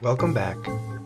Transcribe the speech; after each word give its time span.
Welcome 0.00 0.32
back 0.32 0.56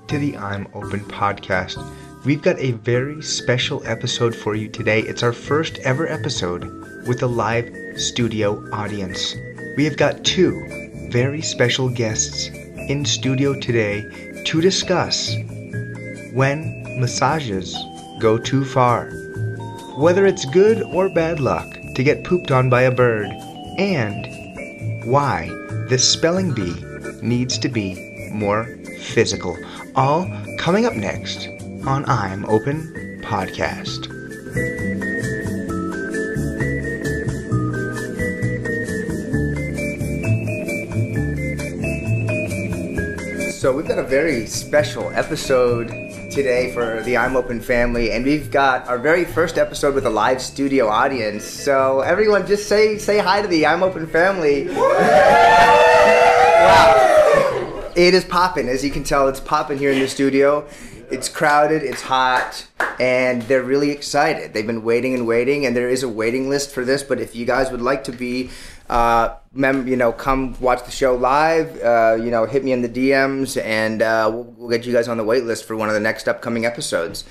to 0.08 0.18
the 0.18 0.36
I'm 0.36 0.68
Open 0.74 1.00
podcast. 1.00 1.82
We've 2.26 2.42
got 2.42 2.58
a 2.58 2.72
very 2.72 3.22
special 3.22 3.83
episode 3.87 4.37
for 4.37 4.54
you 4.54 4.68
today. 4.68 5.00
It's 5.00 5.22
our 5.22 5.33
first 5.33 5.79
ever 5.79 6.07
episode 6.07 6.65
with 7.07 7.23
a 7.23 7.26
live 7.26 7.75
studio 7.97 8.63
audience. 8.71 9.35
We 9.79 9.87
have 9.87 9.97
got 9.97 10.27
two 10.27 11.09
very 11.11 11.41
special 11.41 11.89
guests 11.89 12.49
in 12.49 13.07
studio 13.07 13.59
today 13.59 14.03
to 14.45 14.61
discuss 14.61 15.36
when 16.34 17.00
massages 17.00 17.74
go 18.20 18.36
too 18.36 18.62
far, 18.62 19.09
whether 19.96 20.27
it's 20.27 20.45
good 20.45 20.82
or 20.82 21.09
bad 21.09 21.40
luck 21.40 21.66
to 21.95 22.04
get 22.04 22.24
pooped 22.24 22.50
on 22.50 22.68
by 22.68 22.82
a 22.82 22.95
bird, 22.95 23.29
and 23.79 25.06
why 25.11 25.46
the 25.88 25.96
spelling 25.98 26.52
bee 26.52 26.77
needs 27.22 27.56
to 27.56 27.70
be 27.70 28.29
more 28.30 28.68
physical. 29.03 29.59
All 29.95 30.30
coming 30.59 30.87
up 30.87 30.95
next 30.95 31.48
on 31.87 32.05
I'm 32.09 32.45
Open 32.47 33.20
Podcast. 33.23 34.09
So 43.52 43.77
we've 43.77 43.87
got 43.87 43.98
a 43.98 44.02
very 44.02 44.47
special 44.47 45.11
episode 45.11 45.89
today 46.33 46.73
for 46.73 47.00
the 47.03 47.16
I'm 47.16 47.37
Open 47.37 47.61
family, 47.61 48.11
and 48.11 48.25
we've 48.25 48.50
got 48.50 48.89
our 48.89 48.98
very 48.98 49.25
first 49.25 49.56
episode 49.56 49.95
with 49.95 50.05
a 50.05 50.11
live 50.11 50.42
studio 50.42 50.89
audience. 50.89 51.45
So 51.45 52.00
everyone, 52.00 52.45
just 52.47 52.69
say 52.69 52.98
say 52.98 53.19
hi 53.19 53.41
to 53.41 53.47
the 53.47 53.66
I'm 53.66 53.84
Open 53.84 54.09
family. 54.09 54.66
wow, 56.64 57.02
it 58.09 58.15
is 58.15 58.24
popping. 58.24 58.69
As 58.69 58.84
you 58.84 58.91
can 58.91 59.05
tell, 59.05 59.29
it's 59.29 59.41
popping 59.41 59.79
here 59.79 59.92
in 59.92 60.01
the 60.01 60.09
studio. 60.09 60.66
It's 61.11 61.29
crowded, 61.29 61.83
it's 61.83 62.02
hot, 62.02 62.67
and 62.98 63.42
they're 63.42 63.62
really 63.62 63.91
excited. 63.91 64.55
They've 64.55 64.67
been 64.67 64.83
waiting 64.83 65.14
and 65.14 65.27
waiting, 65.27 65.67
and 65.67 65.77
there 65.77 65.89
is 65.89 66.03
a 66.03 66.08
waiting 66.08 66.48
list 66.48 66.73
for 66.73 66.84
this. 66.84 67.03
But 67.03 67.20
if 67.20 67.36
you 67.36 67.45
guys 67.45 67.70
would 67.70 67.83
like 67.83 68.05
to 68.05 68.12
be 68.12 68.50
uh, 68.89 69.36
mem- 69.55 69.86
you 69.89 69.97
know, 69.97 70.12
come 70.12 70.58
watch 70.61 70.84
the 70.84 70.91
show 70.91 71.14
live. 71.14 71.80
Uh, 71.83 72.17
you 72.20 72.30
know, 72.30 72.45
hit 72.45 72.64
me 72.64 72.73
in 72.73 72.83
the 72.83 72.89
DMs, 72.89 73.61
and 73.62 74.03
uh, 74.03 74.28
we'll, 74.33 74.45
we'll, 74.56 74.69
get 74.69 74.84
you 74.84 74.92
guys 74.92 75.08
on 75.08 75.17
the 75.17 75.25
wait 75.25 75.45
list 75.45 75.64
for 75.64 75.77
one 75.77 75.89
of 75.89 75.95
the 75.95 76.00
next 76.00 76.28
upcoming 76.28 76.67
episodes. 76.67 77.25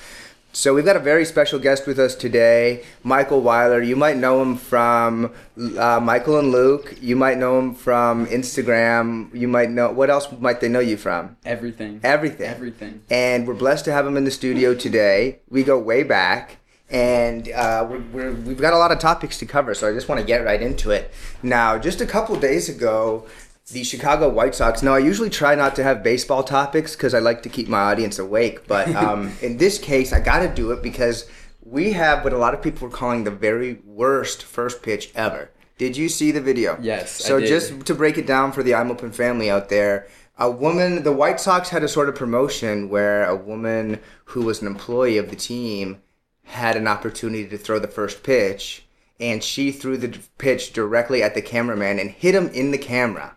So 0.53 0.73
we've 0.73 0.83
got 0.83 0.97
a 0.97 0.99
very 0.99 1.23
special 1.23 1.59
guest 1.59 1.87
with 1.87 1.97
us 1.97 2.13
today, 2.13 2.83
Michael 3.03 3.41
Weiler. 3.41 3.81
You 3.81 3.95
might 3.95 4.17
know 4.17 4.41
him 4.41 4.57
from 4.57 5.33
uh, 5.77 6.01
Michael 6.01 6.39
and 6.39 6.51
Luke. 6.51 6.97
You 6.99 7.15
might 7.15 7.37
know 7.37 7.57
him 7.57 7.73
from 7.73 8.27
Instagram. 8.27 9.33
You 9.33 9.47
might 9.47 9.69
know 9.69 9.91
what 9.91 10.09
else 10.09 10.27
might 10.39 10.59
they 10.59 10.67
know 10.67 10.81
you 10.81 10.97
from? 10.97 11.37
Everything. 11.45 12.01
Everything. 12.03 12.47
Everything. 12.47 13.01
And 13.09 13.47
we're 13.47 13.53
blessed 13.53 13.85
to 13.85 13.93
have 13.93 14.05
him 14.05 14.17
in 14.17 14.25
the 14.25 14.31
studio 14.31 14.75
today. 14.75 15.39
We 15.49 15.63
go 15.63 15.79
way 15.79 16.03
back 16.03 16.57
and 16.89 17.49
uh, 17.49 17.87
we're, 17.89 18.33
we 18.33 18.49
have 18.49 18.59
got 18.59 18.73
a 18.73 18.77
lot 18.77 18.91
of 18.91 18.99
topics 18.99 19.37
to 19.37 19.45
cover, 19.45 19.73
so 19.73 19.89
I 19.89 19.93
just 19.93 20.09
want 20.09 20.19
to 20.19 20.27
get 20.27 20.43
right 20.43 20.61
into 20.61 20.91
it. 20.91 21.13
Now, 21.41 21.77
just 21.77 22.01
a 22.01 22.05
couple 22.05 22.35
days 22.37 22.67
ago, 22.67 23.25
the 23.71 23.83
Chicago 23.83 24.29
White 24.29 24.55
Sox. 24.55 24.83
Now, 24.83 24.93
I 24.93 24.99
usually 24.99 25.29
try 25.29 25.55
not 25.55 25.75
to 25.75 25.83
have 25.83 26.03
baseball 26.03 26.43
topics 26.43 26.95
because 26.95 27.13
I 27.13 27.19
like 27.19 27.43
to 27.43 27.49
keep 27.49 27.67
my 27.67 27.79
audience 27.79 28.19
awake, 28.19 28.67
but 28.67 28.93
um, 28.95 29.31
in 29.41 29.57
this 29.57 29.77
case, 29.79 30.13
I 30.13 30.19
got 30.19 30.39
to 30.39 30.53
do 30.53 30.71
it 30.71 30.81
because 30.81 31.27
we 31.63 31.93
have 31.93 32.23
what 32.23 32.33
a 32.33 32.37
lot 32.37 32.53
of 32.53 32.61
people 32.61 32.87
are 32.87 32.91
calling 32.91 33.23
the 33.23 33.31
very 33.31 33.79
worst 33.85 34.43
first 34.43 34.81
pitch 34.81 35.11
ever. 35.15 35.51
Did 35.77 35.97
you 35.97 36.09
see 36.09 36.31
the 36.31 36.41
video? 36.41 36.77
Yes. 36.79 37.11
So 37.11 37.39
just 37.39 37.85
to 37.87 37.95
break 37.95 38.17
it 38.17 38.27
down 38.27 38.51
for 38.51 38.61
the 38.61 38.75
I'm 38.75 38.91
Open 38.91 39.11
family 39.11 39.49
out 39.49 39.69
there, 39.69 40.07
a 40.37 40.49
woman, 40.49 41.03
the 41.03 41.11
White 41.11 41.39
Sox 41.39 41.69
had 41.69 41.83
a 41.83 41.87
sort 41.87 42.09
of 42.09 42.15
promotion 42.15 42.89
where 42.89 43.25
a 43.25 43.35
woman 43.35 43.99
who 44.25 44.43
was 44.43 44.61
an 44.61 44.67
employee 44.67 45.17
of 45.17 45.29
the 45.29 45.35
team 45.35 46.01
had 46.43 46.75
an 46.75 46.87
opportunity 46.87 47.47
to 47.47 47.57
throw 47.57 47.79
the 47.79 47.87
first 47.87 48.23
pitch, 48.23 48.85
and 49.19 49.43
she 49.43 49.71
threw 49.71 49.97
the 49.97 50.19
pitch 50.37 50.73
directly 50.73 51.23
at 51.23 51.33
the 51.33 51.41
cameraman 51.41 51.99
and 51.99 52.11
hit 52.11 52.35
him 52.35 52.47
in 52.49 52.71
the 52.71 52.77
camera. 52.77 53.35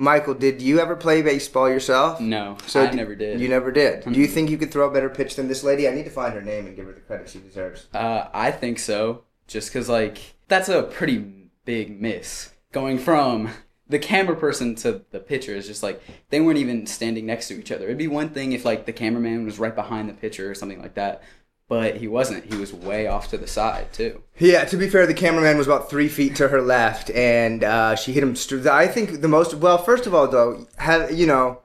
Michael, 0.00 0.32
did 0.32 0.62
you 0.62 0.80
ever 0.80 0.96
play 0.96 1.20
baseball 1.20 1.68
yourself? 1.68 2.22
No, 2.22 2.56
so 2.66 2.82
I 2.82 2.90
never 2.90 3.14
did. 3.14 3.38
You 3.38 3.48
never 3.48 3.70
did. 3.70 4.02
Do 4.10 4.18
you 4.18 4.26
think 4.26 4.48
you 4.48 4.56
could 4.56 4.72
throw 4.72 4.88
a 4.88 4.90
better 4.90 5.10
pitch 5.10 5.36
than 5.36 5.46
this 5.46 5.62
lady? 5.62 5.86
I 5.86 5.92
need 5.92 6.04
to 6.04 6.10
find 6.10 6.32
her 6.32 6.40
name 6.40 6.66
and 6.66 6.74
give 6.74 6.86
her 6.86 6.92
the 6.92 7.02
credit 7.02 7.28
she 7.28 7.38
deserves. 7.38 7.86
Uh, 7.92 8.28
I 8.32 8.50
think 8.50 8.78
so. 8.78 9.24
Just 9.46 9.68
because, 9.68 9.90
like, 9.90 10.36
that's 10.48 10.70
a 10.70 10.84
pretty 10.84 11.50
big 11.66 12.00
miss. 12.00 12.50
Going 12.72 12.96
from 12.96 13.50
the 13.90 13.98
camera 13.98 14.36
person 14.36 14.74
to 14.76 15.02
the 15.10 15.20
pitcher 15.20 15.54
is 15.54 15.66
just 15.66 15.82
like 15.82 16.00
they 16.30 16.40
weren't 16.40 16.58
even 16.58 16.86
standing 16.86 17.26
next 17.26 17.48
to 17.48 17.58
each 17.58 17.70
other. 17.70 17.84
It'd 17.84 17.98
be 17.98 18.08
one 18.08 18.30
thing 18.30 18.52
if 18.52 18.64
like 18.64 18.86
the 18.86 18.94
cameraman 18.94 19.44
was 19.44 19.58
right 19.58 19.74
behind 19.74 20.08
the 20.08 20.14
pitcher 20.14 20.50
or 20.50 20.54
something 20.54 20.80
like 20.80 20.94
that, 20.94 21.22
but 21.70 21.98
he 21.98 22.08
wasn't. 22.08 22.52
He 22.52 22.58
was 22.58 22.72
way 22.72 23.06
off 23.06 23.28
to 23.28 23.38
the 23.38 23.46
side 23.46 23.92
too. 23.92 24.24
Yeah, 24.38 24.64
to 24.64 24.76
be 24.76 24.90
fair, 24.90 25.06
the 25.06 25.14
cameraman 25.14 25.56
was 25.56 25.68
about 25.68 25.88
three 25.88 26.08
feet 26.08 26.34
to 26.36 26.48
her 26.48 26.60
left, 26.60 27.10
and 27.10 27.62
uh, 27.62 27.94
she 27.94 28.12
hit 28.12 28.24
him. 28.24 28.34
St- 28.34 28.66
I 28.66 28.88
think 28.88 29.20
the 29.20 29.28
most. 29.28 29.54
Well, 29.54 29.78
first 29.78 30.04
of 30.04 30.12
all, 30.12 30.26
though, 30.26 30.66
have 30.78 31.12
you 31.12 31.28
know, 31.28 31.60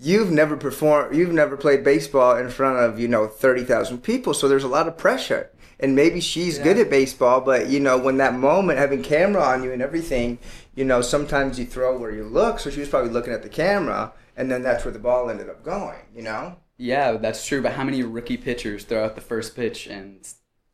you've 0.00 0.32
never 0.32 0.56
performed, 0.56 1.14
you've 1.14 1.32
never 1.32 1.56
played 1.56 1.84
baseball 1.84 2.36
in 2.36 2.50
front 2.50 2.78
of 2.78 2.98
you 2.98 3.06
know 3.06 3.28
thirty 3.28 3.62
thousand 3.62 4.02
people, 4.02 4.34
so 4.34 4.48
there's 4.48 4.64
a 4.64 4.68
lot 4.68 4.88
of 4.88 4.98
pressure. 4.98 5.48
And 5.78 5.94
maybe 5.94 6.20
she's 6.20 6.58
yeah. 6.58 6.64
good 6.64 6.78
at 6.78 6.90
baseball, 6.90 7.40
but 7.40 7.68
you 7.68 7.78
know, 7.78 7.98
when 7.98 8.16
that 8.16 8.34
moment, 8.34 8.80
having 8.80 9.02
camera 9.02 9.42
on 9.44 9.62
you 9.62 9.70
and 9.72 9.82
everything, 9.82 10.38
you 10.74 10.84
know, 10.84 11.02
sometimes 11.02 11.56
you 11.56 11.66
throw 11.66 11.96
where 11.96 12.10
you 12.10 12.24
look. 12.24 12.58
So 12.58 12.70
she 12.70 12.80
was 12.80 12.88
probably 12.88 13.10
looking 13.10 13.32
at 13.32 13.44
the 13.44 13.48
camera, 13.48 14.12
and 14.36 14.50
then 14.50 14.62
that's 14.62 14.84
where 14.84 14.92
the 14.92 14.98
ball 14.98 15.30
ended 15.30 15.48
up 15.48 15.62
going. 15.62 16.00
You 16.16 16.22
know. 16.22 16.56
Yeah, 16.78 17.12
that's 17.12 17.46
true. 17.46 17.62
But 17.62 17.72
how 17.72 17.84
many 17.84 18.02
rookie 18.02 18.36
pitchers 18.36 18.84
throw 18.84 19.04
out 19.04 19.14
the 19.14 19.20
first 19.20 19.56
pitch 19.56 19.86
and 19.86 20.26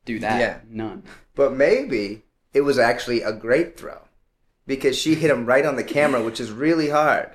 do 0.04 0.18
that? 0.18 0.40
Yeah. 0.40 0.58
None. 0.68 1.04
But 1.34 1.54
maybe 1.54 2.22
it 2.52 2.62
was 2.62 2.78
actually 2.78 3.22
a 3.22 3.32
great 3.32 3.78
throw 3.78 4.00
because 4.66 4.98
she 4.98 5.14
hit 5.14 5.30
him 5.30 5.46
right 5.46 5.64
on 5.64 5.76
the 5.76 5.84
camera, 5.84 6.22
which 6.22 6.40
is 6.40 6.50
really 6.50 6.90
hard. 6.90 7.30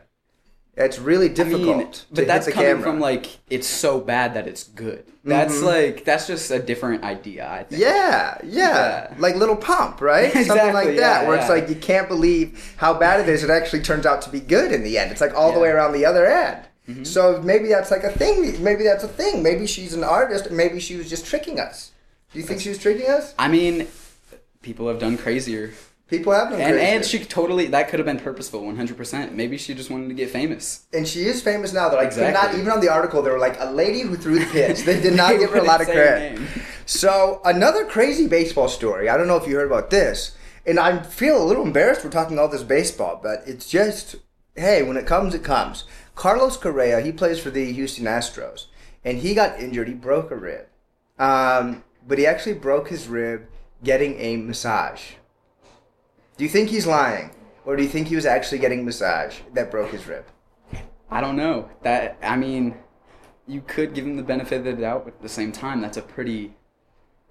It's 0.77 0.99
really 0.99 1.27
difficult. 1.27 1.75
I 1.75 1.77
mean, 1.79 1.91
but 2.11 2.27
that's 2.27 2.47
coming 2.47 2.69
camera. 2.69 2.83
from 2.83 2.99
like 2.99 3.39
it's 3.49 3.65
so 3.65 3.99
bad 3.99 4.35
that 4.35 4.47
it's 4.47 4.63
good. 4.63 5.05
That's 5.23 5.55
mm-hmm. 5.55 5.65
like 5.65 6.05
that's 6.05 6.27
just 6.27 6.51
a 6.51 6.59
different 6.59 7.03
idea. 7.03 7.49
I 7.49 7.63
think. 7.63 7.81
Yeah, 7.81 8.37
yeah, 8.43 9.07
yeah. 9.09 9.15
like 9.17 9.35
little 9.35 9.55
pump, 9.55 10.01
right? 10.01 10.25
exactly, 10.25 10.45
Something 10.45 10.73
like 10.75 10.95
that, 10.97 11.23
yeah, 11.23 11.27
where 11.27 11.35
yeah. 11.35 11.41
it's 11.41 11.49
like 11.49 11.67
you 11.67 11.75
can't 11.75 12.07
believe 12.07 12.75
how 12.77 12.93
bad 12.93 13.19
it 13.19 13.27
is. 13.27 13.43
It 13.43 13.49
actually 13.49 13.81
turns 13.81 14.05
out 14.05 14.21
to 14.23 14.29
be 14.29 14.39
good 14.39 14.71
in 14.71 14.83
the 14.83 14.99
end. 14.99 15.11
It's 15.11 15.19
like 15.19 15.33
all 15.33 15.51
the 15.51 15.59
way 15.59 15.69
around 15.69 15.93
the 15.93 16.05
other 16.05 16.27
end. 16.27 16.66
Mm-hmm. 16.87 17.03
So 17.03 17.41
maybe 17.41 17.67
that's 17.67 17.91
like 17.91 18.03
a 18.03 18.11
thing. 18.11 18.63
Maybe 18.63 18.83
that's 18.83 19.03
a 19.03 19.07
thing. 19.07 19.43
Maybe 19.43 19.67
she's 19.67 19.93
an 19.93 20.03
artist. 20.03 20.51
Maybe 20.51 20.79
she 20.79 20.95
was 20.95 21.09
just 21.09 21.25
tricking 21.25 21.59
us. 21.59 21.91
Do 22.31 22.39
you 22.39 22.45
think 22.45 22.61
she 22.61 22.69
was 22.69 22.77
tricking 22.77 23.09
us? 23.09 23.33
I 23.37 23.47
mean, 23.47 23.87
people 24.61 24.87
have 24.87 24.99
done 24.99 25.17
crazier. 25.17 25.73
People 26.07 26.31
have 26.31 26.49
done 26.49 26.61
and, 26.61 26.75
crazier. 26.75 26.95
And 26.95 27.05
she 27.05 27.19
totally, 27.25 27.67
that 27.67 27.89
could 27.89 27.99
have 27.99 28.05
been 28.05 28.19
purposeful, 28.19 28.61
100%. 28.61 29.33
Maybe 29.33 29.57
she 29.57 29.73
just 29.73 29.89
wanted 29.89 30.07
to 30.07 30.13
get 30.13 30.29
famous. 30.29 30.85
And 30.93 31.05
she 31.05 31.25
is 31.25 31.41
famous 31.41 31.73
now. 31.73 31.89
They're 31.89 31.99
like, 31.99 32.07
exactly. 32.07 32.33
not, 32.33 32.57
even 32.57 32.71
on 32.71 32.79
the 32.79 32.89
article, 32.89 33.21
they 33.21 33.31
were 33.31 33.39
like, 33.39 33.59
a 33.59 33.69
lady 33.71 34.01
who 34.01 34.15
threw 34.15 34.39
the 34.39 34.45
pitch. 34.45 34.83
They 34.83 35.01
did 35.01 35.15
not 35.15 35.31
give 35.39 35.49
her 35.51 35.57
a 35.57 35.63
lot 35.63 35.81
of 35.81 35.87
credit. 35.87 36.39
So, 36.85 37.41
another 37.43 37.83
crazy 37.85 38.27
baseball 38.27 38.69
story. 38.69 39.09
I 39.09 39.17
don't 39.17 39.27
know 39.27 39.35
if 39.35 39.45
you 39.47 39.55
heard 39.55 39.67
about 39.67 39.89
this. 39.89 40.37
And 40.65 40.79
I 40.79 41.01
feel 41.01 41.41
a 41.41 41.45
little 41.45 41.63
embarrassed 41.63 42.01
for 42.01 42.09
talking 42.09 42.39
all 42.39 42.49
this 42.49 42.63
baseball, 42.63 43.19
but 43.21 43.43
it's 43.45 43.69
just, 43.69 44.17
hey, 44.55 44.83
when 44.83 44.97
it 44.97 45.05
comes, 45.05 45.33
it 45.33 45.43
comes. 45.43 45.85
Carlos 46.17 46.57
Correa, 46.57 46.99
he 46.99 47.11
plays 47.11 47.39
for 47.39 47.51
the 47.51 47.71
Houston 47.71 48.05
Astros, 48.05 48.65
and 49.05 49.19
he 49.19 49.35
got 49.35 49.59
injured. 49.59 49.87
He 49.87 49.93
broke 49.93 50.31
a 50.31 50.35
rib, 50.35 50.65
um, 51.19 51.83
but 52.07 52.17
he 52.17 52.25
actually 52.25 52.55
broke 52.55 52.89
his 52.89 53.07
rib 53.07 53.45
getting 53.83 54.19
a 54.19 54.35
massage. 54.35 55.11
Do 56.35 56.43
you 56.43 56.49
think 56.49 56.69
he's 56.69 56.87
lying, 56.87 57.29
or 57.65 57.75
do 57.75 57.83
you 57.83 57.87
think 57.87 58.07
he 58.07 58.15
was 58.15 58.25
actually 58.25 58.57
getting 58.57 58.83
massage 58.83 59.41
that 59.53 59.69
broke 59.69 59.91
his 59.91 60.07
rib? 60.07 60.25
I 61.11 61.21
don't 61.21 61.37
know. 61.37 61.69
That 61.83 62.17
I 62.23 62.35
mean, 62.35 62.75
you 63.47 63.61
could 63.61 63.93
give 63.93 64.07
him 64.07 64.17
the 64.17 64.23
benefit 64.23 64.57
of 64.57 64.63
the 64.63 64.73
doubt, 64.73 65.05
but 65.05 65.13
at 65.13 65.21
the 65.21 65.29
same 65.29 65.51
time, 65.51 65.81
that's 65.81 65.97
a 65.97 66.01
pretty 66.01 66.56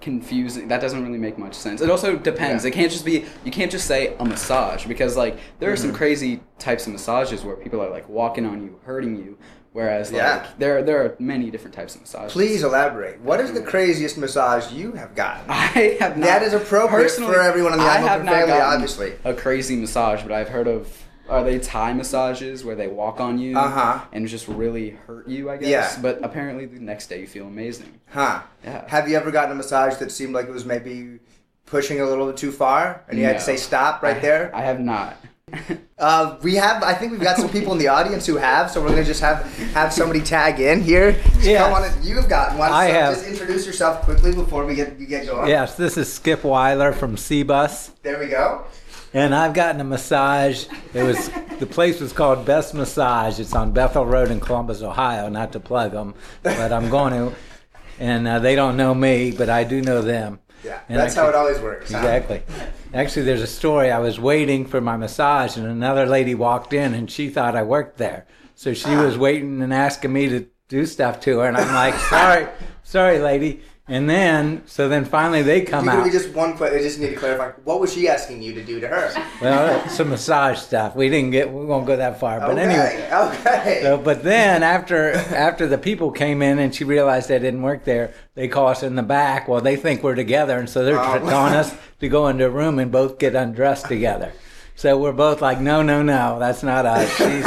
confusing 0.01 0.69
that 0.69 0.81
doesn't 0.81 1.05
really 1.05 1.19
make 1.19 1.39
much 1.39 1.55
sense. 1.55 1.81
It 1.81 1.91
also 1.91 2.17
depends. 2.17 2.65
Yeah. 2.65 2.69
it 2.69 2.75
can't 2.75 2.93
just 2.93 3.05
be 3.05 3.25
you 3.45 3.51
can't 3.51 3.71
just 3.71 3.87
say 3.87 4.15
a 4.19 4.25
massage 4.25 4.87
because 4.87 5.17
like 5.17 5.39
there 5.59 5.71
are 5.71 5.75
mm-hmm. 5.75 5.87
some 5.87 5.95
crazy 5.95 6.41
types 6.59 6.87
of 6.87 6.93
massages 6.93 7.45
where 7.45 7.57
people 7.57 7.83
are 7.83 7.91
like 7.91 8.09
walking 8.09 8.45
on 8.45 8.63
you 8.63 8.79
hurting 8.85 9.17
you 9.17 9.39
whereas 9.73 10.13
like 10.13 10.21
yeah. 10.21 10.47
there 10.59 10.83
there 10.83 11.03
are 11.03 11.17
many 11.19 11.51
different 11.51 11.75
types 11.75 11.95
of 11.95 12.03
massages. 12.03 12.33
Please 12.33 12.63
elaborate. 12.63 13.21
What 13.23 13.41
is 13.41 13.53
the 13.53 13.63
craziest 13.63 14.19
massage 14.19 14.71
you 14.71 14.93
have 14.93 15.15
gotten? 15.15 15.47
I 15.49 15.97
have 15.99 16.19
not. 16.19 16.27
that 16.27 16.43
is 16.43 16.53
appropriate 16.53 17.11
for 17.13 17.41
everyone 17.41 17.73
in 17.73 17.79
the 17.79 17.85
I 17.85 17.99
have 17.99 18.23
family 18.23 18.53
obviously. 18.53 19.15
a 19.25 19.33
crazy 19.33 19.77
massage 19.77 20.23
but 20.23 20.33
i've 20.33 20.49
heard 20.49 20.69
of 20.69 21.06
are 21.29 21.45
they 21.45 21.59
Thai 21.59 21.93
massages 21.93 22.65
where 22.65 22.75
they 22.75 22.89
walk 22.89 23.21
on 23.21 23.39
you 23.39 23.57
uh-huh. 23.59 24.05
and 24.13 24.27
just 24.27 24.49
really 24.49 24.91
hurt 24.91 25.29
you? 25.29 25.51
I 25.51 25.57
guess. 25.57 25.69
Yeah. 25.69 26.03
But 26.03 26.25
apparently 26.25 26.67
the 26.67 26.81
next 26.81 27.09
day 27.09 27.21
you 27.21 27.27
feel 27.27 27.47
amazing. 27.47 28.01
Huh. 28.09 28.43
Yeah. 28.65 28.89
Have 28.89 29.09
you 29.09 29.17
ever 29.17 29.31
gotten 29.31 29.53
a 29.53 29.55
massage 29.55 29.97
that 29.97 30.13
seemed 30.13 30.35
like 30.35 30.47
it 30.47 30.53
was 30.53 30.65
maybe 30.65 31.19
pushing 31.67 32.01
a 32.01 32.07
little 32.07 32.27
bit 32.27 32.37
too 32.37 32.53
far 32.53 33.05
and 33.09 33.19
you 33.19 33.25
no. 33.25 33.33
had 33.33 33.39
to 33.39 33.45
say 33.45 33.57
stop 33.57 34.03
right 34.03 34.17
I, 34.17 34.21
there? 34.21 34.55
I 34.55 34.63
have 34.63 34.81
not. 34.81 35.17
Uh, 35.99 36.37
we 36.43 36.57
have. 36.57 36.83
I 36.83 36.93
think 36.93 37.13
we've 37.13 37.23
got 37.23 37.39
some 37.39 37.49
people 37.49 37.73
in 37.73 37.79
the 37.79 37.89
audience 37.89 38.27
who 38.27 38.37
have. 38.37 38.71
So 38.71 38.83
we're 38.83 38.91
gonna 38.91 39.03
just 39.03 39.23
have 39.23 39.45
have 39.73 39.95
somebody 39.95 40.21
tag 40.21 40.61
in 40.61 40.83
here. 40.83 41.13
Just 41.13 41.47
Yes. 41.47 41.97
On. 41.97 42.07
You've 42.07 42.29
got 42.29 42.59
one. 42.59 42.71
I 42.71 42.89
so 42.89 42.93
have. 42.93 43.15
Just 43.15 43.27
introduce 43.27 43.65
yourself 43.65 44.03
quickly 44.03 44.35
before 44.35 44.67
we 44.67 44.75
get 44.75 44.99
we 44.99 45.07
get 45.07 45.25
going. 45.25 45.49
Yes, 45.49 45.75
this 45.75 45.97
is 45.97 46.13
Skip 46.13 46.45
Weiler 46.45 46.93
from 46.93 47.17
Seabus, 47.17 47.93
There 48.03 48.19
we 48.19 48.27
go. 48.27 48.67
And 49.17 49.35
I've 49.35 49.55
gotten 49.55 49.81
a 49.81 49.85
massage. 49.85 50.67
It 50.93 51.03
was 51.03 51.31
the 51.59 51.67
place 51.67 52.01
was 52.01 52.13
called 52.13 52.45
Best 52.45 52.75
Massage. 52.75 53.41
It's 53.41 53.55
on 53.55 53.73
Bethel 53.73 54.05
Road 54.05 54.31
in 54.31 54.41
Columbus, 54.41 54.83
Ohio. 54.83 55.31
Not 55.31 55.53
to 55.53 55.61
plug 55.61 55.93
them, 55.93 56.15
but 56.43 56.71
I'm 56.71 56.91
going 56.91 57.15
to. 57.15 57.35
And 57.99 58.29
uh, 58.29 58.41
they 58.41 58.55
don't 58.55 58.77
know 58.77 58.95
me, 58.95 59.33
but 59.33 59.49
I 59.49 59.65
do 59.65 59.81
know 59.81 60.03
them. 60.03 60.41
Yeah. 60.63 60.81
And 60.91 60.99
that's 60.99 61.15
how 61.15 61.29
it 61.29 61.35
always 61.35 61.59
works. 61.61 61.91
huh? 61.93 61.99
Exactly. 61.99 62.43
Actually, 62.93 63.23
there's 63.25 63.41
a 63.41 63.47
story. 63.47 63.91
I 63.91 64.01
was 64.01 64.21
waiting 64.21 64.67
for 64.67 64.83
my 64.83 64.99
massage, 64.99 65.57
and 65.57 65.67
another 65.67 66.05
lady 66.05 66.35
walked 66.35 66.75
in, 66.75 66.93
and 66.93 67.11
she 67.11 67.31
thought 67.31 67.57
I 67.57 67.63
worked 67.63 67.97
there. 67.97 68.27
So 68.55 68.75
she 68.75 68.95
was 68.97 69.17
waiting 69.17 69.63
and 69.63 69.73
asking 69.73 70.13
me 70.13 70.29
to 70.29 70.47
do 70.69 70.85
stuff 70.85 71.21
to 71.21 71.39
her, 71.39 71.47
and 71.49 71.57
I'm 71.57 71.75
like, 71.75 71.95
"Sorry, 71.95 72.49
sorry, 72.83 73.19
lady." 73.19 73.63
And 73.89 74.11
then, 74.11 74.63
so 74.67 74.89
then 74.89 75.05
finally 75.05 75.43
they 75.43 75.61
come 75.61 75.89
out. 75.89 76.11
just 76.11 76.35
one. 76.35 76.59
que- 76.59 76.67
I 76.67 76.83
just 76.83 76.99
need 76.99 77.11
to 77.11 77.15
clarify. 77.15 77.53
What 77.63 77.79
was 77.79 77.93
she 77.95 78.09
asking 78.09 78.43
you 78.43 78.53
to 78.55 78.63
do 78.65 78.81
to 78.81 78.89
her? 78.89 79.13
Well, 79.41 79.89
some 79.89 80.09
massage 80.09 80.59
stuff. 80.59 80.97
We 80.97 81.09
didn't 81.09 81.31
get. 81.31 81.53
We 81.53 81.65
won't 81.65 81.87
go 81.87 81.97
that 81.97 82.19
far. 82.19 82.41
But 82.41 82.59
okay. 82.59 82.63
anyway. 82.63 83.09
Okay. 83.13 83.81
So, 83.83 83.97
but 83.97 84.25
then 84.25 84.65
after 84.65 85.13
after 85.13 85.69
the 85.69 85.79
people 85.79 86.11
came 86.11 86.43
in 86.43 86.59
and 86.59 86.75
she 86.75 86.83
realized 86.83 87.31
I 87.31 87.39
didn't 87.39 87.63
work 87.63 87.85
there, 87.85 88.13
they 88.35 88.49
call 88.49 88.67
us 88.67 88.83
in 88.83 88.97
the 88.97 89.05
back. 89.05 89.47
Well, 89.47 89.61
they 89.61 89.77
think 89.77 90.03
we're 90.03 90.17
together, 90.17 90.59
and 90.59 90.69
so 90.69 90.85
they're 90.85 90.99
Oh. 90.99 91.21
telling 91.21 91.55
us 91.55 91.73
to 92.01 92.09
go 92.09 92.27
into 92.27 92.45
a 92.47 92.51
room 92.51 92.81
and 92.81 92.91
both 92.91 93.21
get 93.21 93.37
undressed 93.37 93.87
together. 93.87 94.33
So 94.75 94.99
we're 94.99 95.13
both 95.13 95.41
like, 95.41 95.61
no, 95.61 95.83
no, 95.83 96.03
no, 96.03 96.41
that's 96.41 96.65
not 96.65 96.87
us. 96.87 97.09
She's 97.17 97.47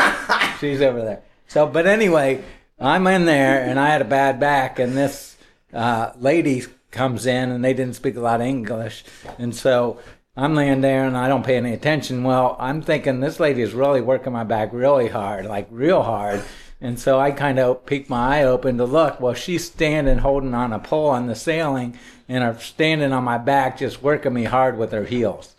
she's 0.62 0.82
over 0.82 1.02
there. 1.02 1.22
So, 1.50 1.68
but 1.68 1.86
anyway, 1.86 2.42
I'm 2.80 3.06
in 3.08 3.26
there 3.26 3.62
and 3.62 3.78
I 3.78 3.90
had 3.90 4.02
a 4.02 4.06
bad 4.06 4.40
back, 4.40 4.80
and 4.80 4.96
this 4.96 5.36
uh, 5.74 6.12
lady 6.20 6.64
comes 6.92 7.26
in 7.26 7.52
and 7.52 7.64
they 7.64 7.74
didn't 7.74 7.96
speak 7.96 8.16
a 8.16 8.22
lot 8.22 8.42
of 8.42 8.48
English, 8.48 9.04
and 9.38 9.56
so. 9.56 10.00
I'm 10.38 10.56
laying 10.56 10.80
there 10.80 11.06
and 11.06 11.18
I 11.18 11.28
don't 11.28 11.46
pay 11.46 11.58
any 11.58 11.74
attention. 11.74 12.24
Well, 12.24 12.56
I'm 12.60 12.82
thinking 12.82 13.20
this 13.20 13.42
lady 13.42 13.62
is 13.62 13.74
really 13.74 14.00
working 14.00 14.32
my 14.32 14.46
back 14.46 14.70
really 14.72 15.10
hard, 15.10 15.46
like 15.46 15.68
real 15.70 16.02
hard. 16.02 16.42
And 16.80 16.98
so 16.98 17.20
I 17.20 17.32
kind 17.32 17.60
of 17.60 17.86
peek 17.86 18.10
my 18.10 18.38
eye 18.38 18.44
open 18.44 18.78
to 18.78 18.86
look. 18.86 19.20
Well, 19.20 19.34
she's 19.34 19.66
standing 19.66 20.20
holding 20.20 20.54
on 20.54 20.72
a 20.72 20.80
pole 20.80 21.10
on 21.10 21.28
the 21.28 21.36
ceiling 21.36 22.00
and 22.30 22.42
are 22.42 22.58
standing 22.58 23.12
on 23.12 23.26
my 23.26 23.38
back, 23.38 23.80
just 23.80 24.02
working 24.02 24.34
me 24.34 24.46
hard 24.46 24.78
with 24.78 24.94
her 24.94 25.04
heels. 25.04 25.56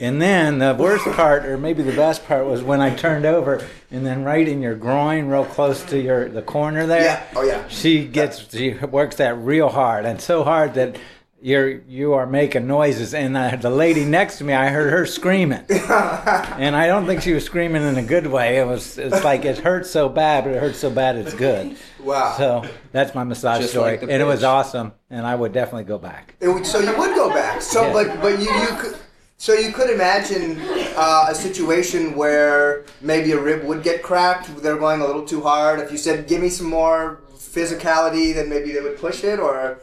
And 0.00 0.20
then 0.20 0.58
the 0.58 0.74
worst 0.78 1.04
part, 1.04 1.44
or 1.44 1.58
maybe 1.58 1.82
the 1.82 1.92
best 1.94 2.26
part, 2.26 2.46
was 2.46 2.62
when 2.62 2.80
I 2.80 2.94
turned 2.94 3.26
over 3.26 3.66
and 3.90 4.04
then 4.06 4.24
right 4.24 4.46
in 4.48 4.62
your 4.62 4.74
groin, 4.74 5.26
real 5.26 5.44
close 5.44 5.82
to 5.86 6.00
your 6.00 6.28
the 6.28 6.42
corner 6.42 6.86
there. 6.86 7.02
Yeah. 7.02 7.24
Oh 7.36 7.42
yeah. 7.42 7.68
She 7.68 8.06
gets 8.06 8.50
she 8.50 8.72
works 8.74 9.16
that 9.16 9.36
real 9.36 9.68
hard 9.68 10.06
and 10.06 10.20
so 10.20 10.42
hard 10.42 10.74
that 10.74 10.96
you're 11.42 11.68
you 11.68 12.14
are 12.14 12.26
making 12.26 12.66
noises. 12.66 13.14
And 13.14 13.36
uh, 13.36 13.56
the 13.56 13.70
lady 13.70 14.04
next 14.04 14.38
to 14.38 14.44
me, 14.44 14.52
I 14.52 14.68
heard 14.68 14.90
her 14.92 15.06
screaming, 15.06 15.64
and 15.70 16.76
I 16.76 16.86
don't 16.86 17.06
think 17.06 17.22
she 17.22 17.32
was 17.32 17.44
screaming 17.44 17.82
in 17.82 17.96
a 17.96 18.02
good 18.02 18.26
way. 18.26 18.58
It 18.58 18.66
was 18.66 18.98
it's 18.98 19.24
like 19.24 19.44
it 19.44 19.58
hurts 19.58 19.90
so 19.90 20.08
bad, 20.08 20.44
but 20.44 20.54
it 20.54 20.60
hurts 20.60 20.78
so 20.78 20.90
bad 20.90 21.16
it's 21.16 21.34
good. 21.34 21.76
Wow. 21.98 22.34
So 22.36 22.64
that's 22.92 23.14
my 23.14 23.24
massage 23.24 23.60
Just 23.60 23.72
story, 23.72 23.92
like 23.92 24.00
the 24.00 24.10
and 24.10 24.22
it 24.22 24.26
was 24.26 24.44
awesome, 24.44 24.92
and 25.08 25.26
I 25.26 25.34
would 25.34 25.52
definitely 25.52 25.84
go 25.84 25.98
back. 25.98 26.34
It 26.40 26.48
would, 26.48 26.66
so 26.66 26.78
you 26.78 26.96
would 26.96 27.14
go 27.14 27.30
back. 27.30 27.62
So, 27.62 27.86
Yeah. 27.86 27.92
but 27.92 28.20
but 28.20 28.38
you, 28.38 28.50
you 28.50 28.76
could. 28.78 28.96
So 29.40 29.54
you 29.54 29.72
could 29.72 29.88
imagine 29.88 30.60
uh, 30.96 31.28
a 31.30 31.34
situation 31.34 32.14
where 32.14 32.84
maybe 33.00 33.32
a 33.32 33.40
rib 33.40 33.64
would 33.64 33.82
get 33.82 34.02
cracked. 34.02 34.54
They're 34.62 34.76
going 34.76 35.00
a 35.00 35.06
little 35.06 35.24
too 35.24 35.40
hard. 35.40 35.80
If 35.80 35.90
you 35.90 35.96
said, 35.96 36.28
"Give 36.28 36.42
me 36.42 36.50
some 36.50 36.66
more 36.66 37.22
physicality," 37.38 38.34
then 38.34 38.50
maybe 38.50 38.72
they 38.72 38.82
would 38.82 38.98
push 38.98 39.24
it. 39.24 39.38
Or 39.38 39.80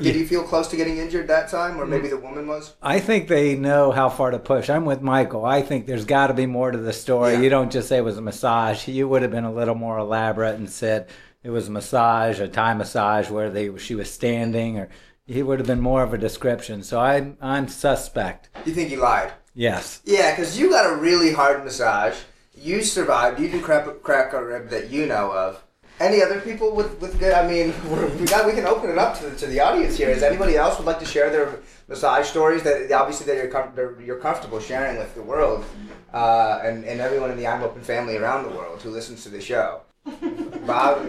did 0.00 0.16
you 0.16 0.26
feel 0.26 0.42
close 0.42 0.68
to 0.68 0.76
getting 0.76 0.96
injured 0.96 1.28
that 1.28 1.50
time, 1.50 1.78
or 1.78 1.84
maybe 1.84 2.08
the 2.08 2.16
woman 2.16 2.46
was? 2.46 2.72
I 2.80 2.98
think 2.98 3.28
they 3.28 3.56
know 3.56 3.92
how 3.92 4.08
far 4.08 4.30
to 4.30 4.38
push. 4.38 4.70
I'm 4.70 4.86
with 4.86 5.02
Michael. 5.02 5.44
I 5.44 5.60
think 5.60 5.84
there's 5.84 6.06
got 6.06 6.28
to 6.28 6.34
be 6.34 6.46
more 6.46 6.70
to 6.70 6.78
the 6.78 6.94
story. 6.94 7.34
Yeah. 7.34 7.40
You 7.40 7.50
don't 7.50 7.70
just 7.70 7.90
say 7.90 7.98
it 7.98 8.04
was 8.04 8.16
a 8.16 8.22
massage. 8.22 8.88
You 8.88 9.06
would 9.06 9.20
have 9.20 9.30
been 9.30 9.44
a 9.44 9.52
little 9.52 9.74
more 9.74 9.98
elaborate 9.98 10.54
and 10.54 10.70
said 10.70 11.10
it 11.42 11.50
was 11.50 11.68
a 11.68 11.70
massage, 11.70 12.40
a 12.40 12.48
Thai 12.48 12.72
massage 12.72 13.28
where 13.28 13.50
they 13.50 13.76
she 13.76 13.94
was 13.94 14.10
standing, 14.10 14.78
or 14.78 14.88
he 15.26 15.42
would 15.42 15.58
have 15.58 15.66
been 15.66 15.80
more 15.80 16.02
of 16.02 16.12
a 16.12 16.18
description. 16.18 16.82
So 16.82 17.00
I'm 17.00 17.36
I'm 17.40 17.68
suspect. 17.68 18.50
You 18.64 18.72
think 18.72 18.90
he 18.90 18.96
lied? 18.96 19.32
Yes. 19.54 20.00
Yeah, 20.04 20.32
because 20.32 20.58
you 20.58 20.70
got 20.70 20.92
a 20.92 20.96
really 20.96 21.32
hard 21.32 21.64
massage. 21.64 22.16
You 22.56 22.82
survived. 22.82 23.40
You 23.40 23.48
didn't 23.48 23.62
crack, 23.62 23.86
crack 24.02 24.32
a 24.32 24.44
rib 24.44 24.68
that 24.70 24.90
you 24.90 25.06
know 25.06 25.32
of. 25.32 25.62
Any 26.00 26.22
other 26.22 26.40
people 26.40 26.74
with, 26.74 27.00
with 27.00 27.20
good? 27.20 27.32
I 27.32 27.46
mean, 27.46 27.72
we 28.18 28.26
got 28.26 28.46
we 28.46 28.52
can 28.52 28.66
open 28.66 28.90
it 28.90 28.98
up 28.98 29.18
to 29.18 29.30
the, 29.30 29.36
to 29.36 29.46
the 29.46 29.60
audience 29.60 29.96
here. 29.96 30.10
Is 30.10 30.22
anybody 30.22 30.56
else 30.56 30.76
would 30.78 30.86
like 30.86 30.98
to 30.98 31.06
share 31.06 31.30
their 31.30 31.60
massage 31.88 32.26
stories 32.26 32.62
that 32.64 32.90
obviously 32.92 33.26
that 33.26 33.36
you're 33.36 33.48
com- 33.48 34.04
you're 34.04 34.18
comfortable 34.18 34.58
sharing 34.58 34.98
with 34.98 35.14
the 35.14 35.22
world 35.22 35.64
uh, 36.12 36.60
and 36.62 36.84
and 36.84 37.00
everyone 37.00 37.30
in 37.30 37.36
the 37.36 37.46
I'm 37.46 37.62
Open 37.62 37.82
family 37.82 38.16
around 38.16 38.44
the 38.44 38.56
world 38.56 38.82
who 38.82 38.90
listens 38.90 39.22
to 39.22 39.28
the 39.28 39.40
show? 39.40 39.82
Bob, 40.66 41.06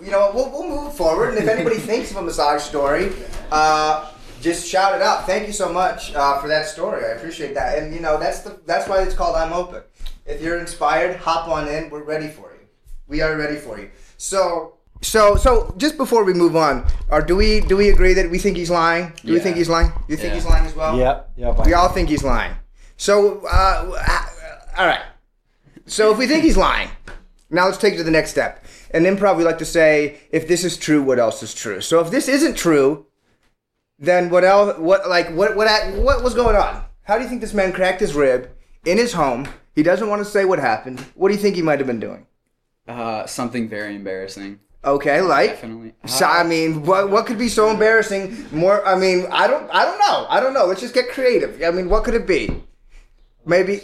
you 0.00 0.10
know, 0.10 0.30
we'll, 0.34 0.50
we'll 0.50 0.68
move 0.84 0.94
forward, 0.94 1.30
and 1.30 1.38
if 1.38 1.48
anybody 1.48 1.76
thinks 1.90 2.10
of 2.10 2.16
a 2.18 2.22
massage 2.22 2.62
story, 2.62 3.12
uh, 3.50 4.10
just 4.40 4.66
shout 4.68 4.94
it 4.94 5.02
out. 5.02 5.26
Thank 5.26 5.46
you 5.46 5.52
so 5.52 5.72
much 5.72 6.14
uh, 6.14 6.38
for 6.40 6.48
that 6.48 6.66
story. 6.66 7.04
I 7.04 7.08
appreciate 7.10 7.54
that, 7.54 7.78
and 7.78 7.94
you 7.94 8.00
know, 8.00 8.18
that's 8.18 8.40
the 8.40 8.60
that's 8.66 8.88
why 8.88 9.02
it's 9.02 9.14
called 9.14 9.36
I'm 9.36 9.52
Open. 9.52 9.82
If 10.26 10.40
you're 10.40 10.58
inspired, 10.58 11.16
hop 11.16 11.48
on 11.48 11.68
in. 11.68 11.90
We're 11.90 12.02
ready 12.04 12.28
for 12.28 12.52
you. 12.52 12.66
We 13.06 13.20
are 13.20 13.36
ready 13.36 13.56
for 13.56 13.78
you. 13.78 13.90
So. 14.16 14.74
So, 15.04 15.34
so 15.34 15.74
just 15.78 15.96
before 15.96 16.22
we 16.22 16.32
move 16.32 16.54
on, 16.54 16.86
or 17.10 17.20
do 17.22 17.34
we 17.34 17.58
do 17.60 17.76
we 17.76 17.88
agree 17.88 18.14
that 18.14 18.30
we 18.30 18.38
think 18.38 18.56
he's 18.56 18.70
lying? 18.70 19.12
Do 19.24 19.32
we 19.32 19.40
think 19.40 19.56
he's 19.56 19.68
lying? 19.68 19.90
You 20.06 20.16
think 20.16 20.28
Yeah. 20.28 20.34
he's 20.36 20.46
lying 20.46 20.64
as 20.64 20.76
well? 20.76 20.96
Yep. 20.96 21.30
Yep. 21.38 21.66
We 21.66 21.74
all 21.74 21.88
think 21.88 22.08
he's 22.08 22.22
lying. 22.22 22.54
So, 22.96 23.44
uh, 23.44 23.98
uh, 23.98 24.26
all 24.78 24.86
right. 24.86 25.02
So 25.86 26.12
if 26.12 26.18
we 26.18 26.28
think 26.28 26.44
he's 26.44 26.56
lying, 26.56 26.88
now 27.52 27.66
let's 27.66 27.78
take 27.78 27.94
it 27.94 27.98
to 27.98 28.02
the 28.02 28.10
next 28.10 28.30
step. 28.30 28.64
In 28.94 29.04
improv, 29.04 29.36
we 29.36 29.44
like 29.44 29.58
to 29.58 29.64
say, 29.64 30.20
if 30.30 30.48
this 30.48 30.64
is 30.64 30.76
true, 30.76 31.02
what 31.02 31.18
else 31.18 31.42
is 31.42 31.54
true? 31.54 31.80
So 31.80 32.00
if 32.00 32.10
this 32.10 32.26
isn't 32.28 32.56
true, 32.56 33.06
then 33.98 34.30
what 34.30 34.42
else? 34.42 34.78
What 34.78 35.08
like 35.08 35.30
what 35.30 35.54
what 35.54 35.68
what 35.94 36.24
was 36.24 36.34
going 36.34 36.56
on? 36.56 36.84
How 37.02 37.16
do 37.16 37.22
you 37.22 37.28
think 37.28 37.40
this 37.40 37.54
man 37.54 37.72
cracked 37.72 38.00
his 38.00 38.14
rib 38.14 38.50
in 38.84 38.96
his 38.98 39.12
home? 39.12 39.48
He 39.74 39.82
doesn't 39.82 40.08
want 40.08 40.20
to 40.20 40.24
say 40.24 40.44
what 40.44 40.58
happened. 40.58 41.00
What 41.14 41.28
do 41.28 41.34
you 41.34 41.40
think 41.40 41.56
he 41.56 41.62
might 41.62 41.78
have 41.78 41.86
been 41.86 42.00
doing? 42.00 42.26
Uh, 42.88 43.26
something 43.26 43.68
very 43.68 43.94
embarrassing. 43.94 44.58
Okay, 44.84 45.20
like. 45.20 45.50
Definitely. 45.50 45.94
So 46.06 46.26
I 46.26 46.42
mean, 46.42 46.84
what 46.84 47.10
what 47.10 47.26
could 47.26 47.38
be 47.38 47.48
so 47.48 47.70
embarrassing? 47.70 48.46
More, 48.50 48.84
I 48.86 48.96
mean, 48.96 49.26
I 49.30 49.46
don't, 49.46 49.70
I 49.70 49.84
don't 49.84 49.98
know, 49.98 50.26
I 50.28 50.40
don't 50.40 50.54
know. 50.54 50.66
Let's 50.66 50.80
just 50.80 50.94
get 50.94 51.10
creative. 51.10 51.62
I 51.62 51.70
mean, 51.70 51.88
what 51.88 52.02
could 52.02 52.14
it 52.14 52.26
be? 52.26 52.62
Maybe 53.46 53.82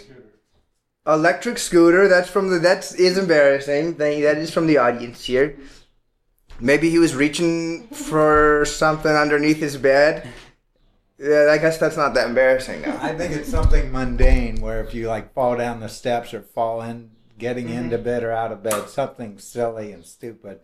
electric 1.09 1.59
scooter. 1.59 2.07
That's 2.07 2.31
from 2.31 2.51
the. 2.51 2.59
That 2.59 2.95
is 2.99 3.19
embarrassing. 3.19 3.95
Thank- 3.95 4.23
That 4.23 4.39
is 4.39 4.53
from 4.53 4.67
the 4.67 4.79
audience 4.79 5.25
here. 5.25 5.59
Maybe 6.61 6.91
he 6.91 6.99
was 6.99 7.15
reaching 7.15 7.87
for 7.89 8.65
something 8.65 9.13
underneath 9.13 9.59
his 9.59 9.77
bed. 9.77 10.29
Yeah, 11.19 11.49
I 11.51 11.59
guess 11.59 11.79
that's 11.79 11.97
not 11.97 12.15
that 12.15 12.29
embarrassing 12.29 12.83
now. 12.83 12.99
I 13.01 13.15
think 13.15 13.33
it's 13.33 13.49
something 13.49 13.91
mundane 13.91 14.61
where 14.61 14.83
if 14.83 14.95
you 14.95 15.09
like 15.09 15.35
fall 15.35 15.57
down 15.57 15.81
the 15.81 15.89
steps 15.89 16.33
or 16.33 16.43
fall 16.43 16.81
in, 16.83 17.11
getting 17.39 17.67
mm-hmm. 17.67 17.85
into 17.85 17.99
bed 17.99 18.23
or 18.23 18.33
out 18.33 18.53
of 18.53 18.63
bed, 18.63 18.89
something 18.89 19.39
silly 19.39 19.91
and 19.93 20.05
stupid. 20.05 20.61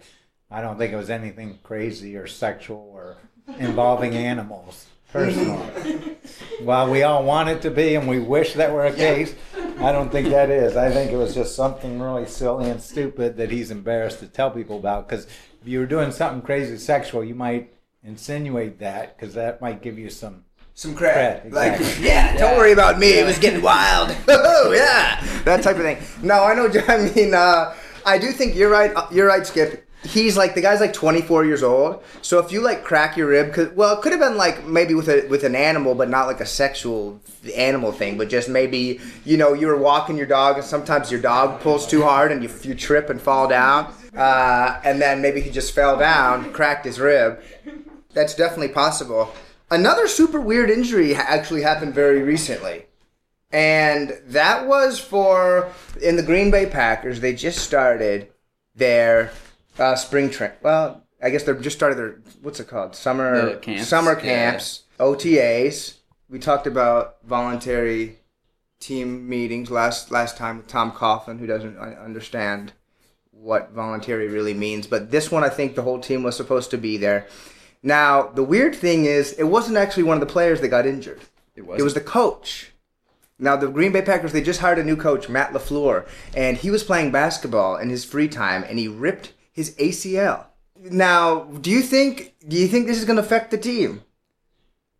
I 0.50 0.60
don't 0.60 0.78
think 0.78 0.92
it 0.92 0.96
was 0.96 1.10
anything 1.10 1.58
crazy 1.62 2.16
or 2.16 2.26
sexual 2.26 2.90
or 2.92 3.16
involving 3.58 4.14
animals. 4.14 4.86
Personally, 5.14 6.16
while 6.62 6.90
we 6.90 7.04
all 7.04 7.22
want 7.22 7.48
it 7.48 7.62
to 7.62 7.70
be 7.70 7.94
and 7.94 8.08
we 8.08 8.18
wish 8.18 8.54
that 8.54 8.72
were 8.72 8.84
a 8.84 8.92
case, 8.92 9.32
I 9.78 9.92
don't 9.92 10.10
think 10.10 10.28
that 10.30 10.50
is. 10.50 10.76
I 10.76 10.90
think 10.90 11.12
it 11.12 11.16
was 11.16 11.34
just 11.34 11.54
something 11.54 12.00
really 12.00 12.26
silly 12.26 12.68
and 12.68 12.82
stupid 12.82 13.36
that 13.36 13.50
he's 13.52 13.70
embarrassed 13.70 14.18
to 14.18 14.26
tell 14.26 14.50
people 14.50 14.76
about. 14.76 15.08
Because 15.08 15.26
if 15.62 15.68
you 15.68 15.78
were 15.78 15.86
doing 15.86 16.10
something 16.10 16.42
crazy 16.42 16.76
sexual, 16.78 17.22
you 17.22 17.36
might 17.36 17.72
insinuate 18.02 18.80
that 18.80 19.16
because 19.16 19.34
that 19.34 19.60
might 19.60 19.82
give 19.82 19.98
you 20.00 20.10
some 20.10 20.44
Some 20.74 20.96
credit. 20.96 21.44
Cred, 21.44 21.52
Like, 21.52 21.74
exactly. 21.80 22.06
yeah, 22.06 22.36
don't 22.36 22.56
worry 22.58 22.72
about 22.72 22.98
me. 22.98 23.10
It 23.20 23.24
was 23.24 23.38
getting 23.38 23.62
wild. 23.62 24.08
yeah. 24.28 25.24
That 25.44 25.62
type 25.62 25.76
of 25.76 25.82
thing. 25.82 25.98
No, 26.26 26.42
I 26.42 26.54
know. 26.54 26.68
I 26.88 27.08
mean, 27.14 27.34
uh, 27.34 27.72
I 28.04 28.18
do 28.18 28.32
think 28.32 28.56
you're 28.56 28.68
right. 28.70 28.92
uh, 28.96 29.06
You're 29.12 29.28
right, 29.28 29.46
Skip. 29.46 29.83
He's 30.04 30.36
like 30.36 30.54
the 30.54 30.60
guy's 30.60 30.80
like 30.80 30.92
24 30.92 31.44
years 31.46 31.62
old. 31.62 32.02
So 32.22 32.38
if 32.38 32.52
you 32.52 32.60
like 32.60 32.84
crack 32.84 33.16
your 33.16 33.28
rib, 33.28 33.54
cause, 33.54 33.68
well, 33.70 33.96
it 33.96 34.02
could 34.02 34.12
have 34.12 34.20
been 34.20 34.36
like 34.36 34.64
maybe 34.66 34.94
with 34.94 35.08
a 35.08 35.26
with 35.28 35.44
an 35.44 35.54
animal, 35.54 35.94
but 35.94 36.08
not 36.10 36.26
like 36.26 36.40
a 36.40 36.46
sexual 36.46 37.20
animal 37.56 37.90
thing, 37.90 38.18
but 38.18 38.28
just 38.28 38.48
maybe 38.48 39.00
you 39.24 39.36
know 39.36 39.54
you 39.54 39.66
were 39.66 39.78
walking 39.78 40.16
your 40.16 40.26
dog, 40.26 40.56
and 40.56 40.64
sometimes 40.64 41.10
your 41.10 41.20
dog 41.20 41.60
pulls 41.60 41.86
too 41.86 42.02
hard, 42.02 42.32
and 42.32 42.42
you 42.42 42.50
you 42.62 42.74
trip 42.74 43.08
and 43.10 43.20
fall 43.20 43.48
down, 43.48 43.92
uh, 44.16 44.78
and 44.84 45.00
then 45.00 45.22
maybe 45.22 45.40
he 45.40 45.50
just 45.50 45.74
fell 45.74 45.96
down, 45.98 46.52
cracked 46.52 46.84
his 46.84 47.00
rib. 47.00 47.40
That's 48.12 48.34
definitely 48.34 48.68
possible. 48.68 49.32
Another 49.70 50.06
super 50.06 50.40
weird 50.40 50.70
injury 50.70 51.14
actually 51.14 51.62
happened 51.62 51.94
very 51.94 52.22
recently. 52.22 52.86
and 53.50 54.20
that 54.26 54.66
was 54.66 54.98
for 54.98 55.70
in 56.02 56.16
the 56.16 56.22
Green 56.22 56.50
Bay 56.50 56.66
Packers. 56.66 57.20
They 57.20 57.34
just 57.34 57.58
started 57.60 58.28
their 58.74 59.30
uh, 59.78 59.96
spring 59.96 60.30
train. 60.30 60.52
Well, 60.62 61.02
I 61.22 61.30
guess 61.30 61.42
they're 61.44 61.54
just 61.54 61.76
started 61.76 61.96
their 61.98 62.20
what's 62.42 62.60
it 62.60 62.68
called? 62.68 62.94
Summer 62.94 63.52
The 63.52 63.56
camps? 63.56 63.88
Summer 63.88 64.14
Yeah. 64.14 64.20
camps, 64.20 64.82
OTAs. 64.98 65.94
We 66.28 66.38
talked 66.38 66.66
about 66.66 67.16
voluntary 67.24 68.18
team 68.80 69.28
meetings 69.28 69.70
last 69.70 70.10
last 70.10 70.36
time 70.36 70.58
with 70.58 70.66
Tom 70.66 70.92
Coughlin, 70.92 71.38
who 71.38 71.46
doesn't 71.46 71.78
uh, 71.78 71.96
understand 72.04 72.72
what 73.30 73.72
voluntary 73.72 74.28
really 74.28 74.54
means. 74.54 74.86
But 74.86 75.10
this 75.10 75.30
one, 75.30 75.44
I 75.44 75.48
think 75.48 75.74
the 75.74 75.82
whole 75.82 75.98
team 76.00 76.22
was 76.22 76.36
supposed 76.36 76.70
to 76.70 76.78
be 76.78 76.96
there. 76.96 77.26
Now, 77.82 78.22
the 78.28 78.42
weird 78.42 78.74
thing 78.74 79.04
is, 79.04 79.32
it 79.32 79.44
wasn't 79.44 79.76
actually 79.76 80.04
one 80.04 80.16
of 80.16 80.20
the 80.26 80.32
players 80.32 80.60
that 80.62 80.68
got 80.68 80.86
injured. 80.86 81.20
It 81.54 81.66
was. 81.66 81.78
It 81.78 81.82
was 81.82 81.92
the 81.94 82.00
coach. 82.00 82.70
Now, 83.38 83.56
the 83.56 83.68
Green 83.68 83.92
Bay 83.92 84.00
Packers, 84.00 84.32
they 84.32 84.40
just 84.40 84.60
hired 84.60 84.78
a 84.78 84.84
new 84.84 84.96
coach, 84.96 85.28
Matt 85.28 85.52
LaFleur, 85.52 86.06
and 86.34 86.56
he 86.56 86.70
was 86.70 86.82
playing 86.82 87.10
basketball 87.12 87.76
in 87.76 87.90
his 87.90 88.04
free 88.04 88.28
time, 88.28 88.64
and 88.66 88.78
he 88.78 88.88
ripped 88.88 89.33
his 89.54 89.74
ACL. 89.76 90.46
Now, 90.78 91.44
do 91.44 91.70
you 91.70 91.80
think 91.80 92.34
do 92.46 92.56
you 92.56 92.68
think 92.68 92.86
this 92.86 92.98
is 92.98 93.06
going 93.06 93.16
to 93.16 93.22
affect 93.22 93.50
the 93.50 93.56
team? 93.58 94.02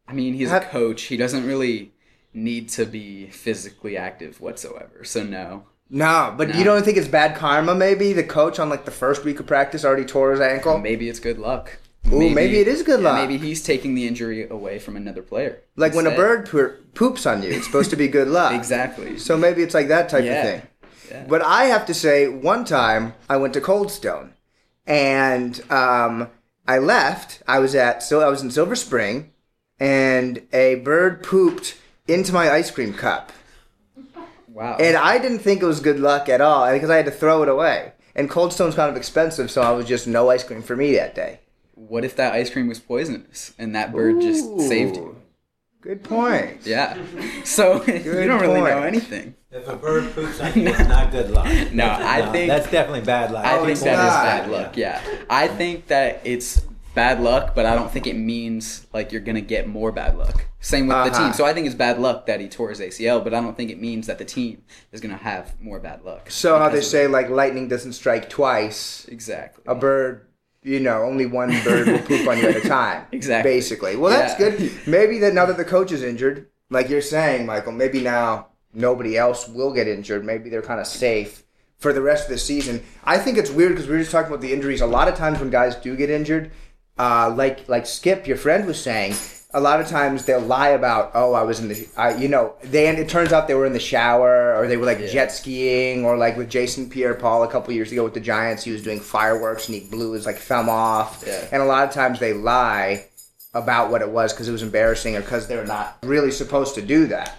I 0.08 0.12
mean, 0.14 0.34
he's 0.34 0.49
Have- 0.50 0.62
a 0.62 0.66
coach. 0.66 1.02
He 1.02 1.16
doesn't 1.18 1.46
really 1.46 1.92
need 2.32 2.68
to 2.70 2.84
be 2.87 3.26
physically 3.28 3.96
active 3.96 4.40
whatsoever. 4.40 5.04
So 5.04 5.23
no. 5.23 5.64
No, 5.90 6.34
but 6.37 6.49
No. 6.49 6.56
you 6.58 6.64
don't 6.64 6.82
think 6.84 6.96
it's 6.96 7.06
bad 7.08 7.37
karma? 7.37 7.75
Maybe 7.75 8.12
the 8.12 8.25
coach 8.25 8.58
on 8.58 8.68
like 8.70 8.84
the 8.87 8.90
first 8.90 9.25
week 9.25 9.38
of 9.38 9.46
practice 9.46 9.84
already 9.84 10.04
tore 10.04 10.30
his 10.32 10.40
ankle. 10.40 10.78
Maybe 10.78 11.08
it's 11.08 11.20
good 11.20 11.38
luck. 11.38 11.78
Ooh, 12.12 12.28
maybe 12.30 12.58
it 12.58 12.68
is 12.68 12.82
good 12.82 13.00
yeah, 13.00 13.12
luck. 13.12 13.28
Maybe 13.28 13.38
he's 13.38 13.62
taking 13.62 13.94
the 13.94 14.06
injury 14.06 14.46
away 14.49 14.78
from 14.78 14.96
another 14.96 15.23
player. 15.23 15.62
Like 15.76 15.94
when 15.94 16.06
a 16.06 16.11
bird 16.14 16.49
poo- 16.49 16.75
poops 16.94 17.25
on 17.26 17.42
you, 17.42 17.50
it's 17.50 17.66
supposed 17.66 17.90
to 17.90 17.96
be 17.96 18.08
good 18.08 18.28
luck. 18.28 18.52
Exactly. 18.62 19.18
So 19.18 19.37
maybe 19.38 19.62
it's 19.62 19.75
like 19.75 19.88
that 19.88 20.08
type 20.11 20.25
Yeah. 20.25 20.32
of 20.42 20.46
thing. 20.46 20.62
Yeah. 21.11 21.25
But 21.28 21.42
I 21.42 21.64
have 21.64 21.87
to 21.87 21.94
say, 21.94 22.28
one 22.28 22.64
time 22.66 23.14
I 23.28 23.37
went 23.38 23.54
to 23.54 23.61
Cold 23.61 23.90
Stone, 23.90 24.33
and 24.86 25.60
um, 25.70 26.28
I 26.66 26.78
left. 26.78 27.42
I 27.46 27.58
was 27.58 27.74
at 27.74 28.02
so 28.02 28.20
I 28.20 28.28
was 28.28 28.42
in 28.42 28.50
Silver 28.50 28.76
Spring, 28.76 29.32
and 29.78 30.42
a 30.52 30.76
bird 30.76 31.22
pooped 31.22 31.76
into 32.06 32.32
my 32.32 32.50
ice 32.50 32.70
cream 32.70 32.92
cup, 32.94 33.32
Wow. 34.48 34.76
and 34.78 34.96
I 34.96 35.18
didn't 35.18 35.38
think 35.40 35.62
it 35.62 35.66
was 35.66 35.80
good 35.80 35.98
luck 35.98 36.28
at 36.28 36.40
all 36.40 36.70
because 36.72 36.90
I 36.90 36.96
had 36.96 37.06
to 37.06 37.10
throw 37.10 37.42
it 37.42 37.48
away. 37.48 37.92
And 38.14 38.30
Cold 38.30 38.52
Stone's 38.52 38.76
kind 38.76 38.90
of 38.90 38.96
expensive, 38.96 39.50
so 39.50 39.62
I 39.62 39.72
was 39.72 39.86
just 39.86 40.06
no 40.06 40.30
ice 40.30 40.44
cream 40.44 40.62
for 40.62 40.76
me 40.76 40.94
that 40.94 41.14
day. 41.14 41.40
what 41.74 42.04
if 42.04 42.14
that 42.16 42.32
ice 42.34 42.50
cream 42.50 42.68
was 42.68 42.78
poisonous 42.78 43.52
and 43.58 43.74
that 43.74 43.92
bird 43.92 44.20
just 44.20 44.60
saved 44.60 44.96
you? 44.96 45.16
Ooh, 45.84 45.88
Good 45.88 46.02
point. 46.04 46.58
Yeah. 46.64 46.96
So 47.44 47.84
you 47.86 48.26
don't 48.26 48.40
really 48.40 48.60
know 48.60 48.82
anything. 48.82 49.34
If 49.50 49.68
a 49.68 49.76
bird 49.76 50.12
poops 50.14 50.40
on 50.40 50.52
you, 50.58 50.68
it's 50.68 50.78
not 50.88 51.12
good 51.12 51.30
luck. 51.30 51.46
No, 51.72 51.86
I 51.86 52.22
No, 52.22 52.32
think- 52.32 52.48
that's 52.48 52.70
definitely 52.70 53.02
bad 53.02 53.30
luck. 53.30 53.44
I 53.44 53.56
Oh, 53.56 53.60
think 53.60 53.72
it's 53.72 53.82
that 53.82 53.92
is 53.92 53.98
not. 54.14 54.24
bad 54.24 54.50
luck. 54.50 54.76
Yeah. 54.76 55.00
I 55.30 55.46
think 55.48 55.86
that 55.88 56.20
it's 56.24 56.62
bad 56.94 57.20
luck, 57.20 57.54
but 57.54 57.66
I 57.66 57.74
don't 57.74 57.90
think 57.90 58.06
it 58.06 58.14
means 58.16 58.86
like 58.92 59.12
you're 59.12 59.20
gonna 59.20 59.40
get 59.40 59.68
more 59.68 59.92
bad 59.92 60.16
luck. 60.16 60.46
Same 60.60 60.86
with 60.86 60.96
the 60.96 61.10
Uh-huh. 61.10 61.24
team. 61.26 61.32
So 61.34 61.44
I 61.44 61.52
think 61.52 61.66
it's 61.66 61.74
bad 61.74 61.98
luck 62.00 62.26
that 62.26 62.40
he 62.40 62.48
tore 62.48 62.70
his 62.70 62.80
ACL, 62.80 63.22
but 63.22 63.34
I 63.34 63.40
don't 63.40 63.56
think 63.56 63.70
it 63.70 63.80
means 63.80 64.06
that 64.06 64.18
the 64.18 64.24
team 64.24 64.62
is 64.92 65.00
gonna 65.00 65.16
have 65.18 65.54
more 65.60 65.78
bad 65.78 66.02
luck. 66.04 66.30
So 66.30 66.58
how 66.58 66.68
they 66.70 66.80
say 66.80 67.06
like 67.06 67.28
lightning 67.28 67.68
doesn't 67.68 67.92
strike 67.92 68.28
twice. 68.30 69.06
exactly. 69.08 69.62
a 69.66 69.74
bird, 69.74 70.26
you 70.64 70.80
know, 70.80 71.02
only 71.02 71.26
one 71.26 71.50
bird 71.62 71.87
will 71.87 71.99
poop 72.00 72.26
on 72.26 72.38
you 72.38 72.49
at 72.49 72.56
a 72.56 72.68
time. 72.68 73.04
Exactly. 73.12 73.50
Basically. 73.52 73.97
Well, 73.97 74.11
that's 74.11 74.38
Yeah. 74.40 74.50
good. 74.50 74.73
Maybe 74.87 75.18
that 75.21 75.35
now 75.35 75.47
that 75.47 75.56
the 75.56 75.64
coach 75.64 75.92
is 75.92 76.02
injured, 76.02 76.49
like 76.71 76.88
you're 76.88 77.00
saying, 77.02 77.47
Michael, 77.47 77.73
maybe 77.73 78.00
now 78.00 78.49
nobody 78.73 79.16
else 79.16 79.47
will 79.49 79.73
get 79.73 79.87
injured. 79.87 80.25
Maybe 80.25 80.50
they're 80.50 80.62
kind 80.62 80.80
of 80.80 80.87
safe 80.87 81.44
for 81.78 81.92
the 81.92 82.00
rest 82.00 82.25
of 82.25 82.30
the 82.30 82.38
season. 82.38 82.83
I 83.04 83.18
think 83.18 83.37
it's 83.38 83.50
weird 83.50 83.73
because 83.73 83.87
we 83.87 83.92
were 83.92 83.99
just 84.00 84.11
talking 84.11 84.28
about 84.33 84.40
the 84.40 84.52
injuries. 84.52 84.80
A 84.80 84.87
lot 84.87 85.06
of 85.06 85.14
times 85.14 85.38
when 85.38 85.50
guys 85.50 85.76
do 85.76 85.94
get 85.97 86.09
injured, 86.11 86.50
uh, 86.99 87.33
like 87.37 87.68
like 87.68 87.87
Skip, 87.87 88.26
your 88.26 88.37
friend 88.38 88.66
was 88.66 88.80
saying. 88.80 89.14
A 89.54 89.61
lot 89.61 89.80
of 89.80 89.87
times 89.87 90.25
they'll 90.25 90.40
lie 90.40 90.70
about, 90.70 91.12
oh, 91.14 91.32
I 91.32 91.42
was 91.44 91.61
in 91.61 91.68
the, 91.68 91.87
I, 91.96 92.16
you 92.16 92.28
know, 92.28 92.54
they. 92.62 92.88
And 92.88 92.99
it 92.99 93.08
turns 93.08 93.32
out 93.32 93.46
they 93.49 93.54
were 93.54 93.66
in 93.66 93.73
the 93.73 93.78
shower, 93.80 94.54
or 94.56 94.66
they 94.66 94.76
were 94.76 94.84
like 94.87 94.99
Yeah. 94.99 95.06
jet 95.06 95.32
skiing, 95.32 96.04
or 96.04 96.16
like 96.16 96.37
with 96.37 96.50
Jason 96.50 96.90
Pierre-Paul 96.90 97.44
a 97.44 97.49
couple 97.50 97.73
years 97.73 97.92
ago 97.92 98.02
with 98.04 98.14
the 98.14 98.20
Giants, 98.20 98.64
he 98.64 98.73
was 98.73 98.82
doing 98.82 99.00
fireworks 99.00 99.68
and 99.68 99.75
he 99.76 99.88
blew 99.88 100.12
his 100.12 100.26
like 100.26 100.38
thumb 100.38 100.68
off. 100.68 101.23
Yeah. 101.26 101.46
And 101.52 101.62
a 101.62 101.66
lot 101.66 101.87
of 101.87 101.94
times 101.94 102.18
they 102.18 102.32
lie 102.34 103.06
about 103.54 103.88
what 103.88 104.02
it 104.02 104.08
was 104.11 104.32
because 104.32 104.49
it 104.49 104.52
was 104.52 104.64
embarrassing 104.64 105.14
or 105.14 105.20
because 105.20 105.46
they're 105.46 105.64
not 105.64 105.99
really 106.02 106.32
supposed 106.32 106.75
to 106.75 106.82
do 106.82 107.06
that. 107.06 107.37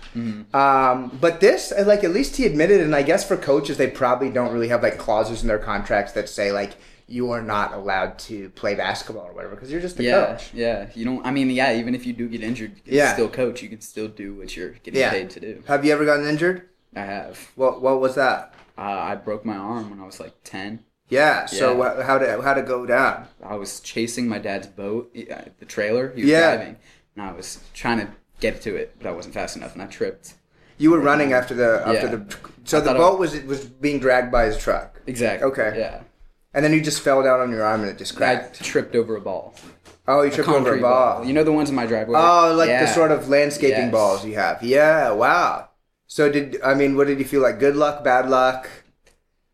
Um, 0.53 1.17
but 1.19 1.41
this, 1.41 1.73
like, 1.85 2.05
at 2.05 2.11
least 2.11 2.37
he 2.37 2.45
admitted, 2.45 2.79
and 2.79 2.95
I 2.95 3.01
guess 3.03 3.27
for 3.27 3.35
coaches, 3.35 3.75
they 3.75 3.87
probably 3.87 4.29
don't 4.29 4.53
really 4.53 4.69
have 4.69 4.81
like 4.81 4.97
clauses 4.97 5.41
in 5.41 5.49
their 5.49 5.59
contracts 5.59 6.13
that 6.13 6.29
say 6.29 6.53
like 6.53 6.75
you 7.07 7.31
are 7.31 7.41
not 7.41 7.73
allowed 7.73 8.17
to 8.17 8.49
play 8.51 8.73
basketball 8.75 9.27
or 9.27 9.33
whatever 9.33 9.55
because 9.55 9.71
you're 9.71 9.81
just 9.81 9.99
a 9.99 10.03
yeah, 10.03 10.25
coach. 10.25 10.51
yeah. 10.53 10.87
You 10.95 11.05
don't. 11.05 11.25
I 11.25 11.31
mean, 11.31 11.49
yeah. 11.51 11.73
Even 11.75 11.93
if 11.95 12.05
you 12.05 12.13
do 12.13 12.27
get 12.27 12.41
injured, 12.43 12.71
you 12.77 12.81
can 12.83 12.93
Yeah. 12.93 13.13
still 13.13 13.29
coach. 13.29 13.61
You 13.61 13.69
can 13.69 13.81
still 13.81 14.07
do 14.07 14.33
what 14.35 14.55
you're 14.57 14.71
getting 14.83 14.99
Yeah. 14.99 15.11
paid 15.11 15.29
to 15.31 15.39
do. 15.39 15.63
Have 15.67 15.85
you 15.85 15.91
ever 15.93 16.05
gotten 16.05 16.25
injured? 16.27 16.63
I 16.95 17.01
have. 17.01 17.51
What 17.55 17.81
What 17.81 17.99
was 18.01 18.15
that? 18.15 18.53
Uh, 18.77 18.81
I 18.81 19.15
broke 19.15 19.45
my 19.45 19.55
arm 19.55 19.89
when 19.91 19.99
I 19.99 20.05
was 20.05 20.19
like 20.19 20.33
ten. 20.43 20.79
Yeah. 21.09 21.45
So 21.45 21.77
Yeah. 21.83 22.03
how 22.03 22.17
did 22.17 22.39
how 22.41 22.53
to 22.55 22.61
go 22.63 22.85
down? 22.85 23.27
I 23.43 23.55
was 23.55 23.79
chasing 23.79 24.27
my 24.27 24.39
dad's 24.39 24.67
boat, 24.67 25.15
uh, 25.31 25.35
the 25.59 25.65
trailer. 25.65 26.11
He 26.15 26.21
was 26.23 26.31
Yeah. 26.31 26.55
driving, 26.55 26.77
and 27.15 27.25
I 27.29 27.31
was 27.33 27.59
trying 27.73 27.99
to 27.99 28.07
get 28.39 28.61
to 28.63 28.75
it, 28.75 28.95
but 28.99 29.07
I 29.07 29.11
wasn't 29.11 29.33
fast 29.35 29.55
enough, 29.55 29.73
and 29.73 29.81
I 29.83 29.85
tripped. 29.85 30.33
You 30.77 30.91
were 30.91 30.99
running 30.99 31.31
after 31.33 31.53
the 31.53 31.83
after 31.85 32.07
Yeah. 32.07 32.15
the 32.15 32.35
so 32.63 32.79
I 32.79 32.81
the 32.81 32.91
I- 32.91 32.97
boat 32.97 33.19
was 33.19 33.39
was 33.43 33.65
being 33.65 33.99
dragged 33.99 34.31
by 34.31 34.45
his 34.45 34.57
truck, 34.57 34.99
Exactly. 35.05 35.45
Okay. 35.49 35.75
Yeah. 35.77 35.99
And 36.55 36.65
then 36.65 36.73
you 36.73 36.81
just 36.81 37.01
fell 37.01 37.21
down 37.21 37.39
on 37.39 37.51
your 37.51 37.63
arm 37.63 37.81
and 37.81 37.89
it 37.91 37.97
just 37.99 38.15
cracked. 38.15 38.59
I 38.61 38.65
tripped 38.65 38.95
over 38.95 39.15
a 39.15 39.21
ball. 39.21 39.53
Oh, 40.07 40.21
you 40.23 40.31
tripped 40.31 40.49
over 40.49 40.57
a 40.57 40.61
Concrete 40.63 40.81
ball. 40.81 41.23
You 41.25 41.33
know 41.33 41.43
the 41.43 41.51
ones 41.51 41.69
in 41.69 41.75
my 41.75 41.85
driveway. 41.85 42.17
Oh, 42.19 42.55
like 42.57 42.69
the 42.69 42.87
sort 42.87 43.11
of 43.11 43.29
landscaping 43.29 43.85
Yes. 43.85 43.91
balls 43.91 44.25
you 44.25 44.35
have. 44.35 44.63
Yeah, 44.63 45.11
wow. 45.11 45.69
So 46.07 46.31
did 46.31 46.59
I 46.63 46.73
mean 46.73 46.95
what 46.95 47.07
did 47.07 47.19
you 47.19 47.25
feel 47.25 47.41
like? 47.41 47.59
Good 47.59 47.75
luck, 47.75 48.03
bad 48.03 48.29
luck? 48.29 48.69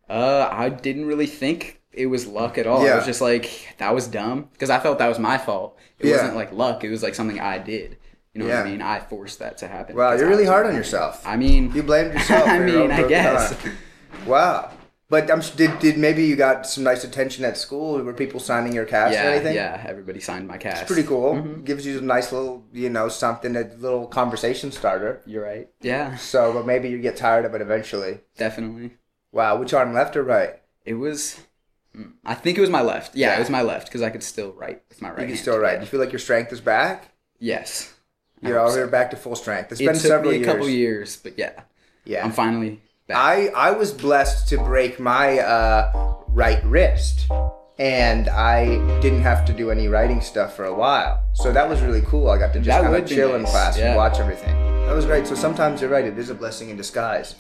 Uh, 0.09 0.47
I 0.51 0.69
didn't 0.69 1.05
really 1.05 1.25
think 1.27 1.81
it 1.93 2.05
was 2.07 2.27
luck 2.27 2.57
at 2.57 2.67
all. 2.67 2.81
I 2.81 2.85
Yeah. 2.85 2.95
was 2.97 3.05
just 3.05 3.21
like, 3.21 3.75
that 3.77 3.93
was 3.95 4.07
dumb 4.07 4.49
because 4.53 4.69
I 4.69 4.79
felt 4.79 4.99
that 4.99 5.07
was 5.07 5.19
my 5.19 5.37
fault. 5.37 5.77
It 5.99 6.07
Yeah. 6.07 6.17
wasn't 6.17 6.35
like 6.35 6.51
luck. 6.51 6.83
It 6.83 6.89
was 6.89 7.01
like 7.03 7.15
something 7.15 7.39
I 7.39 7.57
did. 7.57 7.97
You 8.33 8.39
know 8.41 8.47
what 8.47 8.65
I 8.65 8.69
mean? 8.69 8.81
I 8.81 8.99
forced 8.99 9.39
that 9.39 9.57
to 9.59 9.67
happen. 9.67 9.95
Wow, 9.95 10.13
you're 10.13 10.27
really 10.29 10.45
hard 10.45 10.65
on 10.65 10.73
yourself. 10.75 11.21
I 11.25 11.35
mean, 11.35 11.71
You 11.75 11.83
blamed 11.83 12.13
yourself. 12.17 12.47
I 12.47 12.59
mean, 12.59 12.89
I 12.91 13.03
guess. 13.07 13.51
arm. 13.65 13.77
Wow. 14.25 14.71
But 15.11 15.29
um, 15.29 15.41
did 15.57 15.77
did 15.79 15.97
maybe 15.97 16.23
you 16.23 16.35
got 16.47 16.65
some 16.65 16.83
nice 16.91 17.03
attention 17.03 17.43
at 17.43 17.57
school? 17.57 18.01
Were 18.01 18.13
people 18.13 18.39
signing 18.39 18.73
your 18.73 18.85
cast 18.85 19.11
or 19.11 19.23
Yeah, 19.23 19.29
anything? 19.35 19.55
yeah. 19.55 19.83
Everybody 19.93 20.21
signed 20.21 20.47
my 20.47 20.57
cast. 20.57 20.83
It's 20.83 20.91
pretty 20.91 21.05
cool. 21.07 21.33
Mm-hmm. 21.35 21.63
Gives 21.69 21.85
you 21.85 21.97
a 21.99 22.01
nice 22.01 22.31
little, 22.31 22.63
you 22.71 22.89
know, 22.89 23.09
something, 23.09 23.53
a 23.57 23.63
little 23.85 24.07
conversation 24.07 24.71
starter. 24.71 25.21
You're 25.25 25.43
right. 25.43 25.67
Yeah, 25.81 26.15
So, 26.15 26.53
but 26.53 26.65
maybe 26.65 26.87
you 26.89 26.97
get 26.99 27.17
tired 27.17 27.43
of 27.45 27.53
it 27.55 27.61
eventually. 27.61 28.21
definitely. 28.37 28.91
Wow, 29.33 29.57
which 29.59 29.73
arm, 29.73 29.93
left 29.93 30.15
or 30.15 30.23
right? 30.23 30.53
It 30.85 30.93
was. 30.95 31.39
mm, 31.95 32.13
I 32.25 32.33
think 32.33 32.57
it 32.57 32.61
was 32.61 32.69
my 32.69 32.81
left. 32.81 33.13
Yeah, 33.13 33.27
Yeah. 33.31 33.35
it 33.35 33.39
was 33.39 33.49
my 33.49 33.63
left 33.63 33.87
because 33.87 34.01
I 34.01 34.09
could 34.11 34.23
still 34.23 34.53
write 34.53 34.81
with 34.89 35.01
my 35.01 35.09
right. 35.11 35.21
You 35.21 35.27
can 35.27 35.37
still 35.37 35.57
write. 35.57 35.75
Yeah. 35.75 35.81
You 35.81 35.87
feel 35.87 35.99
like 35.99 36.13
your 36.13 36.19
strength 36.27 36.51
is 36.53 36.61
back? 36.61 36.97
Yes. 37.37 37.93
You're 38.41 38.59
all 38.59 38.71
so. 38.71 38.77
you're 38.77 38.87
back 38.87 39.09
to 39.11 39.17
full 39.17 39.35
strength. 39.35 39.71
It's 39.73 39.81
It 39.81 39.85
been 39.85 39.95
took 39.95 40.03
several 40.13 40.31
me 40.31 40.37
a 40.37 40.39
years. 40.39 40.47
couple 40.51 40.69
years, 40.69 41.17
but 41.17 41.37
yeah, 41.37 41.53
Yeah. 42.05 42.23
I'm 42.25 42.31
finally 42.31 42.81
back. 43.11 43.53
I 43.55 43.69
I 43.69 43.71
was 43.71 43.91
blessed 43.91 44.47
to 44.49 44.57
break 44.57 44.99
my 44.99 45.39
uh, 45.39 46.15
right 46.29 46.63
wrist, 46.65 47.27
and 47.79 48.29
I 48.29 48.77
didn't 49.01 49.21
have 49.21 49.45
to 49.45 49.53
do 49.53 49.71
any 49.71 49.87
writing 49.87 50.21
stuff 50.21 50.55
for 50.55 50.65
a 50.65 50.73
while. 50.73 51.23
So 51.33 51.51
that 51.51 51.67
was 51.67 51.81
really 51.81 52.01
cool. 52.01 52.29
I 52.29 52.37
got 52.37 52.53
to 52.53 52.59
just 52.59 52.67
That 52.67 52.83
kind 52.83 52.95
of 52.95 53.07
chill 53.07 53.35
in 53.35 53.43
nice, 53.43 53.51
class 53.51 53.77
and 53.77 53.95
watch 53.95 54.19
everything. 54.19 54.55
That 54.85 54.93
was 54.93 55.05
great. 55.05 55.27
So 55.27 55.35
sometimes 55.35 55.81
you're 55.81 55.89
right. 55.89 56.05
It 56.05 56.17
is 56.17 56.29
a 56.29 56.35
blessing 56.35 56.69
in 56.69 56.77
disguise. 56.77 57.35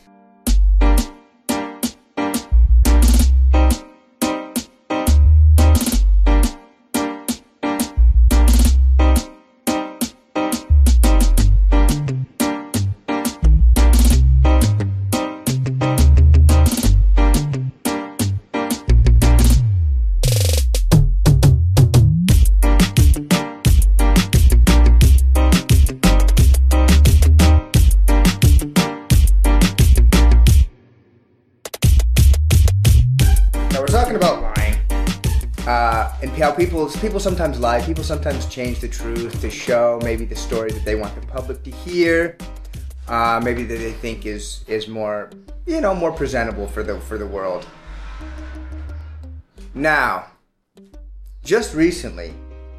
People 37.01 37.19
sometimes 37.19 37.59
lie. 37.59 37.81
People 37.81 38.03
sometimes 38.03 38.45
change 38.45 38.79
the 38.79 38.87
truth 38.87 39.41
to 39.41 39.49
show 39.49 39.99
maybe 40.03 40.23
the 40.23 40.35
story 40.35 40.71
that 40.71 40.85
they 40.85 40.93
want 40.93 41.19
the 41.19 41.25
public 41.25 41.63
to 41.63 41.71
hear. 41.71 42.37
uh, 43.07 43.41
maybe 43.43 43.63
that 43.63 43.77
they 43.77 43.91
think 43.93 44.25
is 44.27 44.63
is 44.67 44.87
more 44.87 45.31
you 45.65 45.81
know 45.81 45.95
more 45.95 46.11
presentable 46.11 46.67
for 46.67 46.83
the 46.83 46.99
for 47.01 47.17
the 47.17 47.25
world. 47.25 47.65
Now, 49.73 50.27
just 51.43 51.73
recently, 51.73 52.35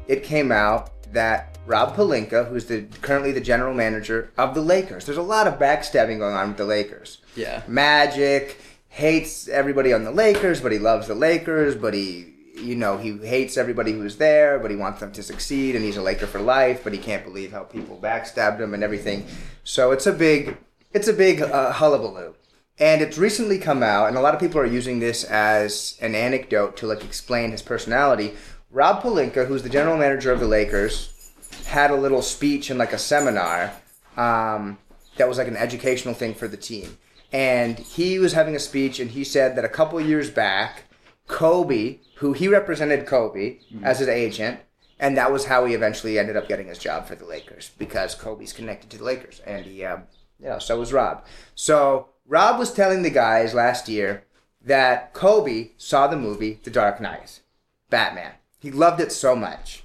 it 0.07 0.23
came 0.23 0.51
out 0.53 0.89
that 1.11 1.57
Rob 1.65 1.95
Pelinka, 1.95 2.47
who's 2.47 2.65
the 2.65 2.83
currently 3.01 3.33
the 3.33 3.41
general 3.41 3.73
manager 3.73 4.31
of 4.37 4.55
the 4.55 4.61
Lakers, 4.61 5.05
there's 5.05 5.17
a 5.17 5.21
lot 5.21 5.47
of 5.47 5.59
backstabbing 5.59 6.19
going 6.19 6.35
on 6.35 6.47
with 6.49 6.57
the 6.57 6.65
Lakers. 6.65 7.17
Yeah. 7.35 7.61
Magic 7.67 8.57
hates 8.87 9.47
everybody 9.49 9.91
on 9.91 10.03
the 10.05 10.11
Lakers, 10.11 10.61
but 10.61 10.71
he 10.71 10.79
loves 10.79 11.07
the 11.07 11.15
Lakers, 11.15 11.75
but 11.75 11.93
he 11.93 12.32
you 12.53 12.75
know, 12.75 12.97
he 12.97 13.17
hates 13.17 13.57
everybody 13.57 13.93
who's 13.93 14.17
there, 14.17 14.59
but 14.59 14.69
he 14.69 14.77
wants 14.77 14.99
them 14.99 15.11
to 15.13 15.23
succeed, 15.23 15.75
and 15.75 15.83
he's 15.83 15.97
a 15.97 16.01
Laker 16.01 16.27
for 16.27 16.39
life, 16.39 16.83
but 16.83 16.93
he 16.93 16.99
can't 16.99 17.23
believe 17.23 17.51
how 17.51 17.63
people 17.63 17.99
backstabbed 18.01 18.59
him 18.59 18.73
and 18.73 18.83
everything. 18.83 19.25
So 19.63 19.91
it's 19.91 20.05
a 20.05 20.13
big, 20.13 20.57
it's 20.91 21.07
a 21.07 21.13
big 21.13 21.41
uh, 21.41 21.71
hullabaloo. 21.71 22.35
And 22.79 23.01
it's 23.01 23.17
recently 23.17 23.59
come 23.59 23.83
out, 23.83 24.07
and 24.07 24.17
a 24.17 24.21
lot 24.21 24.33
of 24.33 24.39
people 24.39 24.59
are 24.59 24.65
using 24.65 24.99
this 24.99 25.23
as 25.23 25.97
an 26.01 26.15
anecdote 26.15 26.77
to 26.77 26.87
like 26.87 27.03
explain 27.03 27.51
his 27.51 27.61
personality. 27.61 28.33
Rob 28.71 29.03
Pelinka, 29.03 29.47
who's 29.47 29.63
the 29.63 29.69
general 29.69 29.97
manager 29.97 30.31
of 30.31 30.39
the 30.39 30.47
Lakers, 30.47 31.31
had 31.67 31.91
a 31.91 31.95
little 31.95 32.21
speech 32.21 32.71
in 32.71 32.77
like 32.77 32.93
a 32.93 32.97
seminar 32.97 33.73
um, 34.17 34.77
that 35.17 35.27
was 35.27 35.37
like 35.37 35.47
an 35.47 35.57
educational 35.57 36.13
thing 36.13 36.33
for 36.33 36.47
the 36.47 36.57
team. 36.57 36.97
And 37.31 37.79
he 37.79 38.19
was 38.19 38.33
having 38.33 38.55
a 38.55 38.59
speech, 38.59 38.99
and 38.99 39.11
he 39.11 39.23
said 39.23 39.55
that 39.55 39.65
a 39.65 39.69
couple 39.69 39.99
years 40.01 40.29
back, 40.29 40.83
Kobe, 41.27 41.99
who 42.23 42.31
he 42.31 42.47
represented 42.47 43.05
Kobe 43.05 43.57
mm-hmm. 43.57 43.83
as 43.83 43.99
his 43.99 44.07
agent, 44.07 44.61
and 44.97 45.17
that 45.17 45.29
was 45.29 45.43
how 45.43 45.65
he 45.65 45.73
eventually 45.73 46.17
ended 46.17 46.37
up 46.37 46.47
getting 46.47 46.67
his 46.67 46.77
job 46.77 47.05
for 47.05 47.15
the 47.15 47.25
Lakers 47.25 47.71
because 47.77 48.15
Kobe's 48.15 48.53
connected 48.53 48.89
to 48.91 48.97
the 48.97 49.03
Lakers, 49.03 49.41
and 49.45 49.65
he, 49.65 49.83
um, 49.83 50.03
you 50.39 50.45
know, 50.45 50.57
so 50.57 50.79
was 50.79 50.93
Rob. 50.93 51.25
So 51.53 52.07
Rob 52.25 52.57
was 52.57 52.71
telling 52.73 53.01
the 53.01 53.09
guys 53.09 53.53
last 53.53 53.89
year 53.89 54.23
that 54.63 55.11
Kobe 55.11 55.71
saw 55.75 56.07
the 56.07 56.15
movie 56.15 56.61
The 56.63 56.71
Dark 56.71 57.01
Knight, 57.01 57.41
Batman. 57.89 58.31
He 58.57 58.71
loved 58.71 59.01
it 59.01 59.11
so 59.11 59.35
much. 59.35 59.83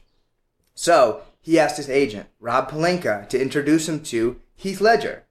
So 0.76 1.22
he 1.40 1.58
asked 1.58 1.78
his 1.78 1.90
agent, 1.90 2.28
Rob 2.38 2.70
Pelinka, 2.70 3.28
to 3.30 3.42
introduce 3.42 3.88
him 3.88 4.00
to 4.04 4.40
Heath 4.54 4.80
Ledger, 4.80 5.24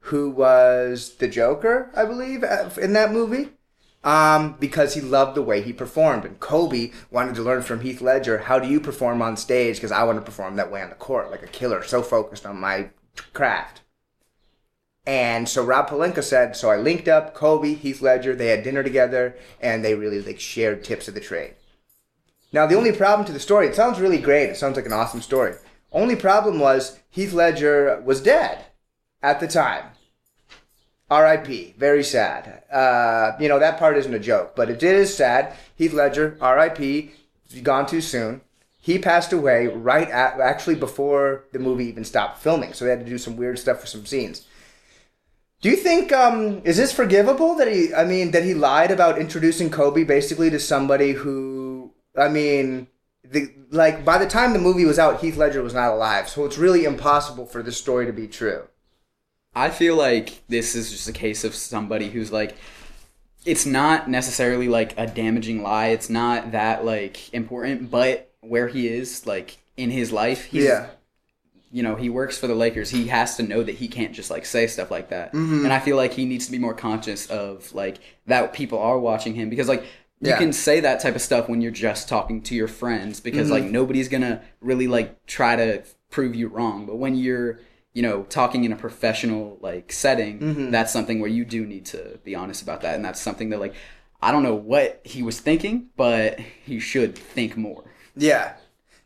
who 0.00 0.28
was 0.28 1.14
the 1.14 1.28
Joker, 1.28 1.90
I 1.96 2.04
believe, 2.04 2.44
uh, 2.44 2.68
in 2.78 2.92
that 2.92 3.10
movie 3.10 3.52
um, 4.04 4.56
because 4.58 4.94
he 4.94 5.00
loved 5.00 5.34
the 5.36 5.42
way 5.42 5.62
he 5.62 5.72
performed. 5.72 6.24
And 6.24 6.40
Kobe 6.40 6.92
wanted 7.10 7.34
to 7.36 7.42
learn 7.42 7.62
from 7.62 7.80
Heath 7.80 8.00
Ledger 8.00 8.38
how 8.38 8.58
do 8.58 8.68
you 8.68 8.80
perform 8.80 9.22
on 9.22 9.36
stage 9.36 9.76
because 9.76 9.92
I 9.92 10.04
want 10.04 10.18
to 10.18 10.24
perform 10.24 10.56
that 10.56 10.70
way 10.70 10.82
on 10.82 10.88
the 10.88 10.94
court, 10.94 11.30
like 11.30 11.42
a 11.42 11.48
killer, 11.48 11.82
so 11.82 12.02
focused 12.02 12.46
on 12.46 12.60
my 12.60 12.90
craft. 13.32 13.82
And 15.04 15.48
so 15.48 15.64
Rob 15.64 15.88
Pelinka 15.88 16.22
said, 16.22 16.54
so 16.54 16.70
I 16.70 16.76
linked 16.76 17.08
up 17.08 17.34
Kobe, 17.34 17.74
Heath 17.74 18.02
Ledger, 18.02 18.36
they 18.36 18.48
had 18.48 18.62
dinner 18.62 18.84
together, 18.84 19.36
and 19.60 19.84
they 19.84 19.94
really 19.94 20.22
like 20.22 20.38
shared 20.38 20.84
tips 20.84 21.08
of 21.08 21.14
the 21.14 21.20
trade. 21.20 21.54
Now 22.52 22.66
the 22.66 22.76
only 22.76 22.92
problem 22.92 23.26
to 23.26 23.32
the 23.32 23.40
story, 23.40 23.66
it 23.66 23.74
sounds 23.74 23.98
really 23.98 24.18
great, 24.18 24.50
it 24.50 24.56
sounds 24.56 24.76
like 24.76 24.86
an 24.86 24.92
awesome 24.92 25.20
story. 25.20 25.54
Only 25.90 26.14
problem 26.14 26.60
was 26.60 27.00
Heath 27.10 27.32
Ledger 27.32 28.00
was 28.04 28.22
dead 28.22 28.66
at 29.22 29.40
the 29.40 29.48
time. 29.48 29.86
R.I.P. 31.12 31.74
Very 31.76 32.02
sad. 32.02 32.62
Uh, 32.72 33.32
you 33.38 33.46
know 33.46 33.58
that 33.58 33.78
part 33.78 33.98
isn't 33.98 34.14
a 34.14 34.18
joke, 34.18 34.56
but 34.56 34.70
it 34.70 34.82
is 34.82 35.14
sad. 35.14 35.54
Heath 35.76 35.92
Ledger, 35.92 36.38
R.I.P. 36.40 37.10
Gone 37.62 37.84
too 37.84 38.00
soon. 38.00 38.40
He 38.80 38.98
passed 38.98 39.30
away 39.30 39.66
right 39.66 40.08
at 40.08 40.40
actually 40.40 40.76
before 40.76 41.44
the 41.52 41.58
movie 41.58 41.84
even 41.84 42.06
stopped 42.06 42.38
filming, 42.38 42.72
so 42.72 42.86
they 42.86 42.90
had 42.90 43.04
to 43.04 43.10
do 43.10 43.18
some 43.18 43.36
weird 43.36 43.58
stuff 43.58 43.80
for 43.80 43.86
some 43.86 44.06
scenes. 44.06 44.46
Do 45.60 45.68
you 45.68 45.76
think 45.76 46.12
um, 46.12 46.62
is 46.64 46.78
this 46.78 46.92
forgivable 46.94 47.56
that 47.56 47.68
he? 47.68 47.92
I 47.94 48.06
mean, 48.06 48.30
that 48.30 48.42
he 48.42 48.54
lied 48.54 48.90
about 48.90 49.18
introducing 49.18 49.68
Kobe 49.68 50.04
basically 50.04 50.48
to 50.48 50.58
somebody 50.58 51.12
who? 51.12 51.92
I 52.16 52.28
mean, 52.28 52.88
the 53.22 53.52
like 53.70 54.02
by 54.02 54.16
the 54.16 54.26
time 54.26 54.54
the 54.54 54.58
movie 54.58 54.86
was 54.86 54.98
out, 54.98 55.20
Heath 55.20 55.36
Ledger 55.36 55.62
was 55.62 55.74
not 55.74 55.92
alive, 55.92 56.30
so 56.30 56.46
it's 56.46 56.56
really 56.56 56.86
impossible 56.86 57.44
for 57.44 57.62
this 57.62 57.76
story 57.76 58.06
to 58.06 58.14
be 58.14 58.26
true. 58.26 58.66
I 59.54 59.70
feel 59.70 59.96
like 59.96 60.42
this 60.48 60.74
is 60.74 60.90
just 60.90 61.08
a 61.08 61.12
case 61.12 61.44
of 61.44 61.54
somebody 61.54 62.08
who's 62.08 62.32
like 62.32 62.56
it's 63.44 63.66
not 63.66 64.08
necessarily 64.08 64.68
like 64.68 64.96
a 64.96 65.06
damaging 65.06 65.62
lie. 65.62 65.88
It's 65.88 66.08
not 66.08 66.52
that 66.52 66.84
like 66.84 67.32
important, 67.34 67.90
but 67.90 68.30
where 68.40 68.68
he 68.68 68.88
is 68.88 69.26
like 69.26 69.58
in 69.76 69.90
his 69.90 70.12
life, 70.12 70.44
he's 70.44 70.64
yeah. 70.64 70.88
you 71.70 71.82
know, 71.82 71.96
he 71.96 72.08
works 72.08 72.38
for 72.38 72.46
the 72.46 72.54
Lakers. 72.54 72.90
He 72.90 73.08
has 73.08 73.36
to 73.36 73.42
know 73.42 73.62
that 73.62 73.76
he 73.76 73.88
can't 73.88 74.12
just 74.12 74.30
like 74.30 74.46
say 74.46 74.66
stuff 74.66 74.90
like 74.90 75.08
that. 75.10 75.32
Mm-hmm. 75.32 75.64
And 75.64 75.72
I 75.72 75.80
feel 75.80 75.96
like 75.96 76.12
he 76.12 76.24
needs 76.24 76.46
to 76.46 76.52
be 76.52 76.58
more 76.58 76.74
conscious 76.74 77.26
of 77.28 77.74
like 77.74 77.98
that 78.26 78.52
people 78.52 78.78
are 78.78 78.98
watching 78.98 79.34
him 79.34 79.50
because 79.50 79.68
like 79.68 79.82
you 80.20 80.30
yeah. 80.30 80.38
can 80.38 80.52
say 80.52 80.78
that 80.80 81.00
type 81.00 81.16
of 81.16 81.20
stuff 81.20 81.48
when 81.48 81.60
you're 81.60 81.72
just 81.72 82.08
talking 82.08 82.42
to 82.42 82.54
your 82.54 82.68
friends 82.68 83.18
because 83.18 83.50
mm-hmm. 83.50 83.64
like 83.64 83.72
nobody's 83.72 84.08
to 84.08 84.40
really 84.60 84.86
like 84.86 85.26
try 85.26 85.56
to 85.56 85.82
prove 86.10 86.36
you 86.36 86.46
wrong. 86.46 86.86
But 86.86 86.96
when 86.96 87.16
you're 87.16 87.58
you 87.92 88.02
know, 88.02 88.22
talking 88.24 88.64
in 88.64 88.72
a 88.72 88.76
professional 88.76 89.58
like 89.60 89.92
setting, 89.92 90.38
mm-hmm. 90.38 90.70
that's 90.70 90.92
something 90.92 91.20
where 91.20 91.30
you 91.30 91.44
do 91.44 91.66
need 91.66 91.86
to 91.86 92.18
be 92.24 92.34
honest 92.34 92.62
about 92.62 92.80
that, 92.82 92.94
and 92.94 93.04
that's 93.04 93.20
something 93.20 93.50
that 93.50 93.60
like 93.60 93.74
I 94.20 94.32
don't 94.32 94.42
know 94.42 94.54
what 94.54 95.00
he 95.04 95.22
was 95.22 95.40
thinking, 95.40 95.88
but 95.96 96.38
he 96.38 96.78
should 96.78 97.16
think 97.16 97.56
more. 97.56 97.84
Yeah, 98.16 98.54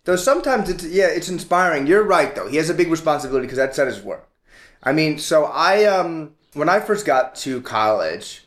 though 0.04 0.16
sometimes 0.16 0.68
it's 0.68 0.84
yeah, 0.84 1.06
it's 1.06 1.28
inspiring. 1.28 1.86
You're 1.86 2.04
right 2.04 2.34
though. 2.34 2.48
He 2.48 2.56
has 2.56 2.70
a 2.70 2.74
big 2.74 2.90
responsibility 2.90 3.46
because 3.46 3.58
that's 3.58 3.78
at 3.78 3.86
his 3.86 4.02
work. 4.02 4.28
I 4.82 4.92
mean, 4.92 5.18
so 5.18 5.46
I 5.46 5.84
um 5.84 6.34
when 6.54 6.68
I 6.68 6.80
first 6.80 7.04
got 7.04 7.34
to 7.36 7.60
college, 7.62 8.45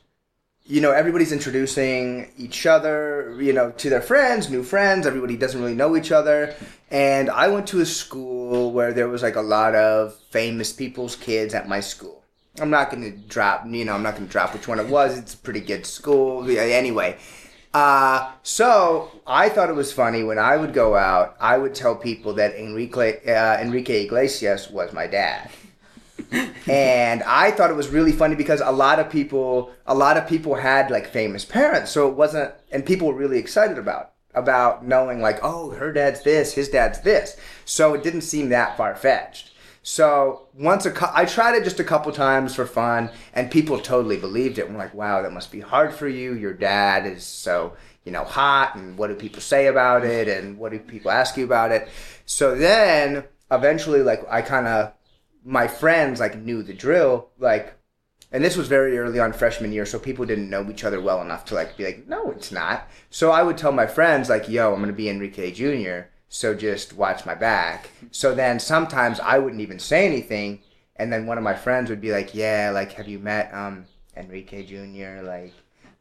you 0.69 0.81
know, 0.81 0.91
everybody's 0.91 1.31
introducing 1.31 2.31
each 2.37 2.67
other, 2.67 3.35
you 3.41 3.51
know, 3.51 3.71
to 3.71 3.89
their 3.89 4.03
friends, 4.03 4.51
new 4.51 4.61
friends. 4.61 5.07
Everybody 5.07 5.35
doesn't 5.35 5.59
really 5.59 5.73
know 5.73 5.97
each 5.97 6.11
other. 6.11 6.55
And 6.91 7.27
I 7.31 7.47
went 7.47 7.65
to 7.69 7.81
a 7.81 7.87
school 7.87 8.71
where 8.71 8.93
there 8.93 9.07
was 9.07 9.23
like 9.23 9.35
a 9.35 9.41
lot 9.41 9.73
of 9.73 10.15
famous 10.29 10.71
people's 10.71 11.15
kids 11.15 11.55
at 11.55 11.67
my 11.67 11.79
school. 11.79 12.23
I'm 12.61 12.69
not 12.69 12.91
going 12.91 13.01
to 13.01 13.17
drop, 13.17 13.65
you 13.67 13.83
know, 13.83 13.93
I'm 13.93 14.03
not 14.03 14.13
going 14.13 14.27
to 14.27 14.31
drop 14.31 14.53
which 14.53 14.67
one 14.67 14.79
it 14.79 14.87
was. 14.87 15.17
It's 15.17 15.33
a 15.33 15.37
pretty 15.37 15.61
good 15.61 15.87
school. 15.87 16.47
Anyway, 16.47 17.17
uh, 17.73 18.31
so 18.43 19.09
I 19.25 19.49
thought 19.49 19.71
it 19.71 19.75
was 19.75 19.91
funny 19.91 20.23
when 20.23 20.37
I 20.37 20.55
would 20.55 20.75
go 20.75 20.95
out, 20.95 21.35
I 21.39 21.57
would 21.57 21.73
tell 21.73 21.95
people 21.95 22.33
that 22.35 22.53
Enrique, 22.53 23.25
uh, 23.25 23.59
Enrique 23.59 24.05
Iglesias 24.05 24.69
was 24.69 24.93
my 24.93 25.07
dad 25.07 25.49
and 26.67 27.23
I 27.23 27.51
thought 27.51 27.71
it 27.71 27.75
was 27.75 27.89
really 27.89 28.11
funny 28.11 28.35
because 28.35 28.61
a 28.61 28.71
lot 28.71 28.99
of 28.99 29.09
people, 29.09 29.71
a 29.85 29.95
lot 29.95 30.17
of 30.17 30.27
people 30.27 30.55
had 30.55 30.91
like 30.91 31.07
famous 31.07 31.45
parents, 31.45 31.91
so 31.91 32.07
it 32.07 32.15
wasn't, 32.15 32.53
and 32.71 32.85
people 32.85 33.07
were 33.07 33.15
really 33.15 33.39
excited 33.39 33.77
about 33.77 34.13
about 34.35 34.85
knowing 34.85 35.21
like, 35.21 35.39
oh, 35.41 35.71
her 35.71 35.91
dad's 35.91 36.21
this, 36.21 36.53
his 36.53 36.69
dad's 36.69 37.01
this. 37.01 37.35
So 37.65 37.93
it 37.93 38.03
didn't 38.03 38.21
seem 38.21 38.49
that 38.49 38.77
far 38.77 38.95
fetched. 38.95 39.51
So 39.81 40.47
once 40.53 40.85
a, 40.85 40.93
I 41.17 41.25
tried 41.25 41.55
it 41.55 41.63
just 41.63 41.79
a 41.79 41.83
couple 41.83 42.11
times 42.11 42.53
for 42.53 42.65
fun, 42.65 43.09
and 43.33 43.49
people 43.49 43.79
totally 43.79 44.17
believed 44.17 44.59
it. 44.59 44.65
And 44.65 44.75
we're 44.75 44.83
like, 44.83 44.93
wow, 44.93 45.21
that 45.21 45.33
must 45.33 45.51
be 45.51 45.61
hard 45.61 45.93
for 45.93 46.07
you. 46.07 46.33
Your 46.33 46.53
dad 46.53 47.05
is 47.05 47.23
so 47.23 47.73
you 48.03 48.11
know 48.11 48.23
hot, 48.23 48.75
and 48.75 48.97
what 48.97 49.07
do 49.07 49.15
people 49.15 49.41
say 49.41 49.67
about 49.67 50.05
it, 50.05 50.27
and 50.27 50.57
what 50.57 50.71
do 50.71 50.79
people 50.79 51.11
ask 51.11 51.37
you 51.37 51.43
about 51.43 51.71
it? 51.71 51.89
So 52.25 52.55
then 52.55 53.23
eventually, 53.51 54.01
like 54.01 54.21
I 54.29 54.41
kind 54.41 54.67
of 54.67 54.93
my 55.49 55.67
friends 55.67 56.19
like 56.19 56.37
knew 56.37 56.61
the 56.61 56.73
drill 56.73 57.27
like 57.39 57.73
and 58.31 58.43
this 58.43 58.55
was 58.55 58.67
very 58.67 58.99
early 58.99 59.19
on 59.19 59.33
freshman 59.33 59.71
year 59.71 59.83
so 59.83 59.97
people 59.97 60.23
didn't 60.23 60.49
know 60.49 60.69
each 60.69 60.83
other 60.83 61.01
well 61.01 61.23
enough 61.23 61.43
to 61.43 61.55
like 61.55 61.75
be 61.75 61.83
like 61.83 62.07
no 62.07 62.29
it's 62.29 62.51
not. 62.51 62.87
So 63.09 63.31
i 63.31 63.41
would 63.41 63.57
tell 63.57 63.71
my 63.71 63.87
friends 63.87 64.29
like 64.29 64.47
yo 64.47 64.73
i'm 64.73 64.79
gonna 64.79 64.93
be 64.93 65.09
enrique 65.09 65.51
jr 65.51 66.07
so 66.31 66.53
just 66.53 66.93
watch 66.93 67.25
my 67.25 67.33
back. 67.33 67.89
So 68.11 68.35
then 68.35 68.59
sometimes 68.59 69.19
i 69.19 69.39
wouldn't 69.39 69.61
even 69.61 69.79
say 69.79 70.05
anything 70.05 70.59
and 70.97 71.11
then 71.11 71.25
one 71.25 71.39
of 71.39 71.43
my 71.43 71.55
friends 71.55 71.89
would 71.89 72.01
be 72.01 72.11
like 72.11 72.35
yeah 72.35 72.69
like 72.71 72.91
have 72.93 73.07
you 73.07 73.17
met 73.17 73.51
um 73.51 73.85
enrique 74.15 74.65
jr 74.65 75.25
like 75.25 75.53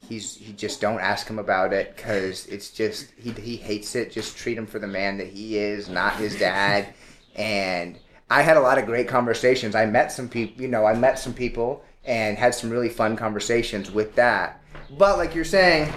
he's 0.06 0.36
he 0.36 0.52
just 0.52 0.80
don't 0.80 1.00
ask 1.00 1.26
him 1.26 1.38
about 1.38 1.72
it 1.72 1.96
because 1.96 2.46
it's 2.48 2.70
just 2.70 3.12
he, 3.16 3.30
he 3.32 3.56
hates 3.56 3.94
it. 3.94 4.12
Just 4.12 4.36
treat 4.36 4.58
him 4.58 4.66
for 4.66 4.78
the 4.78 4.86
man 4.86 5.16
that 5.18 5.28
he 5.28 5.56
is 5.56 5.88
not 5.88 6.16
his 6.16 6.38
dad. 6.38 6.92
And 7.34 7.98
I 8.30 8.42
had 8.42 8.56
a 8.56 8.60
lot 8.60 8.78
of 8.78 8.86
great 8.86 9.08
conversations. 9.08 9.74
I 9.74 9.86
met 9.86 10.12
some 10.12 10.28
people, 10.28 10.60
you 10.62 10.68
know, 10.68 10.84
I 10.84 10.94
met 10.94 11.18
some 11.18 11.32
people 11.32 11.84
and 12.04 12.36
had 12.36 12.54
some 12.54 12.70
really 12.70 12.88
fun 12.88 13.16
conversations 13.16 13.90
with 13.90 14.14
that. 14.16 14.62
But 14.98 15.18
like 15.18 15.34
you're 15.34 15.44
saying, 15.44 15.92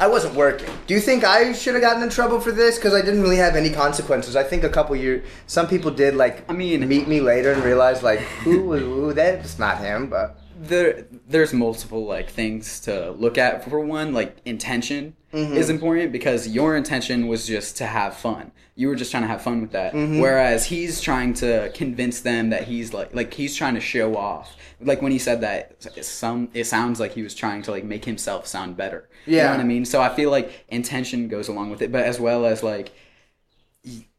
I 0.00 0.08
wasn't 0.08 0.34
working. 0.34 0.68
Do 0.86 0.94
you 0.94 1.00
think 1.00 1.24
I 1.24 1.52
should 1.52 1.74
have 1.74 1.82
gotten 1.82 2.02
in 2.02 2.10
trouble 2.10 2.40
for 2.40 2.52
this? 2.52 2.76
Because 2.76 2.94
I 2.94 3.00
didn't 3.00 3.22
really 3.22 3.36
have 3.36 3.56
any 3.56 3.70
consequences. 3.70 4.36
I 4.36 4.42
think 4.42 4.64
a 4.64 4.68
couple 4.68 4.94
years, 4.96 5.26
some 5.46 5.68
people 5.68 5.90
did 5.90 6.16
like. 6.16 6.48
I 6.50 6.52
mean, 6.52 6.86
meet 6.86 7.08
me 7.08 7.20
later 7.20 7.52
and 7.52 7.62
realize 7.62 8.02
like, 8.02 8.18
who, 8.18 8.72
who, 8.76 9.12
that's 9.12 9.58
not 9.58 9.78
him. 9.78 10.08
But 10.08 10.40
there 10.56 11.06
there's 11.28 11.52
multiple 11.52 12.04
like 12.04 12.28
things 12.30 12.80
to 12.80 13.12
look 13.12 13.38
at 13.38 13.68
for 13.68 13.80
one 13.80 14.12
like 14.12 14.38
intention 14.44 15.14
Mm-hmm. 15.34 15.56
is 15.56 15.68
important 15.68 16.12
because 16.12 16.46
your 16.46 16.76
intention 16.76 17.26
was 17.26 17.44
just 17.44 17.76
to 17.78 17.86
have 17.86 18.16
fun 18.16 18.52
you 18.76 18.88
were 18.88 18.96
just 18.96 19.10
trying 19.10 19.22
to 19.22 19.28
have 19.28 19.40
fun 19.42 19.60
with 19.60 19.72
that 19.72 19.92
Mm-hmm. 19.94 20.20
whereas 20.20 20.66
he's 20.66 21.00
trying 21.00 21.34
to 21.34 21.70
convince 21.74 22.20
them 22.20 22.50
that 22.50 22.64
he's 22.64 22.92
like 22.92 23.14
like 23.14 23.32
he's 23.34 23.54
trying 23.56 23.74
to 23.74 23.80
show 23.80 24.16
off 24.16 24.56
like 24.80 25.00
when 25.02 25.12
he 25.12 25.18
said 25.18 25.40
that 25.42 25.76
some 26.04 26.48
it 26.54 26.64
sounds 26.64 26.98
like 27.00 27.12
he 27.12 27.22
was 27.22 27.34
trying 27.34 27.62
to 27.62 27.70
like 27.70 27.84
make 27.84 28.04
himself 28.04 28.46
sound 28.46 28.76
better 28.76 29.08
you 29.26 29.36
Yeah. 29.36 29.44
know 29.44 29.50
what 29.52 29.60
i 29.60 29.64
mean 29.64 29.84
so 29.84 30.00
i 30.02 30.08
feel 30.14 30.30
like 30.30 30.64
intention 30.68 31.28
goes 31.28 31.48
along 31.48 31.70
with 31.70 31.82
it 31.82 31.92
but 31.92 32.02
as 32.04 32.18
well 32.20 32.44
as 32.46 32.62
like 32.62 32.92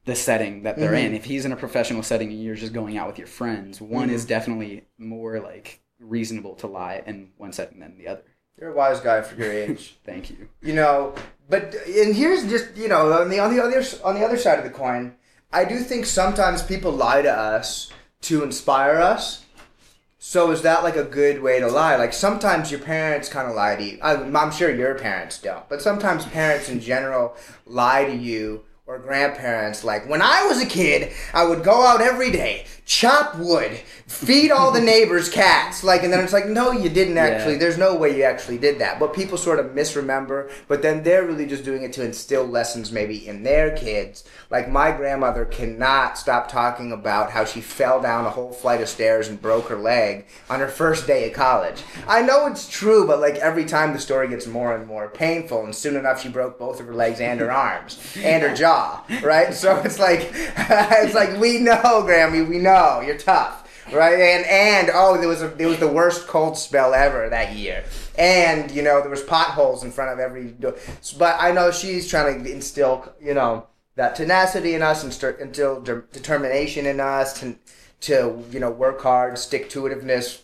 the 0.06 0.16
setting 0.16 0.64
that 0.64 0.78
they're 0.78 0.92
Mm-hmm. 0.92 1.08
in. 1.08 1.16
If 1.16 1.26
he's 1.26 1.46
in 1.46 1.52
a 1.52 1.56
professional 1.56 2.04
setting 2.04 2.30
and 2.32 2.42
you're 2.44 2.54
just 2.56 2.74
going 2.74 2.96
out 2.98 3.08
with 3.08 3.18
your 3.18 3.26
friends, 3.28 3.82
one 3.82 4.08
Mm-hmm. 4.08 4.16
is 4.16 4.26
definitely 4.26 4.84
more 5.00 5.40
like 5.40 5.82
reasonable 6.00 6.54
to 6.58 6.68
lie 6.68 7.02
in 7.08 7.32
one 7.38 7.52
setting 7.54 7.80
than 7.80 7.98
the 7.98 8.08
other. 8.08 8.22
You're 8.60 8.72
a 8.72 8.76
wise 8.76 9.00
guy 9.00 9.22
for 9.24 9.36
your 9.36 9.52
age. 9.52 9.98
Thank 10.06 10.30
you. 10.30 10.48
you 10.62 10.74
know 10.74 11.16
but 11.50 11.76
and 11.88 12.16
here's 12.16 12.48
just 12.50 12.76
you 12.76 12.88
know 12.88 13.12
on 13.14 13.30
the 13.30 13.40
on 13.40 13.56
the 13.56 13.62
other 13.62 13.84
on 14.04 14.16
the 14.16 14.26
other 14.26 14.38
side 14.38 14.58
of 14.58 14.64
the 14.64 14.72
coin 14.72 15.14
i 15.52 15.64
do 15.64 15.80
think 15.80 16.06
sometimes 16.06 16.64
people 16.64 16.92
lie 16.92 17.22
to 17.22 17.32
us 17.32 17.92
to 18.26 18.44
inspire 18.44 18.98
us. 18.98 19.46
So 20.18 20.50
is 20.50 20.64
that 20.64 20.84
like 20.84 20.96
a 20.96 21.04
good 21.04 21.44
way 21.44 21.60
to 21.60 21.68
lie? 21.68 21.96
Like 21.96 22.12
sometimes 22.12 22.72
your 22.72 22.80
parents 22.80 23.30
kind 23.30 23.48
of 23.48 23.56
lie 23.56 23.76
to 23.76 23.84
you. 23.84 24.00
I, 24.02 24.16
i'm 24.16 24.52
sure 24.52 24.74
your 24.74 24.96
parents 24.96 25.40
don't 25.40 25.68
but 25.70 25.82
sometimes 25.82 26.26
parents 26.26 26.70
in 26.70 26.80
general 26.80 27.36
lie 27.68 28.06
to 28.06 28.16
you 28.16 28.64
or 28.88 28.98
grandparents. 28.98 29.84
Like 29.84 30.10
when 30.10 30.24
i 30.24 30.46
was 30.48 30.62
a 30.62 30.66
kid 30.66 31.12
i 31.34 31.46
would 31.46 31.64
go 31.64 31.86
out 31.86 32.02
every 32.02 32.32
day 32.32 32.66
chop 32.86 33.36
wood 33.40 33.72
feed 34.06 34.52
all 34.52 34.72
the 34.72 34.80
neighbors 34.80 35.28
cats 35.28 35.84
like 35.84 36.04
and 36.04 36.14
then 36.14 36.24
it's 36.24 36.32
like 36.34 36.46
no 36.46 36.72
you 36.72 36.88
didn't 36.88 37.18
actually 37.18 37.54
Yeah. 37.54 37.60
there's 37.60 37.80
no 37.80 37.96
way 37.96 38.16
you 38.16 38.22
actually 38.24 38.60
did 38.60 38.78
that. 38.80 39.00
But 39.00 39.14
people 39.16 39.38
sort 39.40 39.60
of 39.60 39.74
misremember, 39.74 40.50
but 40.68 40.84
then 40.84 41.02
they're 41.02 41.26
really 41.26 41.48
just 41.48 41.64
doing 41.66 41.82
it 41.82 41.92
to 41.94 42.04
instill 42.06 42.46
lessons 42.46 42.92
maybe 42.92 43.28
in 43.28 43.42
their 43.42 43.76
kids. 43.76 44.24
Like 44.52 44.70
my 44.70 44.92
grandmother 44.92 45.46
cannot 45.46 46.18
stop 46.20 46.48
talking 46.48 46.92
about 46.92 47.32
how 47.32 47.44
she 47.46 47.60
fell 47.62 48.00
down 48.00 48.26
a 48.28 48.30
whole 48.30 48.52
flight 48.52 48.82
of 48.82 48.88
stairs 48.90 49.28
and 49.28 49.42
broke 49.42 49.68
her 49.70 49.76
leg 49.78 50.28
on 50.50 50.60
her 50.60 50.68
first 50.68 51.08
day 51.08 51.28
of 51.28 51.34
college. 51.34 51.82
I 52.08 52.22
know 52.22 52.46
it's 52.46 52.70
true, 52.70 53.08
but 53.08 53.20
like 53.20 53.36
every 53.38 53.66
time 53.66 53.94
the 53.94 54.00
story 54.00 54.28
gets 54.28 54.46
more 54.46 54.76
and 54.76 54.86
more 54.86 55.10
painful, 55.10 55.64
and 55.66 55.74
soon 55.76 55.96
enough 55.96 56.22
she 56.22 56.30
broke 56.30 56.60
both 56.60 56.80
of 56.80 56.86
her 56.86 56.94
legs 56.94 57.20
and 57.20 57.40
her 57.40 57.52
arms 57.52 58.16
and 58.22 58.44
her 58.44 58.54
jaw, 58.62 59.04
right? 59.24 59.54
So 59.56 59.76
it's 59.84 59.98
like 59.98 60.30
it's 60.34 61.16
like 61.16 61.40
we 61.40 61.58
know, 61.60 62.04
Grammy, 62.06 62.48
we 62.48 62.60
know 62.60 62.75
you're 63.02 63.18
tough 63.18 63.66
right? 63.92 64.20
And 64.20 64.46
and 64.46 64.92
oh, 64.94 65.18
there 65.18 65.28
was 65.28 65.42
a 65.42 65.50
there 65.50 65.68
was 65.68 65.80
the 65.80 65.88
worst 65.88 66.28
cold 66.28 66.58
spell 66.58 66.94
ever 66.94 67.30
that 67.30 67.56
year, 67.56 67.84
and 68.18 68.72
you 68.72 68.82
know 68.82 69.02
there 69.02 69.10
was 69.10 69.24
potholes 69.24 69.84
in 69.84 69.92
front 69.92 70.12
of 70.12 70.20
every 70.20 70.48
door. 70.48 70.76
But 71.18 71.38
I 71.40 71.52
know 71.52 71.72
she's 71.72 72.08
trying 72.08 72.44
to 72.44 72.52
instill 72.52 73.14
you 73.22 73.34
know 73.34 73.68
that 73.96 74.16
tenacity 74.16 74.74
in 74.74 74.82
us 74.82 75.04
and 75.04 75.40
instill 75.40 75.82
de- 75.82 76.02
determination 76.12 76.86
in 76.86 77.00
us 77.00 77.40
to 77.42 77.56
to 78.02 78.44
you 78.52 78.60
know 78.60 78.72
work 78.72 79.02
hard, 79.02 79.38
stick 79.38 79.70
to 79.72 79.84
itiveness. 79.84 80.42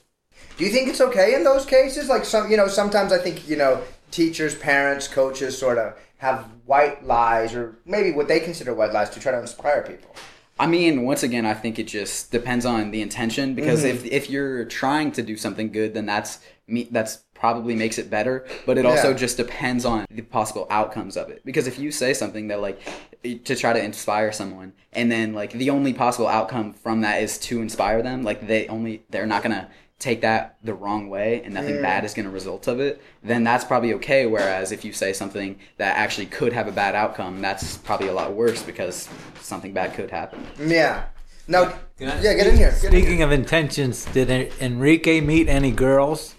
Do 0.57 0.65
you 0.65 0.71
think 0.71 0.89
it's 0.89 1.01
okay 1.01 1.33
in 1.33 1.43
those 1.43 1.65
cases? 1.65 2.09
Like 2.09 2.25
some 2.25 2.51
you 2.51 2.57
know 2.57 2.67
sometimes 2.67 3.11
I 3.11 3.17
think 3.17 3.47
you 3.47 3.57
know 3.57 3.81
teachers, 4.11 4.55
parents, 4.55 5.07
coaches 5.07 5.57
sort 5.57 5.77
of 5.77 5.97
have 6.17 6.45
white 6.65 7.03
lies 7.03 7.55
or 7.55 7.79
maybe 7.85 8.11
what 8.11 8.27
they 8.27 8.39
consider 8.39 8.73
white 8.73 8.93
lies 8.93 9.09
to 9.09 9.19
try 9.19 9.31
to 9.31 9.39
inspire 9.39 9.81
people. 9.81 10.15
I 10.61 10.67
mean, 10.67 11.03
once 11.11 11.23
again, 11.23 11.45
I 11.45 11.55
think 11.55 11.79
it 11.79 11.87
just 11.87 12.31
depends 12.31 12.65
on 12.65 12.91
the 12.91 13.01
intention 13.01 13.55
because 13.55 13.79
Mm-hmm. 13.83 14.05
if 14.05 14.11
if 14.19 14.29
you're 14.29 14.65
trying 14.65 15.11
to 15.13 15.21
do 15.23 15.35
something 15.35 15.71
good, 15.71 15.93
then 15.95 16.05
that's 16.05 16.39
me. 16.67 16.87
That's 16.91 17.13
probably 17.33 17.75
makes 17.75 17.97
it 17.97 18.07
better. 18.11 18.45
But 18.67 18.77
it 18.77 18.85
also 18.85 19.13
just 19.15 19.37
depends 19.37 19.83
on 19.85 20.05
the 20.11 20.21
possible 20.21 20.67
outcomes 20.69 21.17
of 21.17 21.29
it. 21.29 21.43
Because 21.43 21.65
if 21.65 21.79
you 21.79 21.89
say 21.91 22.13
something 22.13 22.47
that 22.49 22.61
like 22.61 22.79
to 23.23 23.55
try 23.55 23.73
to 23.73 23.83
inspire 23.83 24.31
someone, 24.31 24.73
and 24.93 25.11
then 25.11 25.33
like 25.33 25.51
the 25.53 25.71
only 25.71 25.93
possible 25.93 26.27
outcome 26.27 26.73
from 26.73 27.01
that 27.01 27.23
is 27.23 27.39
to 27.39 27.61
inspire 27.61 28.03
them, 28.03 28.21
like 28.21 28.45
they 28.47 28.67
only 28.67 29.03
they're 29.09 29.25
not 29.25 29.41
gonna 29.41 29.67
take 30.01 30.21
that 30.21 30.57
the 30.63 30.73
wrong 30.73 31.09
way 31.09 31.41
and 31.43 31.53
nothing 31.53 31.81
bad 31.81 32.03
is 32.03 32.13
going 32.13 32.25
to 32.25 32.31
result 32.31 32.67
of 32.67 32.79
it 32.79 33.01
then 33.23 33.43
that's 33.43 33.63
probably 33.63 33.93
okay 33.93 34.25
whereas 34.25 34.71
if 34.71 34.83
you 34.83 34.91
say 34.91 35.13
something 35.13 35.57
that 35.77 35.95
actually 35.95 36.25
could 36.25 36.51
have 36.51 36.67
a 36.67 36.71
bad 36.71 36.95
outcome 36.95 37.41
that's 37.41 37.77
probably 37.77 38.07
a 38.07 38.13
lot 38.13 38.33
worse 38.33 38.63
because 38.63 39.07
something 39.39 39.71
bad 39.73 39.93
could 39.93 40.09
happen 40.11 40.45
Yeah. 40.59 41.03
Now, 41.47 41.73
Can 41.97 42.09
I- 42.09 42.21
yeah, 42.21 42.33
get 42.35 42.47
in 42.47 42.55
here. 42.57 42.71
Get 42.81 42.85
in 42.85 42.91
here. 42.93 43.01
Speaking 43.01 43.21
of 43.23 43.31
intentions, 43.31 44.05
did 44.05 44.29
Enrique 44.61 45.19
meet 45.21 45.49
any 45.49 45.71
girls? 45.71 46.35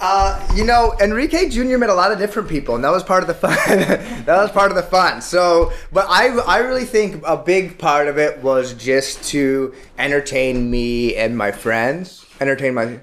Uh, 0.00 0.46
you 0.54 0.64
know, 0.64 0.94
Enrique 1.00 1.48
Jr. 1.48 1.78
met 1.78 1.88
a 1.88 1.94
lot 1.94 2.12
of 2.12 2.18
different 2.18 2.48
people, 2.48 2.74
and 2.74 2.84
that 2.84 2.90
was 2.90 3.02
part 3.02 3.22
of 3.22 3.26
the 3.26 3.34
fun. 3.34 3.56
that 3.66 4.26
was 4.28 4.50
part 4.50 4.70
of 4.70 4.76
the 4.76 4.82
fun. 4.82 5.22
So, 5.22 5.72
but 5.92 6.06
I, 6.08 6.28
I 6.40 6.58
really 6.58 6.84
think 6.84 7.22
a 7.26 7.36
big 7.36 7.78
part 7.78 8.06
of 8.06 8.18
it 8.18 8.38
was 8.42 8.74
just 8.74 9.24
to 9.30 9.74
entertain 9.98 10.70
me 10.70 11.16
and 11.16 11.36
my 11.36 11.50
friends, 11.52 12.23
entertain 12.40 12.74
my 12.74 13.00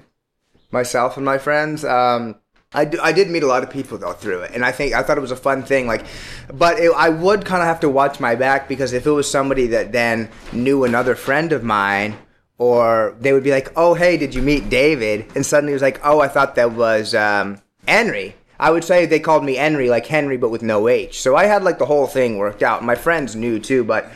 myself 0.70 1.16
and 1.16 1.24
my 1.24 1.38
friends. 1.38 1.84
Um, 1.84 2.36
I, 2.74 2.86
d- 2.86 2.98
I 3.02 3.12
did 3.12 3.28
meet 3.28 3.42
a 3.42 3.46
lot 3.46 3.62
of 3.62 3.70
people 3.70 3.98
though 3.98 4.12
through 4.12 4.40
it, 4.42 4.52
and 4.54 4.64
I 4.64 4.72
think 4.72 4.94
I 4.94 5.02
thought 5.02 5.18
it 5.18 5.22
was 5.22 5.30
a 5.30 5.36
fun 5.36 5.62
thing. 5.62 5.86
Like, 5.86 6.04
but 6.52 6.78
it, 6.78 6.90
I 6.96 7.10
would 7.10 7.44
kind 7.44 7.60
of 7.60 7.68
have 7.68 7.80
to 7.80 7.88
watch 7.88 8.18
my 8.18 8.34
back 8.34 8.68
because 8.68 8.92
if 8.92 9.06
it 9.06 9.10
was 9.10 9.30
somebody 9.30 9.66
that 9.68 9.92
then 9.92 10.30
knew 10.52 10.84
another 10.84 11.14
friend 11.14 11.52
of 11.52 11.62
mine, 11.62 12.16
or 12.56 13.14
they 13.20 13.32
would 13.32 13.44
be 13.44 13.50
like, 13.50 13.72
"Oh, 13.76 13.94
hey, 13.94 14.16
did 14.16 14.34
you 14.34 14.40
meet 14.40 14.70
David?" 14.70 15.26
And 15.34 15.44
suddenly 15.44 15.72
it 15.72 15.76
was 15.76 15.82
like, 15.82 16.00
"Oh, 16.02 16.20
I 16.20 16.28
thought 16.28 16.54
that 16.54 16.72
was 16.72 17.14
um, 17.14 17.60
Henry." 17.86 18.36
I 18.58 18.70
would 18.70 18.84
say 18.84 19.06
they 19.06 19.18
called 19.18 19.44
me 19.44 19.56
Henry, 19.56 19.90
like 19.90 20.06
Henry, 20.06 20.36
but 20.36 20.50
with 20.50 20.62
no 20.62 20.88
H. 20.88 21.20
So 21.20 21.34
I 21.34 21.46
had 21.46 21.64
like 21.64 21.78
the 21.78 21.86
whole 21.86 22.06
thing 22.06 22.38
worked 22.38 22.62
out. 22.62 22.84
My 22.84 22.94
friends 22.94 23.34
knew 23.34 23.58
too, 23.58 23.82
but 23.82 24.06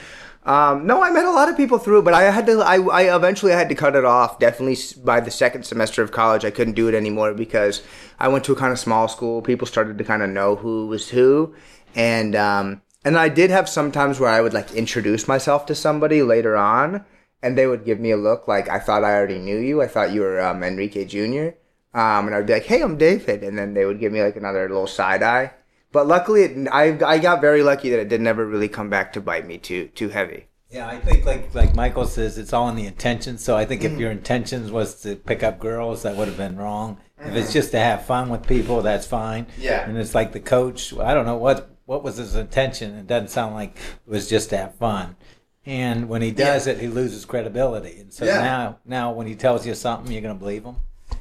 um, 0.46 0.86
no, 0.86 1.02
I 1.02 1.10
met 1.10 1.24
a 1.24 1.30
lot 1.32 1.48
of 1.48 1.56
people 1.56 1.78
through, 1.78 2.02
but 2.02 2.14
I 2.14 2.30
had 2.30 2.46
to. 2.46 2.60
I, 2.60 2.76
I 2.76 3.16
eventually 3.16 3.52
I 3.52 3.58
had 3.58 3.68
to 3.68 3.74
cut 3.74 3.96
it 3.96 4.04
off. 4.04 4.38
Definitely 4.38 4.78
by 5.02 5.18
the 5.18 5.30
second 5.30 5.64
semester 5.64 6.04
of 6.04 6.12
college, 6.12 6.44
I 6.44 6.52
couldn't 6.52 6.74
do 6.74 6.86
it 6.86 6.94
anymore 6.94 7.34
because 7.34 7.82
I 8.20 8.28
went 8.28 8.44
to 8.44 8.52
a 8.52 8.56
kind 8.56 8.72
of 8.72 8.78
small 8.78 9.08
school. 9.08 9.42
People 9.42 9.66
started 9.66 9.98
to 9.98 10.04
kind 10.04 10.22
of 10.22 10.30
know 10.30 10.54
who 10.54 10.86
was 10.86 11.08
who, 11.08 11.52
and 11.96 12.36
um, 12.36 12.80
and 13.04 13.18
I 13.18 13.28
did 13.28 13.50
have 13.50 13.68
some 13.68 13.90
times 13.90 14.20
where 14.20 14.30
I 14.30 14.40
would 14.40 14.54
like 14.54 14.72
introduce 14.72 15.26
myself 15.26 15.66
to 15.66 15.74
somebody 15.74 16.22
later 16.22 16.56
on, 16.56 17.04
and 17.42 17.58
they 17.58 17.66
would 17.66 17.84
give 17.84 17.98
me 17.98 18.12
a 18.12 18.16
look 18.16 18.46
like 18.46 18.68
I 18.68 18.78
thought 18.78 19.02
I 19.02 19.14
already 19.14 19.40
knew 19.40 19.58
you. 19.58 19.82
I 19.82 19.88
thought 19.88 20.12
you 20.12 20.20
were 20.20 20.40
um, 20.40 20.62
Enrique 20.62 21.06
Jr. 21.06 21.56
Um, 21.92 22.28
and 22.28 22.36
I'd 22.36 22.46
be 22.46 22.52
like, 22.52 22.66
"Hey, 22.66 22.82
I'm 22.82 22.98
David," 22.98 23.42
and 23.42 23.58
then 23.58 23.74
they 23.74 23.84
would 23.84 23.98
give 23.98 24.12
me 24.12 24.22
like 24.22 24.36
another 24.36 24.68
little 24.68 24.86
side 24.86 25.24
eye. 25.24 25.54
But 25.96 26.08
luckily, 26.08 26.42
it, 26.42 26.68
I 26.70 26.98
I 27.06 27.16
got 27.16 27.40
very 27.40 27.62
lucky 27.62 27.88
that 27.88 27.98
it 27.98 28.10
did 28.10 28.20
never 28.20 28.44
really 28.44 28.68
come 28.68 28.90
back 28.90 29.14
to 29.14 29.20
bite 29.22 29.46
me 29.46 29.56
too 29.56 29.86
too 29.94 30.10
heavy. 30.10 30.44
Yeah, 30.68 30.86
I 30.86 30.98
think 30.98 31.24
like 31.24 31.54
like 31.54 31.74
Michael 31.74 32.04
says, 32.04 32.36
it's 32.36 32.52
all 32.52 32.68
in 32.68 32.76
the 32.76 32.84
intention. 32.84 33.38
So 33.38 33.56
I 33.56 33.64
think 33.64 33.82
if 33.82 33.98
your 33.98 34.10
intentions 34.10 34.70
was 34.70 35.00
to 35.04 35.16
pick 35.16 35.42
up 35.42 35.58
girls, 35.58 36.02
that 36.02 36.14
would 36.14 36.28
have 36.28 36.36
been 36.36 36.58
wrong. 36.58 36.98
If 37.18 37.34
it's 37.34 37.50
just 37.50 37.70
to 37.70 37.78
have 37.78 38.04
fun 38.04 38.28
with 38.28 38.46
people, 38.46 38.82
that's 38.82 39.06
fine. 39.06 39.46
Yeah. 39.56 39.88
And 39.88 39.96
it's 39.96 40.14
like 40.14 40.32
the 40.32 40.40
coach. 40.40 40.92
I 40.98 41.14
don't 41.14 41.24
know 41.24 41.38
what 41.38 41.70
what 41.86 42.02
was 42.02 42.18
his 42.18 42.34
intention. 42.34 42.94
It 42.98 43.06
doesn't 43.06 43.28
sound 43.30 43.54
like 43.54 43.78
it 43.78 44.10
was 44.10 44.28
just 44.28 44.50
to 44.50 44.58
have 44.58 44.74
fun. 44.74 45.16
And 45.64 46.10
when 46.10 46.20
he 46.20 46.30
does 46.30 46.66
it, 46.66 46.78
he 46.78 46.88
loses 46.88 47.24
credibility. 47.24 48.00
And 48.00 48.12
so 48.12 48.26
Yeah. 48.26 48.42
now 48.42 48.78
now 48.84 49.12
when 49.12 49.26
he 49.26 49.34
tells 49.34 49.66
you 49.66 49.74
something, 49.74 50.12
you're 50.12 50.20
gonna 50.20 50.34
believe 50.34 50.64
him. 50.64 50.76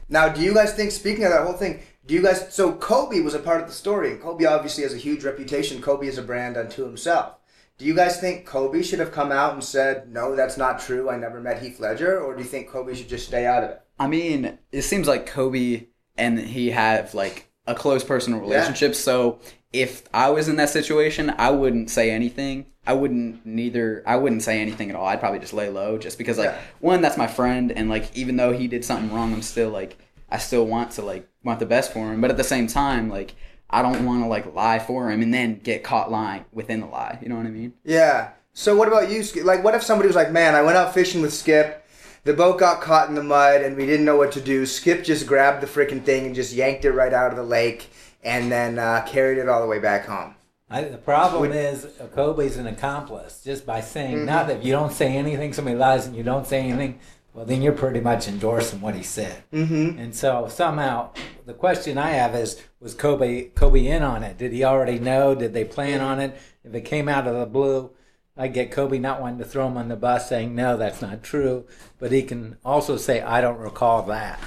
Now, 0.09 0.29
do 0.29 0.41
you 0.41 0.53
guys 0.53 0.73
think? 0.73 0.91
Speaking 0.91 1.23
of 1.23 1.31
that 1.31 1.43
whole 1.43 1.53
thing, 1.53 1.79
do 2.07 2.13
you 2.13 2.21
guys? 2.21 2.53
So 2.53 2.73
Kobe 2.73 3.21
was 3.21 3.33
a 3.33 3.39
part 3.39 3.61
of 3.61 3.67
the 3.67 3.73
story, 3.73 4.11
and 4.11 4.21
Kobe 4.21 4.45
obviously 4.45 4.83
has 4.83 4.93
a 4.93 4.97
huge 4.97 5.23
reputation. 5.23 5.81
Kobe 5.81 6.07
is 6.07 6.17
a 6.17 6.21
brand 6.23 6.57
unto 6.57 6.83
himself. 6.85 7.35
Do 7.77 7.85
you 7.85 7.93
guys 7.93 8.19
think 8.21 8.45
Kobe 8.45 8.81
should 8.83 8.99
have 8.99 9.11
come 9.11 9.31
out 9.31 9.53
and 9.53 9.63
said, 9.63 10.11
"No, 10.11 10.35
that's 10.35 10.57
not 10.57 10.79
true. 10.79 11.09
I 11.09 11.17
never 11.17 11.41
met 11.41 11.61
Heath 11.61 11.79
Ledger," 11.79 12.19
or 12.19 12.33
do 12.35 12.41
you 12.41 12.47
think 12.47 12.69
Kobe 12.69 12.93
should 12.93 13.09
just 13.09 13.27
stay 13.27 13.45
out 13.45 13.63
of 13.63 13.69
it? 13.71 13.81
I 13.99 14.07
mean, 14.07 14.57
it 14.71 14.83
seems 14.83 15.07
like 15.07 15.25
Kobe 15.25 15.87
and 16.17 16.39
he 16.39 16.71
have 16.71 17.13
like 17.13 17.49
a 17.67 17.75
close 17.75 18.03
personal 18.03 18.39
relationship. 18.39 18.95
So 18.95 19.39
if 19.73 20.03
I 20.13 20.29
was 20.29 20.47
in 20.47 20.55
that 20.57 20.69
situation, 20.69 21.33
I 21.37 21.49
wouldn't 21.51 21.89
say 21.89 22.11
anything. 22.11 22.67
I 22.87 22.93
wouldn't 22.93 23.45
neither. 23.45 24.03
I 24.05 24.15
wouldn't 24.17 24.43
say 24.43 24.61
anything 24.61 24.89
at 24.89 24.95
all. 24.95 25.07
I'd 25.07 25.19
probably 25.19 25.39
just 25.39 25.53
lay 25.53 25.69
low, 25.69 25.97
just 25.97 26.17
because 26.17 26.37
like 26.37 26.51
Yeah. 26.51 26.57
one, 26.79 27.01
that's 27.01 27.17
my 27.17 27.27
friend, 27.27 27.71
and 27.71 27.89
like 27.89 28.15
even 28.15 28.37
though 28.37 28.53
he 28.53 28.67
did 28.67 28.85
something 28.85 29.11
wrong, 29.13 29.33
I'm 29.33 29.41
still 29.41 29.69
like 29.69 29.97
I 30.29 30.37
still 30.37 30.65
want 30.65 30.91
to 30.91 31.01
like 31.01 31.27
want 31.43 31.59
the 31.59 31.65
best 31.65 31.93
for 31.93 32.11
him. 32.11 32.21
But 32.21 32.31
at 32.31 32.37
the 32.37 32.43
same 32.43 32.67
time, 32.67 33.09
like 33.09 33.35
I 33.69 33.81
don't 33.81 34.05
want 34.05 34.23
to 34.23 34.27
like 34.27 34.53
lie 34.53 34.79
for 34.79 35.11
him 35.11 35.21
and 35.21 35.33
then 35.33 35.59
get 35.59 35.83
caught 35.83 36.11
lying 36.11 36.45
within 36.51 36.79
the 36.81 36.87
lie. 36.87 37.19
You 37.21 37.29
know 37.29 37.35
what 37.35 37.45
I 37.45 37.51
mean? 37.51 37.73
Yeah. 37.83 38.29
So 38.53 38.75
what 38.75 38.87
about 38.87 39.09
you? 39.11 39.21
Skip? 39.23 39.43
Like, 39.43 39.63
what 39.63 39.75
if 39.75 39.83
somebody 39.83 40.07
was 40.07 40.15
like, 40.15 40.31
"Man, 40.31 40.55
I 40.55 40.61
went 40.61 40.77
out 40.77 40.93
fishing 40.93 41.21
with 41.21 41.33
Skip." 41.33 41.81
The 42.23 42.33
boat 42.33 42.57
got 42.59 42.81
caught 42.81 43.07
in 43.07 43.13
the 43.13 43.21
mud 43.23 43.61
and 43.61 43.77
we 43.77 43.85
didn't 43.85 44.05
know 44.05 44.17
what 44.17 44.31
to 44.31 44.41
do. 44.41 44.65
Skip 44.65 45.03
just 45.03 45.27
grabbed 45.27 45.61
the 45.61 45.67
freaking 45.67 46.03
thing 46.03 46.25
and 46.25 46.33
just 46.33 46.53
yanked 46.53 46.83
it 46.83 46.91
right 46.91 47.13
out 47.13 47.29
of 47.29 47.37
the 47.37 47.43
lake 47.43 47.89
and 48.23 48.51
then 48.51 48.79
uh, 48.79 49.05
carried 49.07 49.37
it 49.37 49.47
all 49.47 49.61
the 49.61 49.67
way 49.67 49.77
back 49.77 50.07
home. 50.07 50.33
I, 50.67 50.81
the 50.81 50.97
problem 50.97 51.51
is 51.51 51.85
uh, 51.85 52.07
Kobe's 52.15 52.57
an 52.57 52.65
accomplice 52.65 53.43
just 53.43 53.63
by 53.67 53.81
saying 53.81 54.15
Mm-hmm. 54.15 54.25
not 54.25 54.47
that 54.47 54.57
if 54.57 54.65
you 54.65 54.71
don't 54.71 54.91
say 54.91 55.15
anything, 55.15 55.53
somebody 55.53 55.77
lies 55.77 56.07
and 56.07 56.15
you 56.15 56.23
don't 56.23 56.47
say 56.47 56.61
anything. 56.61 56.99
Well, 57.35 57.45
then 57.45 57.61
you're 57.61 57.73
pretty 57.73 57.99
much 57.99 58.27
endorsing 58.29 58.79
what 58.79 58.95
he 58.95 59.03
said. 59.03 59.43
Mm-hmm. 59.51 59.99
And 59.99 60.15
so 60.15 60.47
somehow, 60.49 61.11
the 61.45 61.53
question 61.53 61.97
I 61.97 62.11
have 62.11 62.33
is, 62.33 62.61
was 62.79 62.93
Kobe 62.93 63.49
Kobe 63.49 63.85
in 63.85 64.03
on 64.03 64.23
it? 64.23 64.37
Did 64.37 64.53
he 64.53 64.63
already 64.63 64.99
know? 64.99 65.35
Did 65.35 65.53
they 65.53 65.65
plan 65.65 65.99
on 65.99 66.19
it? 66.21 66.37
If 66.63 66.73
it 66.73 66.81
came 66.85 67.09
out 67.09 67.27
of 67.27 67.35
the 67.37 67.45
blue, 67.45 67.91
I 68.37 68.47
get 68.47 68.71
Kobe 68.71 68.99
not 68.99 69.19
wanting 69.21 69.39
to 69.39 69.45
throw 69.45 69.67
him 69.67 69.75
on 69.77 69.89
the 69.89 69.95
bus, 69.97 70.29
saying 70.29 70.55
no, 70.55 70.77
that's 70.77 71.01
not 71.01 71.23
true. 71.23 71.65
But 71.99 72.11
he 72.13 72.23
can 72.23 72.57
also 72.63 72.95
say, 72.97 73.21
I 73.21 73.41
don't 73.41 73.59
recall 73.59 74.03
that. 74.03 74.39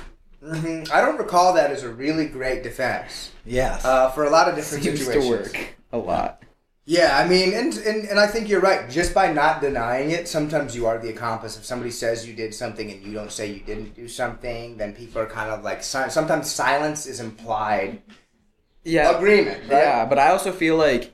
hmm 0.42 0.84
I 0.92 1.00
don't 1.02 1.18
recall 1.18 1.52
that 1.54 1.70
as 1.70 1.82
a 1.82 1.90
really 1.90 2.26
great 2.26 2.62
defense 2.62 3.32
Yes. 3.44 3.84
uh, 3.84 4.10
for 4.12 4.24
a 4.24 4.30
lot 4.30 4.48
of 4.48 4.54
different 4.56 4.84
Seems 4.84 5.04
situations. 5.04 5.52
to 5.52 5.58
work 5.58 5.68
a 5.92 5.98
lot. 5.98 6.42
Yeah, 6.88 7.18
I 7.18 7.28
mean, 7.28 7.52
and, 7.52 7.76
and 7.76 8.08
and 8.08 8.18
I 8.18 8.26
think 8.26 8.48
you're 8.48 8.62
right. 8.62 8.88
Just 8.88 9.12
by 9.12 9.30
not 9.30 9.60
denying 9.60 10.10
it, 10.10 10.26
sometimes 10.26 10.74
you 10.74 10.86
are 10.86 10.96
the 10.96 11.10
accomplice. 11.10 11.58
If 11.58 11.66
somebody 11.66 11.90
says 11.90 12.26
you 12.26 12.32
did 12.32 12.54
something 12.54 12.90
and 12.90 13.02
you 13.02 13.12
don't 13.12 13.30
say 13.30 13.52
you 13.52 13.60
didn't 13.60 13.94
do 13.94 14.08
something, 14.08 14.78
then 14.78 14.94
people 14.94 15.20
are 15.20 15.26
kind 15.26 15.50
of 15.50 15.62
like 15.62 15.82
sometimes 15.84 16.50
silence 16.50 17.04
is 17.04 17.20
implied 17.20 18.00
Yeah. 18.84 19.14
agreement. 19.18 19.60
Right? 19.68 19.82
Yeah, 19.84 20.06
but 20.06 20.18
I 20.18 20.30
also 20.30 20.50
feel 20.50 20.76
like 20.78 21.12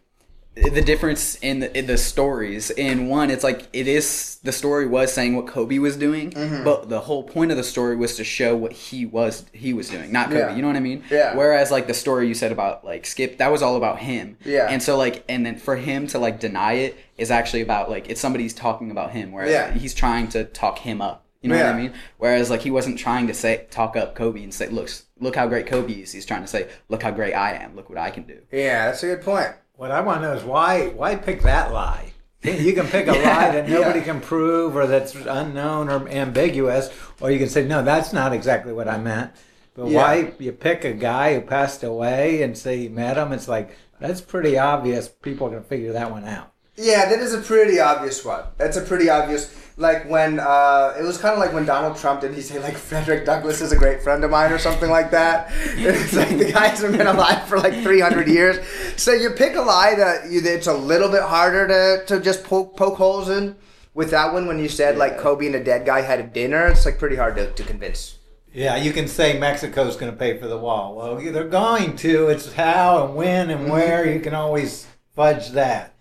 the 0.56 0.82
difference 0.82 1.34
in 1.42 1.58
the, 1.58 1.76
in 1.78 1.86
the 1.86 1.98
stories 1.98 2.70
in 2.70 3.08
one 3.08 3.28
it's 3.28 3.42
like 3.42 3.66
it 3.72 3.88
is 3.88 4.38
the 4.44 4.52
story 4.52 4.86
was 4.86 5.12
saying 5.12 5.34
what 5.34 5.48
kobe 5.48 5.78
was 5.78 5.96
doing 5.96 6.30
Mm-hmm. 6.30 6.62
but 6.62 6.88
the 6.88 7.00
whole 7.00 7.24
point 7.24 7.50
of 7.50 7.56
the 7.56 7.64
story 7.64 7.96
was 7.96 8.16
to 8.18 8.24
show 8.24 8.54
what 8.54 8.72
he 8.72 9.04
was 9.04 9.44
he 9.52 9.72
was 9.74 9.88
doing 9.88 10.12
not 10.12 10.28
kobe 10.28 10.38
Yeah. 10.38 10.54
you 10.54 10.62
know 10.62 10.68
what 10.68 10.76
i 10.76 10.80
mean 10.80 11.02
Yeah. 11.10 11.34
whereas 11.34 11.72
like 11.72 11.88
the 11.88 11.94
story 11.94 12.28
you 12.28 12.34
said 12.34 12.52
about 12.52 12.84
like 12.84 13.04
skip 13.04 13.38
that 13.38 13.50
was 13.50 13.62
all 13.62 13.76
about 13.76 13.98
him 13.98 14.36
Yeah. 14.44 14.68
and 14.70 14.80
so 14.80 14.96
like 14.96 15.24
and 15.28 15.44
then 15.44 15.56
for 15.56 15.74
him 15.74 16.06
to 16.08 16.18
like 16.20 16.38
deny 16.38 16.74
it 16.74 16.96
is 17.18 17.32
actually 17.32 17.62
about 17.62 17.90
like 17.90 18.08
it's 18.08 18.20
somebody's 18.20 18.54
talking 18.54 18.92
about 18.92 19.10
him 19.10 19.32
whereas 19.32 19.50
Yeah. 19.50 19.72
he's 19.72 19.92
trying 19.94 20.28
to 20.28 20.44
talk 20.44 20.78
him 20.78 21.00
up 21.00 21.24
you 21.42 21.48
know 21.50 21.56
what 21.56 21.66
i 21.66 21.76
mean 21.76 21.92
whereas 22.18 22.48
like 22.48 22.60
he 22.62 22.70
wasn't 22.70 22.96
trying 22.98 23.26
to 23.26 23.34
say 23.34 23.66
talk 23.70 23.96
up 23.96 24.14
kobe 24.14 24.42
and 24.44 24.54
say 24.54 24.68
look 24.68 24.88
look 25.18 25.34
how 25.34 25.46
great 25.48 25.66
kobe 25.66 25.92
is 25.94 26.12
he's 26.12 26.24
trying 26.24 26.42
to 26.42 26.46
say 26.48 26.68
look 26.88 27.02
how 27.02 27.10
great 27.10 27.34
i 27.34 27.52
am 27.54 27.74
look 27.74 27.88
what 27.90 27.98
i 27.98 28.08
can 28.10 28.22
do 28.22 28.38
Yeah, 28.52 28.86
that's 28.86 29.02
a 29.02 29.06
good 29.06 29.22
point. 29.22 29.48
What 29.76 29.90
I 29.90 30.00
want 30.02 30.22
to 30.22 30.28
know 30.28 30.34
is 30.34 30.44
why 30.44 30.88
why 30.88 31.16
pick 31.16 31.42
that 31.42 31.72
lie? 31.72 32.12
You 32.42 32.72
can 32.74 32.86
pick 32.86 33.06
a 33.08 33.12
lie 33.26 33.50
that 33.52 33.68
nobody 33.68 33.98
Yeah. 34.00 34.04
can 34.04 34.20
prove 34.20 34.76
or 34.76 34.86
that's 34.86 35.14
unknown 35.14 35.88
or 35.88 36.08
ambiguous, 36.08 36.90
or 37.20 37.30
you 37.30 37.38
can 37.38 37.48
say, 37.48 37.66
no, 37.66 37.82
that's 37.82 38.12
not 38.12 38.32
exactly 38.32 38.72
what 38.72 38.86
I 38.88 38.98
meant. 38.98 39.32
But 39.74 39.88
Yeah. 39.88 39.96
why 39.96 40.32
you 40.38 40.52
pick 40.52 40.84
a 40.84 40.92
guy 40.92 41.34
who 41.34 41.40
passed 41.40 41.82
away 41.82 42.42
and 42.42 42.56
say 42.56 42.76
you 42.76 42.90
met 42.90 43.16
him? 43.16 43.32
It's 43.32 43.48
like 43.48 43.76
that's 43.98 44.20
pretty 44.20 44.56
obvious. 44.58 45.08
People 45.08 45.48
are 45.48 45.50
gonna 45.50 45.62
figure 45.62 45.92
that 45.92 46.10
one 46.10 46.24
out. 46.24 46.52
Yeah, 46.76 47.08
that 47.08 47.20
is 47.20 47.32
a 47.32 47.40
pretty 47.40 47.78
obvious 47.78 48.24
one. 48.24 48.44
That's 48.56 48.76
a 48.76 48.80
pretty 48.82 49.08
obvious. 49.08 49.54
Like 49.76 50.08
when 50.08 50.38
uh, 50.38 50.94
it 50.98 51.02
was 51.02 51.18
kind 51.18 51.32
of 51.32 51.40
like 51.40 51.52
when 51.52 51.64
Donald 51.64 51.96
Trump 51.96 52.20
did 52.20 52.34
he 52.34 52.40
say 52.40 52.60
like 52.60 52.76
Frederick 52.76 53.24
Douglass 53.24 53.60
is 53.60 53.72
a 53.72 53.76
great 53.76 54.02
friend 54.02 54.22
of 54.22 54.30
mine 54.30 54.52
or 54.52 54.58
something 54.58 54.90
like 54.90 55.10
that. 55.10 55.52
It's 55.76 56.14
like 56.14 56.36
the 56.38 56.52
guy 56.52 56.68
hasn't 56.68 56.96
been 56.96 57.06
alive 57.06 57.48
for 57.48 57.58
like 57.58 57.74
three 57.82 58.00
hundred 58.00 58.28
years. 58.28 58.64
So 58.96 59.12
you 59.12 59.30
pick 59.30 59.56
a 59.56 59.60
lie 59.60 59.94
that 59.96 60.30
you, 60.30 60.40
it's 60.44 60.68
a 60.68 60.74
little 60.74 61.08
bit 61.08 61.22
harder 61.22 61.66
to, 61.66 62.06
to 62.06 62.20
just 62.20 62.44
poke, 62.44 62.76
poke 62.76 62.96
holes 62.96 63.28
in. 63.28 63.56
With 63.94 64.10
that 64.10 64.32
one, 64.32 64.46
when 64.46 64.58
you 64.58 64.68
said 64.68 64.96
like 64.96 65.18
Kobe 65.18 65.46
and 65.46 65.54
a 65.54 65.62
dead 65.62 65.86
guy 65.86 66.00
had 66.00 66.18
a 66.18 66.24
dinner, 66.24 66.66
it's 66.68 66.84
like 66.84 66.98
pretty 66.98 67.16
hard 67.16 67.36
to, 67.36 67.52
to 67.52 67.62
convince. 67.62 68.18
Yeah, 68.52 68.76
you 68.76 68.92
can 68.92 69.08
say 69.08 69.38
Mexico's 69.38 69.96
going 69.96 70.12
to 70.12 70.18
pay 70.18 70.38
for 70.38 70.46
the 70.46 70.58
wall. 70.58 70.94
Well, 70.94 71.16
they're 71.16 71.48
going 71.48 71.96
to. 71.96 72.28
It's 72.28 72.52
how 72.52 73.06
and 73.06 73.16
when 73.16 73.50
and 73.50 73.68
where. 73.68 74.08
You 74.08 74.20
can 74.20 74.34
always 74.34 74.86
fudge 75.16 75.50
that. 75.50 75.93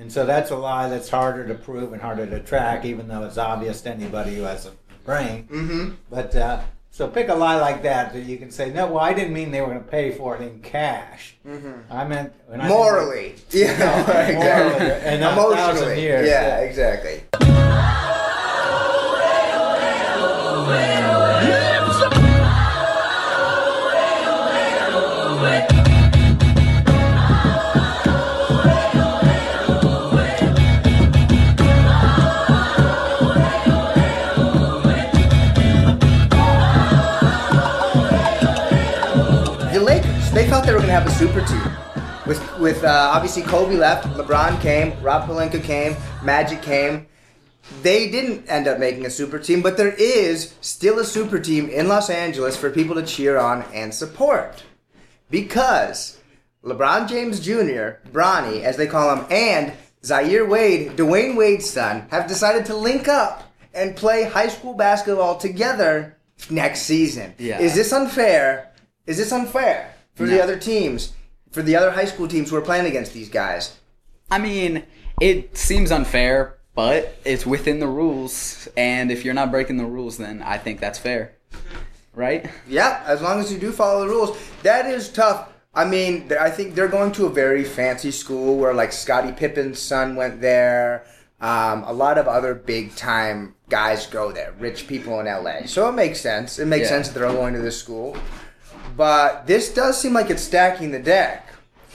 And 0.00 0.10
so 0.10 0.24
that's 0.24 0.50
a 0.50 0.56
lie 0.56 0.88
that's 0.88 1.10
harder 1.10 1.46
to 1.46 1.54
prove 1.54 1.92
and 1.92 2.00
harder 2.00 2.24
to 2.26 2.40
track, 2.40 2.86
even 2.86 3.06
though 3.06 3.22
it's 3.24 3.36
obvious 3.36 3.82
to 3.82 3.90
anybody 3.90 4.34
who 4.34 4.44
has 4.44 4.64
a 4.64 4.72
brain. 5.04 5.46
Mm-hmm. 5.52 5.90
But 6.08 6.34
uh, 6.34 6.62
so 6.90 7.06
pick 7.06 7.28
a 7.28 7.34
lie 7.34 7.60
like 7.60 7.82
that 7.82 8.14
that 8.14 8.22
you 8.22 8.38
can 8.38 8.50
say, 8.50 8.70
no, 8.72 8.86
well, 8.86 9.00
I 9.00 9.12
didn't 9.12 9.34
mean 9.34 9.50
they 9.50 9.60
were 9.60 9.66
going 9.66 9.84
to 9.84 9.90
pay 9.90 10.12
for 10.12 10.34
it 10.36 10.40
in 10.40 10.60
cash. 10.60 11.36
I 11.90 12.04
meant 12.04 12.32
when 12.46 12.62
I 12.62 12.68
said- 12.68 12.74
Morally, 12.74 13.34
yeah, 13.50 13.66
No, 13.78 14.00
exactly. 14.00 14.34
morally, 14.36 14.92
and 15.04 15.20
not 15.20 15.32
a 15.32 15.36
thousand 15.54 15.58
emotionally, 15.82 16.02
years, 16.02 16.26
yeah, 16.30 16.46
yeah. 16.46 16.64
exactly. 16.64 17.22
With, 42.80 42.88
uh, 42.88 43.10
obviously 43.12 43.42
Kobe 43.42 43.76
left, 43.76 44.06
LeBron 44.06 44.58
came, 44.62 44.98
Rob 45.02 45.28
Pelinka 45.28 45.62
came, 45.62 45.94
Magic 46.22 46.62
came. 46.62 47.06
They 47.82 48.10
didn't 48.10 48.48
end 48.48 48.66
up 48.68 48.78
making 48.78 49.04
a 49.04 49.10
super 49.10 49.38
team, 49.38 49.60
but 49.60 49.76
there 49.76 49.92
is 49.92 50.54
still 50.62 50.98
a 50.98 51.04
super 51.04 51.38
team 51.38 51.68
in 51.68 51.88
Los 51.88 52.08
Angeles 52.08 52.56
for 52.56 52.70
people 52.70 52.94
to 52.94 53.02
cheer 53.02 53.36
on 53.36 53.64
and 53.74 53.92
support. 53.92 54.64
Because 55.28 56.20
LeBron 56.64 57.06
James 57.06 57.38
Jr., 57.38 58.00
Bronny, 58.12 58.62
as 58.62 58.78
they 58.78 58.86
call 58.86 59.14
him, 59.14 59.26
and 59.30 59.74
Zaire 60.02 60.46
Wade, 60.46 60.92
Dwyane 60.92 61.36
Wade's 61.36 61.68
son, 61.68 62.06
have 62.10 62.26
decided 62.26 62.64
to 62.64 62.74
link 62.74 63.08
up 63.08 63.52
and 63.74 63.94
play 63.94 64.24
high 64.24 64.48
school 64.48 64.72
basketball 64.72 65.36
together 65.36 66.16
next 66.48 66.84
season. 66.84 67.34
Yeah. 67.36 67.60
Is 67.60 67.74
this 67.74 67.92
unfair? 67.92 68.72
Is 69.04 69.18
this 69.18 69.32
unfair 69.32 69.94
for 70.14 70.26
the 70.26 70.42
other 70.42 70.58
teams, 70.58 71.12
for 71.50 71.62
the 71.62 71.76
other 71.76 71.90
high 71.90 72.04
school 72.04 72.28
teams 72.28 72.50
who 72.50 72.56
are 72.56 72.60
playing 72.62 72.86
against 72.86 73.12
these 73.12 73.28
guys? 73.28 73.76
I 74.30 74.38
mean, 74.38 74.84
it 75.20 75.56
seems 75.56 75.90
unfair, 75.90 76.56
but 76.74 77.16
it's 77.24 77.44
within 77.44 77.80
the 77.80 77.88
rules, 77.88 78.68
and 78.76 79.10
if 79.10 79.24
you're 79.24 79.34
not 79.34 79.50
breaking 79.50 79.76
the 79.76 79.84
rules, 79.86 80.16
then 80.18 80.42
I 80.42 80.56
think 80.58 80.80
that's 80.80 80.98
fair, 80.98 81.32
right? 82.14 82.48
Yeah, 82.68 83.02
as 83.06 83.20
long 83.22 83.40
as 83.40 83.52
you 83.52 83.58
do 83.58 83.72
follow 83.72 84.00
the 84.02 84.08
rules. 84.08 84.38
That 84.62 84.86
is 84.86 85.08
tough. 85.08 85.48
I 85.74 85.84
mean, 85.84 86.30
I 86.40 86.50
think 86.50 86.74
they're 86.74 86.88
going 86.88 87.12
to 87.12 87.26
a 87.26 87.30
very 87.30 87.64
fancy 87.64 88.10
school 88.10 88.56
where, 88.56 88.74
like, 88.74 88.92
Scottie 88.92 89.32
Pippen's 89.32 89.78
son 89.78 90.16
went 90.16 90.40
there. 90.40 91.04
Um, 91.40 91.84
a 91.84 91.92
lot 91.92 92.18
of 92.18 92.28
other 92.28 92.54
big 92.54 92.94
time 92.96 93.54
guys 93.68 94.06
go 94.06 94.30
there, 94.30 94.52
rich 94.58 94.86
people 94.86 95.20
in 95.20 95.26
LA. 95.26 95.66
So 95.66 95.88
it 95.88 95.92
makes 95.92 96.20
sense. 96.20 96.58
It 96.58 96.66
makes 96.66 96.84
Yeah. 96.84 96.88
sense 96.96 97.08
that 97.08 97.14
they're 97.18 97.26
all 97.28 97.34
going 97.34 97.54
to 97.54 97.60
this 97.60 97.78
school. 97.78 98.16
But 98.96 99.46
this 99.46 99.72
does 99.72 100.00
seem 100.00 100.12
like 100.12 100.30
it's 100.30 100.42
stacking 100.42 100.90
the 100.90 100.98
deck. 100.98 101.46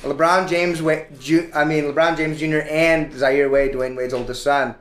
LeBron 0.02 0.48
James, 0.48 0.82
I 0.82 1.66
mean 1.66 1.86
LeBron 1.86 2.18
James 2.18 2.40
Jr. 2.40 2.68
and 2.70 3.12
Zaire 3.14 3.50
Wade, 3.50 3.74
Dwyane 3.74 3.96
Wade's 3.96 4.14
oldest 4.14 4.44
son. 4.44 4.76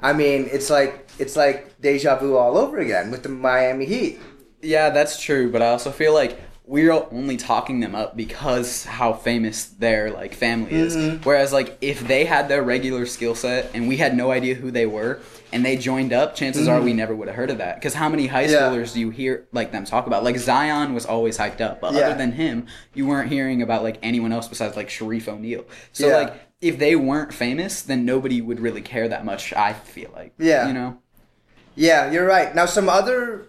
I 0.00 0.12
mean, 0.12 0.48
it's 0.50 0.70
like 0.70 1.08
it's 1.18 1.36
like 1.36 1.80
deja 1.80 2.16
vu 2.16 2.36
all 2.36 2.56
over 2.56 2.78
again 2.78 3.10
with 3.10 3.22
the 3.22 3.28
Miami 3.28 3.84
Heat. 3.84 4.18
Yeah, 4.62 4.90
that's 4.90 5.20
true, 5.20 5.50
but 5.50 5.62
I 5.62 5.68
also 5.68 5.90
feel 5.90 6.14
like 6.14 6.38
we're 6.70 6.92
only 7.10 7.36
talking 7.36 7.80
them 7.80 7.96
up 7.96 8.16
because 8.16 8.84
how 8.84 9.12
famous 9.12 9.64
their 9.64 10.12
like 10.12 10.32
family 10.32 10.70
is. 10.70 10.96
Mm-hmm. 10.96 11.24
Whereas 11.24 11.52
like 11.52 11.76
if 11.80 12.06
they 12.06 12.24
had 12.24 12.46
their 12.48 12.62
regular 12.62 13.06
skill 13.06 13.34
set 13.34 13.72
and 13.74 13.88
we 13.88 13.96
had 13.96 14.16
no 14.16 14.30
idea 14.30 14.54
who 14.54 14.70
they 14.70 14.86
were 14.86 15.18
and 15.52 15.64
they 15.64 15.76
joined 15.76 16.12
up, 16.12 16.36
chances 16.36 16.68
are 16.68 16.80
we 16.80 16.90
mm-hmm. 16.90 16.98
never 16.98 17.16
would 17.16 17.26
have 17.26 17.36
heard 17.36 17.50
of 17.50 17.58
that. 17.58 17.74
Because 17.74 17.94
how 17.94 18.08
many 18.08 18.28
high 18.28 18.44
Yeah. 18.44 18.70
schoolers 18.70 18.94
do 18.94 19.00
you 19.00 19.10
hear 19.10 19.48
like 19.50 19.72
them 19.72 19.84
talk 19.84 20.06
about? 20.06 20.22
Like 20.22 20.38
Zion 20.38 20.94
was 20.94 21.06
always 21.06 21.36
hyped 21.36 21.60
up, 21.60 21.80
but 21.80 21.92
Yeah. 21.92 22.02
other 22.02 22.14
than 22.16 22.30
him, 22.30 22.66
you 22.94 23.04
weren't 23.04 23.28
hearing 23.28 23.62
about 23.62 23.82
like 23.82 23.98
anyone 24.00 24.30
else 24.30 24.46
besides 24.46 24.76
like 24.76 24.88
Shareef 24.88 25.26
O'Neal. 25.26 25.64
So 25.90 26.06
Yeah. 26.06 26.16
like 26.18 26.34
if 26.60 26.78
they 26.78 26.94
weren't 26.94 27.34
famous, 27.34 27.82
then 27.82 28.04
nobody 28.04 28.40
would 28.40 28.60
really 28.60 28.82
care 28.82 29.08
that 29.08 29.24
much. 29.24 29.52
I 29.54 29.72
feel 29.72 30.10
like, 30.14 30.34
Yeah. 30.38 30.68
you 30.68 30.74
know. 30.74 30.98
Yeah, 31.74 32.12
you're 32.12 32.26
right. 32.26 32.54
Now, 32.54 32.66
some 32.66 32.88
other 32.88 33.48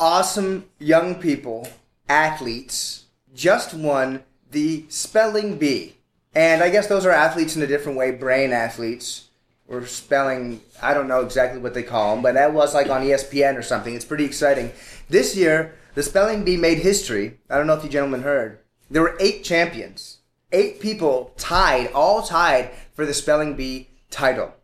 awesome 0.00 0.64
young 0.78 1.16
people, 1.16 1.68
athletes, 2.08 3.06
just 3.34 3.74
won 3.74 4.22
the 4.50 4.84
spelling 4.88 5.58
bee. 5.58 5.96
And 6.34 6.62
I 6.62 6.70
guess 6.70 6.86
those 6.86 7.06
are 7.06 7.10
athletes 7.10 7.56
in 7.56 7.62
a 7.62 7.66
different 7.66 7.98
way, 7.98 8.10
brain 8.10 8.52
athletes, 8.52 9.28
or 9.68 9.84
spelling, 9.86 10.60
I 10.80 10.94
don't 10.94 11.08
know 11.08 11.20
exactly 11.20 11.60
what 11.60 11.74
they 11.74 11.82
call 11.82 12.14
them, 12.14 12.22
but 12.22 12.34
that 12.34 12.54
was 12.54 12.74
like 12.74 12.88
on 12.88 13.02
ESPN 13.02 13.56
or 13.56 13.62
something. 13.62 13.94
It's 13.94 14.04
pretty 14.04 14.24
exciting. 14.24 14.72
This 15.08 15.36
year, 15.36 15.74
the 15.94 16.02
spelling 16.02 16.44
bee 16.44 16.56
made 16.56 16.78
history. 16.78 17.38
I 17.50 17.58
don't 17.58 17.66
know 17.66 17.74
if 17.74 17.84
you 17.84 17.90
gentlemen 17.90 18.22
heard. 18.22 18.60
There 18.90 19.02
were 19.02 19.16
eight 19.20 19.44
champions. 19.44 20.18
Eight 20.52 20.80
people 20.80 21.34
tied, 21.36 21.92
all 21.92 22.22
tied 22.22 22.70
for 22.94 23.04
the 23.04 23.12
spelling 23.12 23.54
bee 23.54 23.88
title. 24.10 24.54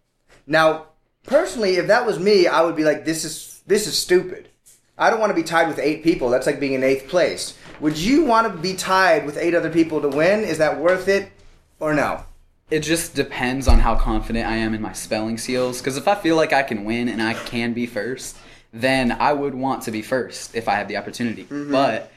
Now, 0.46 0.86
personally, 1.24 1.76
if 1.76 1.88
that 1.88 2.06
was 2.06 2.18
me, 2.18 2.46
I 2.46 2.62
would 2.62 2.76
be 2.76 2.84
like, 2.84 3.04
this 3.04 3.24
is 3.24 3.62
this 3.66 3.86
is 3.86 3.98
stupid. 3.98 4.48
I 4.96 5.10
don't 5.10 5.20
want 5.20 5.30
to 5.30 5.34
be 5.34 5.42
tied 5.42 5.68
with 5.68 5.78
eight 5.78 6.04
people. 6.04 6.30
That's 6.30 6.46
like 6.46 6.60
being 6.60 6.74
in 6.74 6.84
eighth 6.84 7.08
place. 7.08 7.56
Would 7.80 7.98
you 7.98 8.24
want 8.24 8.52
to 8.52 8.58
be 8.58 8.74
tied 8.74 9.26
with 9.26 9.36
eight 9.36 9.54
other 9.54 9.70
people 9.70 10.00
to 10.00 10.08
win? 10.08 10.40
Is 10.40 10.58
that 10.58 10.78
worth 10.78 11.08
it 11.08 11.32
or 11.80 11.94
no? 11.94 12.24
It 12.70 12.80
just 12.80 13.14
depends 13.14 13.68
on 13.68 13.80
how 13.80 13.96
confident 13.96 14.46
I 14.46 14.56
am 14.56 14.72
in 14.72 14.80
my 14.80 14.92
spelling 14.92 15.36
skills. 15.36 15.80
Because 15.80 15.96
if 15.96 16.06
I 16.06 16.14
feel 16.14 16.36
like 16.36 16.52
I 16.52 16.62
can 16.62 16.84
win 16.84 17.08
and 17.08 17.20
I 17.20 17.34
can 17.34 17.72
be 17.72 17.86
first, 17.86 18.36
then 18.72 19.12
I 19.12 19.32
would 19.32 19.54
want 19.54 19.82
to 19.84 19.90
be 19.90 20.02
first 20.02 20.54
if 20.54 20.68
I 20.68 20.74
have 20.76 20.88
the 20.88 20.96
opportunity. 20.96 21.44
Mm-hmm. 21.44 21.72
But 21.72 22.10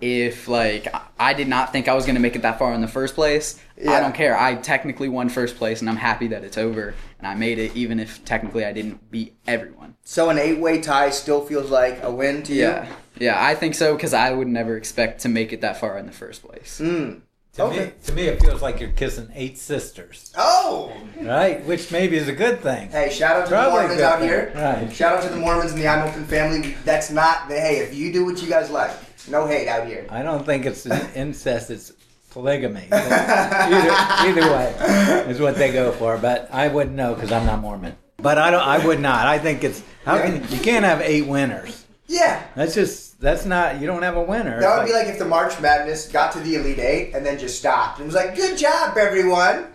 if 0.00 0.46
like 0.46 0.86
I 1.18 1.34
did 1.34 1.48
not 1.48 1.72
think 1.72 1.88
I 1.88 1.94
was 1.94 2.04
going 2.06 2.14
to 2.14 2.20
make 2.20 2.36
it 2.36 2.42
that 2.42 2.58
far 2.58 2.72
in 2.72 2.80
the 2.80 2.88
first 2.88 3.14
place, 3.14 3.58
Yeah. 3.76 3.92
I 3.92 4.00
don't 4.00 4.14
care. 4.14 4.38
I 4.38 4.54
technically 4.54 5.08
won 5.08 5.28
first 5.28 5.56
place, 5.56 5.80
and 5.80 5.90
I'm 5.90 5.96
happy 5.96 6.28
that 6.28 6.44
it's 6.44 6.58
over, 6.58 6.94
and 7.18 7.26
I 7.26 7.34
made 7.34 7.58
it, 7.58 7.74
even 7.76 7.98
if 7.98 8.24
technically 8.24 8.64
I 8.64 8.72
didn't 8.72 9.10
beat 9.10 9.34
everyone. 9.46 9.96
So 10.04 10.30
an 10.30 10.38
eight-way 10.38 10.80
tie 10.80 11.10
still 11.10 11.44
feels 11.44 11.70
like 11.70 12.02
a 12.02 12.10
win 12.10 12.42
to 12.44 12.52
you? 12.54 12.62
Yeah, 12.62 12.86
yeah, 13.18 13.44
I 13.44 13.54
think 13.56 13.74
so 13.74 13.94
because 13.96 14.14
I 14.14 14.30
would 14.32 14.48
never 14.48 14.76
expect 14.76 15.20
to 15.22 15.28
make 15.28 15.52
it 15.52 15.60
that 15.62 15.78
far 15.80 15.98
in 15.98 16.06
the 16.06 16.12
first 16.12 16.42
place. 16.44 16.80
Mm. 16.82 17.22
To 17.54 17.64
Okay. 17.64 17.86
me, 17.86 17.92
to 18.04 18.12
me, 18.12 18.22
it 18.28 18.40
feels 18.40 18.62
like 18.62 18.78
you're 18.78 18.90
kissing 18.90 19.30
eight 19.34 19.58
sisters, 19.58 20.32
Oh. 20.38 20.92
right? 21.20 21.64
Which 21.66 21.90
maybe 21.90 22.16
is 22.16 22.28
a 22.28 22.32
good 22.32 22.60
thing. 22.62 22.88
Hey, 22.90 23.10
shout 23.10 23.34
out 23.36 23.46
to 23.46 23.50
Probably 23.50 23.70
the 23.72 23.78
Mormons 23.80 23.96
good 23.96 24.04
out 24.04 24.18
thing. 24.20 24.28
here. 24.28 24.52
Right. 24.54 24.92
Shout 24.92 25.16
out 25.16 25.22
to 25.24 25.28
the 25.28 25.36
Mormons 25.40 25.72
and 25.72 25.80
the 25.80 25.88
I'm 25.88 26.06
Open 26.08 26.24
family. 26.24 26.76
That's 26.84 27.10
not 27.10 27.48
the 27.48 27.58
hey. 27.58 27.78
If 27.78 27.94
you 27.96 28.12
do 28.12 28.24
what 28.24 28.40
you 28.40 28.48
guys 28.48 28.70
like, 28.70 28.92
no 29.30 29.46
hate 29.46 29.68
out 29.68 29.86
here. 29.86 30.06
I 30.08 30.22
don't 30.22 30.44
think 30.44 30.66
it's 30.66 30.86
incest; 31.14 31.70
it's 31.70 31.92
polygamy. 32.30 32.88
Either, 32.92 33.90
either 34.28 34.52
way 34.52 35.24
is 35.30 35.40
what 35.40 35.56
they 35.56 35.72
go 35.72 35.92
for. 35.92 36.18
But 36.18 36.48
I 36.52 36.68
wouldn't 36.68 36.96
know 36.96 37.14
because 37.14 37.32
I'm 37.32 37.46
not 37.46 37.60
Mormon. 37.60 37.96
But 38.18 38.38
I 38.38 38.50
don't. 38.50 38.62
I 38.62 38.84
would 38.84 39.00
not. 39.00 39.26
I 39.26 39.38
think 39.38 39.62
it's 39.64 39.82
how 40.04 40.20
can 40.20 40.42
you 40.50 40.60
can't 40.60 40.84
have 40.84 41.00
eight 41.00 41.26
winners. 41.26 41.84
Yeah. 42.06 42.42
That's 42.54 42.74
just 42.74 43.20
that's 43.20 43.44
not. 43.44 43.80
You 43.80 43.86
don't 43.86 44.02
have 44.02 44.16
a 44.16 44.22
winner. 44.22 44.60
That 44.60 44.78
would 44.78 44.86
be 44.86 44.92
like 44.92 45.06
if 45.08 45.18
the 45.18 45.24
March 45.24 45.60
Madness 45.60 46.08
got 46.08 46.32
to 46.32 46.40
the 46.40 46.56
Elite 46.56 46.78
Eight 46.78 47.14
and 47.14 47.24
then 47.24 47.38
just 47.38 47.58
stopped 47.58 47.98
and 47.98 48.06
was 48.06 48.14
like, 48.14 48.34
"Good 48.34 48.58
job, 48.58 48.96
everyone." 48.96 49.66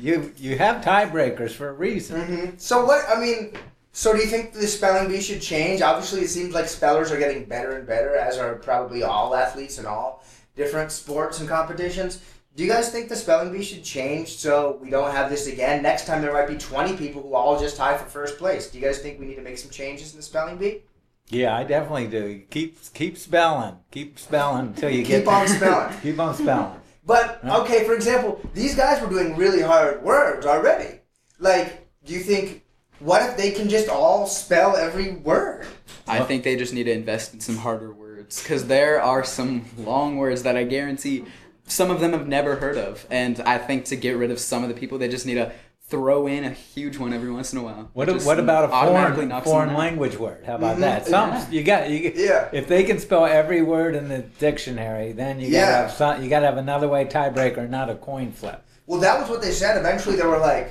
you 0.00 0.32
you 0.36 0.56
have 0.56 0.84
tiebreakers 0.84 1.50
for 1.50 1.68
a 1.68 1.72
reason. 1.72 2.20
hmm 2.20 2.50
So 2.56 2.84
what? 2.84 3.04
I 3.08 3.20
mean, 3.20 3.52
so 3.92 4.12
do 4.12 4.18
you 4.18 4.26
think 4.26 4.52
the 4.52 4.66
spelling 4.66 5.08
bee 5.08 5.20
should 5.20 5.42
change? 5.42 5.80
Obviously, 5.82 6.20
it 6.20 6.28
seems 6.28 6.54
like 6.54 6.68
spellers 6.68 7.10
are 7.10 7.18
getting 7.18 7.44
better 7.44 7.76
and 7.76 7.86
better, 7.86 8.16
as 8.16 8.38
are 8.38 8.54
probably 8.56 9.02
all 9.02 9.34
athletes 9.34 9.78
in 9.78 9.86
all 9.86 10.24
different 10.56 10.92
sports 10.92 11.40
and 11.40 11.48
competitions. 11.48 12.20
Do 12.54 12.64
you 12.64 12.70
guys 12.70 12.90
think 12.90 13.08
the 13.08 13.16
spelling 13.16 13.52
bee 13.52 13.62
should 13.62 13.84
change 13.84 14.36
so 14.36 14.78
we 14.82 14.90
don't 14.90 15.12
have 15.12 15.30
this 15.30 15.46
again? 15.46 15.82
Next 15.82 16.06
time 16.06 16.22
there 16.22 16.32
might 16.32 16.48
be 16.48 16.56
twenty 16.56 16.96
people 16.96 17.22
who 17.22 17.34
all 17.34 17.58
just 17.58 17.76
tie 17.76 17.96
for 17.96 18.06
first 18.06 18.38
place. 18.38 18.68
Do 18.70 18.78
you 18.78 18.84
guys 18.84 18.98
think 18.98 19.20
we 19.20 19.26
need 19.26 19.36
to 19.36 19.42
make 19.42 19.58
some 19.58 19.70
changes 19.70 20.12
in 20.12 20.18
the 20.18 20.24
spelling 20.24 20.58
bee? 20.58 20.82
Yeah, 21.28 21.54
I 21.56 21.64
definitely 21.64 22.08
do. 22.08 22.42
Keep 22.50 22.92
keep 22.94 23.16
spelling, 23.16 23.76
keep 23.90 24.18
spelling 24.18 24.68
until 24.68 24.90
you 24.90 25.04
get 25.04 25.20
Keep 25.20 25.28
on 25.28 25.46
spelling. 25.46 25.98
keep 26.02 26.18
on 26.18 26.34
spelling. 26.34 26.80
But 27.04 27.40
okay, 27.44 27.84
for 27.84 27.94
example, 27.94 28.40
these 28.54 28.74
guys 28.74 29.00
were 29.00 29.08
doing 29.08 29.36
really 29.36 29.62
hard 29.62 30.02
words 30.02 30.44
already. 30.44 31.00
Like, 31.38 31.88
do 32.04 32.12
you 32.12 32.20
think 32.20 32.64
what 33.00 33.22
if 33.28 33.36
they 33.36 33.50
can 33.50 33.68
just 33.68 33.88
all 33.88 34.26
spell 34.26 34.76
every 34.76 35.12
word? 35.12 35.66
I 36.06 36.20
think 36.20 36.42
they 36.44 36.56
just 36.56 36.72
need 36.72 36.84
to 36.84 36.92
invest 36.92 37.34
in 37.34 37.40
some 37.40 37.56
harder 37.56 37.92
words 37.92 38.42
because 38.42 38.66
there 38.66 39.00
are 39.02 39.24
some 39.24 39.64
long 39.78 40.16
words 40.16 40.42
that 40.42 40.56
I 40.56 40.64
guarantee 40.64 41.24
some 41.66 41.90
of 41.90 42.00
them 42.00 42.12
have 42.12 42.26
never 42.26 42.56
heard 42.56 42.78
of, 42.78 43.06
and 43.10 43.38
I 43.40 43.58
think 43.58 43.84
to 43.86 43.96
get 43.96 44.16
rid 44.16 44.30
of 44.30 44.38
some 44.38 44.62
of 44.62 44.68
the 44.70 44.74
people, 44.74 44.96
they 44.98 45.08
just 45.08 45.26
need 45.26 45.34
to 45.34 45.52
throw 45.88 46.26
in 46.26 46.44
a 46.44 46.50
huge 46.50 46.98
one 46.98 47.12
every 47.14 47.30
once 47.30 47.52
in 47.52 47.58
a 47.58 47.62
while. 47.62 47.90
What, 47.94 48.08
It 48.08 48.14
just 48.14 48.26
what 48.26 48.38
about 48.38 48.64
a 48.64 48.68
foreign, 48.68 49.42
foreign 49.42 49.74
language 49.74 50.16
word? 50.18 50.44
How 50.46 50.56
about 50.56 50.76
Mhm. 50.76 50.80
that? 50.80 51.06
Some 51.06 51.30
Yeah. 51.30 51.44
you 51.50 51.62
got 51.62 51.88
you. 51.90 52.12
Yeah. 52.14 52.48
If 52.52 52.68
they 52.68 52.84
can 52.84 52.98
spell 52.98 53.24
every 53.24 53.62
word 53.62 53.94
in 53.94 54.08
the 54.08 54.18
dictionary, 54.18 55.12
then 55.12 55.40
you 55.40 55.50
gotta 55.50 55.56
Yeah. 55.66 55.82
have 55.82 55.92
some, 55.92 56.22
you 56.22 56.28
gotta 56.28 56.44
have 56.46 56.58
another 56.58 56.88
way 56.88 57.04
tiebreaker, 57.06 57.68
not 57.70 57.88
a 57.88 57.94
coin 57.94 58.32
flip. 58.32 58.62
Well, 58.86 59.00
that 59.00 59.18
was 59.20 59.28
what 59.30 59.40
they 59.42 59.50
said. 59.50 59.76
Eventually, 59.78 60.16
they 60.16 60.26
were 60.26 60.38
like, 60.38 60.70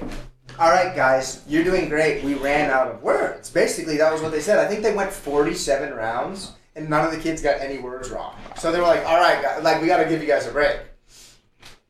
"All 0.59 0.71
right, 0.71 0.95
guys, 0.95 1.43
you're 1.47 1.63
doing 1.63 1.89
great. 1.89 2.23
We 2.23 2.33
ran 2.35 2.69
out 2.69 2.87
of 2.87 3.03
words." 3.03 3.49
Basically, 3.49 3.97
that 3.97 4.11
was 4.11 4.21
what 4.21 4.31
they 4.31 4.41
said. 4.41 4.59
I 4.59 4.67
think 4.67 4.83
they 4.83 4.93
went 4.93 5.11
47 5.11 5.93
rounds, 5.93 6.53
and 6.75 6.89
none 6.89 7.05
of 7.05 7.11
the 7.11 7.19
kids 7.19 7.41
got 7.41 7.59
any 7.61 7.79
words 7.79 8.09
wrong. 8.09 8.35
So 8.57 8.71
they 8.71 8.79
were 8.79 8.87
like, 8.87 9.05
"All 9.05 9.19
right, 9.19 9.41
guys, 9.41 9.63
like 9.63 9.81
we 9.81 9.87
got 9.87 9.97
to 9.97 10.09
give 10.09 10.21
you 10.21 10.27
guys 10.27 10.47
a 10.47 10.51
break. 10.51 10.79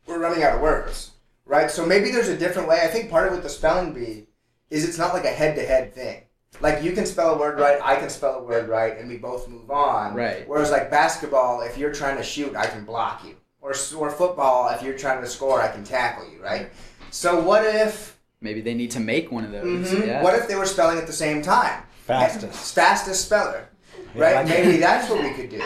We're 0.06 0.20
running 0.20 0.44
out 0.44 0.56
of 0.56 0.62
words, 0.62 1.12
right?" 1.46 1.70
So 1.70 1.86
maybe 1.86 2.12
there's 2.12 2.30
a 2.30 2.38
different 2.38 2.68
way. 2.68 2.82
I 2.82 2.88
think 2.88 3.10
part 3.10 3.28
of 3.28 3.34
it 3.34 3.38
with 3.38 3.44
the 3.44 3.50
spelling 3.50 3.94
bee 3.94 4.28
is 4.70 4.88
it's 4.88 4.98
not 4.98 5.14
like 5.14 5.26
a 5.26 5.30
head-to-head 5.30 5.94
thing. 5.94 6.24
Like 6.60 6.84
you 6.84 6.94
can 6.94 7.06
spell 7.06 7.36
a 7.36 7.38
word 7.38 7.60
right, 7.60 7.80
I 7.84 7.98
can 7.98 8.10
spell 8.10 8.36
a 8.36 8.44
word 8.44 8.68
right, 8.68 8.98
and 8.98 9.08
we 9.08 9.18
both 9.18 9.48
move 9.48 9.70
on. 9.70 10.16
Right. 10.16 10.48
Whereas 10.48 10.72
like 10.72 10.90
basketball, 10.90 11.62
if 11.62 11.78
you're 11.78 11.94
trying 11.94 12.18
to 12.18 12.24
shoot, 12.24 12.56
I 12.56 12.66
can 12.66 12.84
block 12.84 13.24
you. 13.26 13.36
Or 13.62 13.74
or 13.98 14.10
football, 14.10 14.70
if 14.70 14.82
you're 14.82 14.98
trying 14.98 15.22
to 15.22 15.28
score, 15.28 15.62
I 15.62 15.68
can 15.68 15.84
tackle 15.84 16.28
you. 16.30 16.42
Right. 16.42 16.72
So 17.12 17.40
what 17.40 17.64
if? 17.64 18.17
Maybe 18.42 18.62
they 18.62 18.74
need 18.74 18.92
to 18.92 19.00
make 19.00 19.32
one 19.32 19.44
of 19.46 19.52
those. 19.52 19.92
mhm, 19.92 20.06
Yeah. 20.08 20.22
What 20.24 20.36
if 20.36 20.48
they 20.48 20.56
were 20.56 20.66
spelling 20.66 20.98
at 20.98 21.08
the 21.08 21.14
same 21.14 21.42
time? 21.42 21.84
Fastest. 22.06 22.76
Fastest 22.76 23.26
speller. 23.26 23.68
Yeah, 24.16 24.22
Right. 24.22 24.36
like- 24.36 24.48
Maybe 24.48 24.78
that's 24.88 25.10
what 25.10 25.24
we 25.24 25.32
could 25.32 25.50
do. 25.50 25.62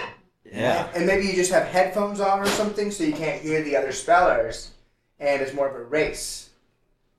Yeah. 0.52 0.88
And 0.96 1.06
maybe 1.06 1.26
you 1.28 1.34
just 1.34 1.52
have 1.52 1.64
headphones 1.68 2.20
on 2.20 2.40
or 2.40 2.46
something, 2.48 2.92
so 2.92 3.04
you 3.04 3.14
can't 3.14 3.42
hear 3.42 3.62
the 3.62 3.76
other 3.78 3.92
spellers, 3.92 4.72
and 5.20 5.42
it's 5.42 5.54
more 5.54 5.68
of 5.70 5.76
a 5.76 5.84
race. 5.84 6.50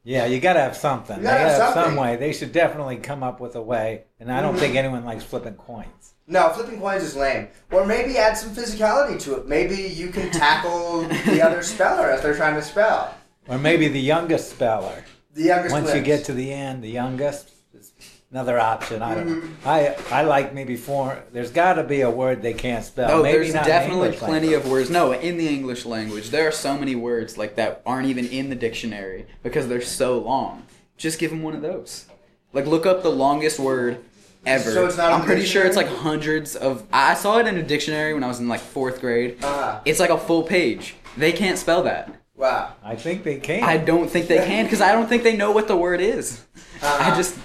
Yeah, 0.05 0.27
you 0.27 0.41
gotta 0.41 0.59
have 0.61 0.77
something. 0.77 1.19
You 1.19 1.23
gotta 1.23 1.39
have 1.39 1.59
gotta 1.59 1.75
have 1.81 1.85
some 1.87 1.97
way. 1.97 2.17
They 2.17 2.33
should 2.33 2.51
definitely 2.53 2.97
come 2.97 3.23
up 3.23 3.39
with 3.41 3.55
a 3.55 3.63
way. 3.63 4.03
And 4.19 4.33
I 4.33 4.43
don't 4.43 4.57
Mhm. 4.57 4.59
think 4.59 4.75
anyone 4.75 5.05
likes 5.05 5.23
flipping 5.23 5.55
coins. 5.55 6.15
No, 6.27 6.49
flipping 6.51 6.81
coins 6.81 7.05
is 7.05 7.15
lame. 7.15 7.49
Or 7.71 7.87
maybe 7.87 8.19
add 8.19 8.37
some 8.37 8.51
physicality 8.51 9.21
to 9.23 9.37
it. 9.37 9.47
Maybe 9.47 9.77
you 9.77 10.09
can 10.09 10.31
tackle 10.31 11.03
the 11.27 11.41
other 11.41 11.63
speller 11.63 12.11
as 12.11 12.21
they're 12.23 12.35
trying 12.35 12.57
to 12.57 12.63
spell. 12.63 13.15
Or 13.49 13.59
maybe 13.59 13.87
the 13.89 14.01
youngest 14.01 14.51
speller. 14.51 15.05
The 15.35 15.43
youngest 15.45 15.73
Once 15.73 15.95
you 15.95 16.01
get 16.03 16.25
to 16.27 16.33
the 16.35 16.53
end, 16.53 16.83
the 16.85 16.91
youngest 16.91 17.51
is 17.75 17.93
another 18.31 18.59
option. 18.61 19.03
I 19.03 19.15
don't 19.15 19.27
Mm-hmm. 19.29 19.47
know. 19.65 19.71
I 19.71 19.97
I 20.21 20.23
like 20.25 20.53
maybe 20.55 20.77
four. 20.77 21.23
There's 21.33 21.51
got 21.51 21.75
to 21.75 21.85
be 21.85 22.03
a 22.03 22.11
word 22.11 22.43
they 22.43 22.53
can't 22.55 22.85
spell. 22.85 23.11
Oh, 23.11 23.23
maybe 23.23 23.39
there's 23.39 23.55
not 23.55 23.65
definitely 23.67 24.07
English 24.09 24.19
plenty 24.21 24.49
language. 24.49 24.65
of 24.67 24.71
words. 24.71 24.91
No, 24.91 25.13
in 25.13 25.37
the 25.39 25.49
English 25.49 25.85
language, 25.87 26.31
there 26.31 26.47
are 26.49 26.53
so 26.53 26.77
many 26.77 26.95
words 26.95 27.39
like 27.39 27.57
that 27.57 27.83
aren't 27.87 28.09
even 28.09 28.27
in 28.29 28.51
the 28.51 28.57
dictionary 28.57 29.27
because 29.43 29.69
they're 29.69 29.81
so 29.81 30.19
long. 30.19 30.65
Just 30.99 31.19
give 31.19 31.31
them 31.31 31.43
one 31.43 31.55
of 31.55 31.63
those. 31.63 32.07
Like 32.53 32.67
look 32.67 32.85
up 32.85 33.03
the 33.03 33.11
longest 33.11 33.59
word 33.59 33.99
ever. 34.45 34.71
So 34.71 34.85
it's 34.87 34.99
not 34.99 35.13
I'm 35.13 35.21
the 35.21 35.27
pretty 35.27 35.47
sure 35.47 35.65
it's 35.65 35.77
like 35.77 35.89
hundreds 35.89 36.55
of. 36.57 36.87
I 36.93 37.15
saw 37.15 37.39
it 37.39 37.47
in 37.47 37.57
a 37.57 37.63
dictionary 37.63 38.13
when 38.13 38.23
I 38.23 38.29
was 38.29 38.39
in 38.41 38.49
like 38.49 38.61
fourth 38.61 39.01
grade. 39.01 39.39
Ah, 39.43 39.81
It's 39.87 39.99
like 39.99 40.11
a 40.11 40.19
full 40.19 40.43
page. 40.43 40.95
They 41.17 41.33
can't 41.33 41.57
spell 41.59 41.83
that. 41.85 42.11
Wow. 42.37 42.73
I 42.83 42.97
think 42.97 43.25
they 43.25 43.37
can. 43.39 43.63
I 43.63 43.77
don't 43.77 44.09
think 44.09 44.27
they 44.29 44.39
can 44.39 44.65
because 44.65 44.81
I 44.81 44.93
don't 44.93 45.09
think 45.09 45.23
they 45.23 45.37
know 45.37 45.53
what 45.53 45.69
the 45.69 45.77
word 45.77 46.01
is. 46.01 46.45
Uh-huh. 46.83 47.13
I 47.13 47.17
just 47.17 47.39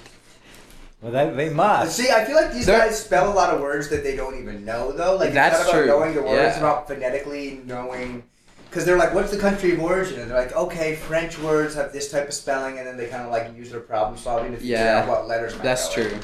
well, 1.02 1.12
they, 1.12 1.30
they 1.46 1.50
must. 1.54 1.96
See, 1.96 2.10
I 2.10 2.26
feel 2.26 2.36
like 2.36 2.52
these 2.52 2.66
There- 2.66 2.80
guys 2.80 3.00
spell 3.04 3.32
a 3.32 3.36
lot 3.36 3.54
of 3.54 3.62
words 3.62 3.90
that 3.90 4.04
they 4.04 4.16
don't 4.16 4.40
even 4.40 4.66
know, 4.66 4.92
though. 4.92 5.16
Like, 5.16 5.32
That's 5.34 5.60
it's 5.60 5.66
not 5.68 5.74
about 5.76 5.78
true. 5.80 5.88
knowing 5.88 6.16
the 6.16 6.22
words, 6.24 6.34
Yeah. 6.34 6.48
it's 6.50 6.58
about 6.58 6.88
phonetically 6.88 7.62
knowing. 7.66 8.24
Because 8.70 8.84
they're 8.84 8.98
like, 8.98 9.14
what's 9.14 9.32
the 9.32 9.38
country 9.38 9.72
of 9.74 9.80
origin? 9.80 10.20
And 10.20 10.30
they're 10.30 10.38
like, 10.42 10.56
okay, 10.56 10.96
French 10.96 11.38
words 11.40 11.74
have 11.76 11.94
this 11.94 12.12
type 12.12 12.28
of 12.28 12.34
spelling, 12.34 12.80
and 12.80 12.86
then 12.88 12.98
they 12.98 13.06
kind 13.08 13.24
of 13.24 13.32
like 13.32 13.56
use 13.56 13.70
their 13.72 13.80
problem 13.80 14.18
solving 14.18 14.52
to 14.52 14.58
figure 14.58 14.76
Yeah. 14.76 15.02
out 15.04 15.08
what 15.08 15.28
letters 15.28 15.54
might 15.56 15.64
that's 15.64 15.96
go 15.96 16.02
in. 16.02 16.10
true. 16.10 16.20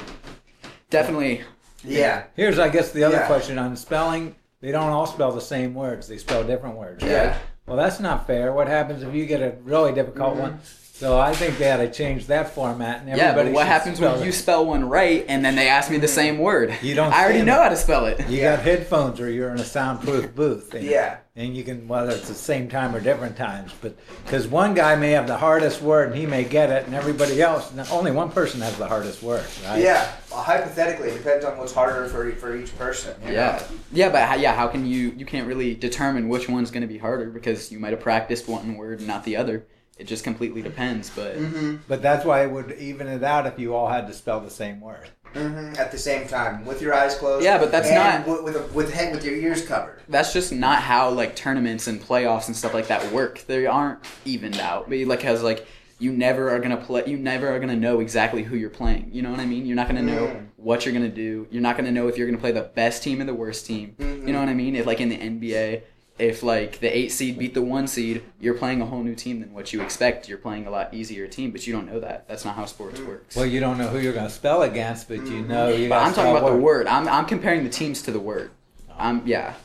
Definitely. 0.90 1.44
Yeah. 1.84 2.24
Here's, 2.36 2.60
I 2.60 2.70
guess, 2.70 2.92
the 2.92 3.04
other 3.04 3.18
Yeah. 3.18 3.28
question 3.28 3.58
on 3.60 3.76
spelling. 3.78 4.36
They 4.60 4.72
don't 4.72 4.90
all 4.90 5.06
spell 5.06 5.32
the 5.32 5.42
same 5.42 5.74
words. 5.74 6.08
They 6.08 6.18
spell 6.18 6.44
different 6.44 6.78
words. 6.78 7.04
Yeah. 7.04 7.28
Right? 7.28 7.38
Well, 7.66 7.78
that's 7.78 8.00
not 8.00 8.28
fair. 8.28 8.52
What 8.52 8.68
happens 8.68 9.04
if 9.04 9.14
you 9.14 9.26
get 9.26 9.42
a 9.42 9.56
really 9.64 9.94
difficult 9.94 10.36
Mhm. 10.36 10.40
one? 10.40 10.60
So 10.96 11.20
I 11.20 11.34
think 11.34 11.58
they 11.58 11.72
ought 11.72 11.78
to 11.78 11.92
change 11.92 12.28
that 12.28 12.54
format. 12.54 13.02
And 13.08 13.18
Yeah, 13.18 13.34
but 13.34 13.52
what 13.52 13.66
happens 13.66 14.00
when 14.00 14.20
it. 14.22 14.26
you 14.26 14.32
spell 14.32 14.64
one 14.64 14.88
right 14.88 15.26
and 15.28 15.44
then 15.44 15.56
they 15.56 15.68
ask 15.68 15.90
me 15.90 15.98
the 15.98 16.08
same 16.08 16.38
word? 16.38 16.72
You 16.84 16.94
don't 16.94 17.12
I 17.12 17.24
already 17.24 17.42
know 17.42 17.60
it. 17.62 17.64
how 17.64 17.70
to 17.70 17.76
spell 17.76 18.06
it. 18.06 18.20
You 18.30 18.38
Yeah. 18.42 18.56
got 18.56 18.64
headphones 18.64 19.20
or 19.20 19.28
you're 19.28 19.50
in 19.50 19.60
a 19.60 19.66
soundproof 19.66 20.36
booth. 20.36 20.72
And, 20.76 20.86
Yeah. 20.86 21.18
And 21.36 21.58
you 21.58 21.64
can, 21.64 21.88
whether 21.88 22.12
it's 22.12 22.28
the 22.28 22.36
same 22.36 22.70
time 22.70 22.96
or 22.96 23.00
different 23.00 23.36
times, 23.36 23.72
but 23.82 23.96
because 24.24 24.48
one 24.48 24.76
guy 24.76 24.96
may 24.96 25.10
have 25.12 25.26
the 25.26 25.36
hardest 25.36 25.82
word 25.82 26.10
and 26.10 26.16
he 26.16 26.28
may 26.28 26.44
get 26.44 26.70
it, 26.70 26.86
and 26.86 26.94
everybody 26.94 27.42
else, 27.42 27.72
only 27.92 28.12
one 28.12 28.30
person 28.30 28.62
has 28.62 28.78
the 28.78 28.86
hardest 28.86 29.24
word, 29.24 29.44
right? 29.66 29.82
Yeah. 29.82 30.12
Well, 30.30 30.44
hypothetically, 30.44 31.10
it 31.10 31.18
depends 31.18 31.44
on 31.44 31.58
what's 31.58 31.74
harder 31.74 32.08
for, 32.08 32.32
for 32.34 32.56
each 32.56 32.78
person. 32.78 33.16
you 33.24 33.30
know? 33.30 33.34
Yeah, 33.34 33.64
yeah, 33.92 34.10
but 34.10 34.22
how, 34.28 34.36
yeah, 34.36 34.54
how 34.56 34.68
can 34.68 34.86
you? 34.86 35.12
You 35.18 35.26
can't 35.26 35.48
really 35.48 35.74
determine 35.74 36.30
which 36.30 36.48
one's 36.48 36.70
going 36.70 36.82
to 36.82 36.88
be 36.88 37.00
harder 37.00 37.32
because 37.32 37.72
you 37.72 37.80
might 37.80 37.94
have 37.94 38.00
practiced 38.02 38.48
one 38.48 38.78
word 38.78 39.00
and 39.00 39.08
not 39.08 39.24
the 39.24 39.36
other. 39.36 39.66
It 39.98 40.06
just 40.06 40.24
completely 40.24 40.62
depends. 40.62 41.10
But 41.10 41.38
Mm-hmm. 41.38 41.76
But 41.88 42.02
that's 42.02 42.26
why 42.26 42.44
it 42.44 42.52
would 42.52 42.72
even 42.74 43.08
it 43.08 43.24
out 43.24 43.46
if 43.46 43.60
you 43.60 43.76
all 43.76 43.88
had 43.90 44.08
to 44.08 44.14
spell 44.14 44.40
the 44.40 44.50
same 44.50 44.82
word. 44.82 45.10
Mm-hmm. 45.36 45.80
At 45.80 45.92
the 45.92 45.98
same 45.98 46.28
time, 46.28 46.64
with 46.66 46.82
your 46.82 46.94
eyes 46.94 47.16
closed. 47.16 47.44
Yeah, 47.44 47.58
but 47.58 47.72
that's 47.72 47.90
and 47.90 48.26
not- 48.26 48.28
with 48.46 48.56
with, 48.56 48.56
a, 48.56 48.74
with 48.74 48.94
head 48.94 49.14
with 49.16 49.26
your 49.26 49.36
ears 49.36 49.66
covered. 49.66 50.02
that's 50.08 50.32
just 50.34 50.52
not 50.52 50.82
how 50.82 51.10
like 51.10 51.36
tournaments 51.36 51.88
and 51.88 52.00
playoffs 52.02 52.48
and 52.48 52.56
stuff 52.56 52.74
like 52.74 52.88
that 52.88 53.12
work. 53.12 53.44
They 53.48 53.66
aren't 53.66 54.00
evened 54.26 54.60
out. 54.60 54.90
But 54.90 55.00
like 55.00 55.22
has 55.24 55.42
like 55.44 55.66
you 56.00 56.12
never 56.12 56.50
are 56.52 56.60
gonna 56.60 56.78
play. 56.78 57.04
You 57.08 57.18
never 57.18 57.48
are 57.50 57.60
gonna 57.60 57.76
know 57.76 58.00
exactly 58.00 58.44
who 58.44 58.56
you're 58.56 58.70
playing. 58.70 59.10
You 59.12 59.22
know 59.24 59.32
what 59.32 59.40
I 59.40 59.46
mean? 59.46 59.66
You're 59.66 59.76
not 59.76 59.88
gonna 59.88 60.02
know 60.04 60.28
Mm. 60.28 60.46
what 60.58 60.86
you're 60.86 60.94
gonna 60.94 61.08
do. 61.10 61.48
You're 61.50 61.62
not 61.62 61.78
gonna 61.78 61.92
know 61.92 62.08
if 62.08 62.18
you're 62.18 62.28
gonna 62.28 62.40
play 62.40 62.52
the 62.52 62.62
best 62.76 63.02
team 63.04 63.22
or 63.22 63.26
the 63.26 63.34
worst 63.34 63.66
team. 63.66 63.96
Mhm. 64.00 64.28
You 64.28 64.34
know 64.34 64.40
what 64.40 64.50
I 64.50 64.54
mean? 64.54 64.76
If 64.76 64.86
like 64.86 65.00
in 65.02 65.10
the 65.10 65.18
NBA, 65.18 65.82
if 66.20 66.44
like 66.44 66.80
the 66.80 66.96
eight 66.96 67.10
seed 67.12 67.40
beat 67.40 67.54
the 67.54 67.62
one 67.62 67.88
seed, 67.88 68.24
you're 68.40 68.54
playing 68.54 68.82
a 68.82 68.86
whole 68.86 69.04
new 69.04 69.16
team 69.16 69.40
than 69.40 69.54
what 69.54 69.74
you 69.74 69.82
expect. 69.82 70.30
You're 70.30 70.38
playing 70.38 70.68
a 70.68 70.70
lot 70.70 70.94
easier 70.94 71.28
team, 71.28 71.52
but 71.52 71.66
you 71.66 71.74
don't 71.74 71.88
know 71.88 72.00
that. 72.00 72.28
That's 72.28 72.46
not 72.46 72.56
how 72.56 72.66
sports 72.66 73.00
mm. 73.00 73.08
works. 73.08 73.36
Well, 73.36 73.46
you 73.46 73.60
don't 73.60 73.78
know 73.78 73.88
who 73.88 74.00
you're 74.00 74.14
going 74.14 74.28
to 74.28 74.32
spell 74.32 74.62
against, 74.62 75.08
but 75.08 75.26
you 75.26 75.42
know 75.42 75.70
you. 75.70 75.90
but 75.90 75.98
I'm 75.98 76.14
talking 76.14 76.32
spell 76.32 76.38
about 76.38 76.50
the 76.50 76.54
word. 76.54 76.86
word. 76.86 76.88
I'm 76.88 77.08
I'm 77.08 77.26
comparing 77.26 77.64
the 77.64 77.70
teams 77.70 78.02
to 78.04 78.12
the 78.12 78.20
word. 78.20 78.52
I'm 78.98 79.26
yeah. 79.26 79.56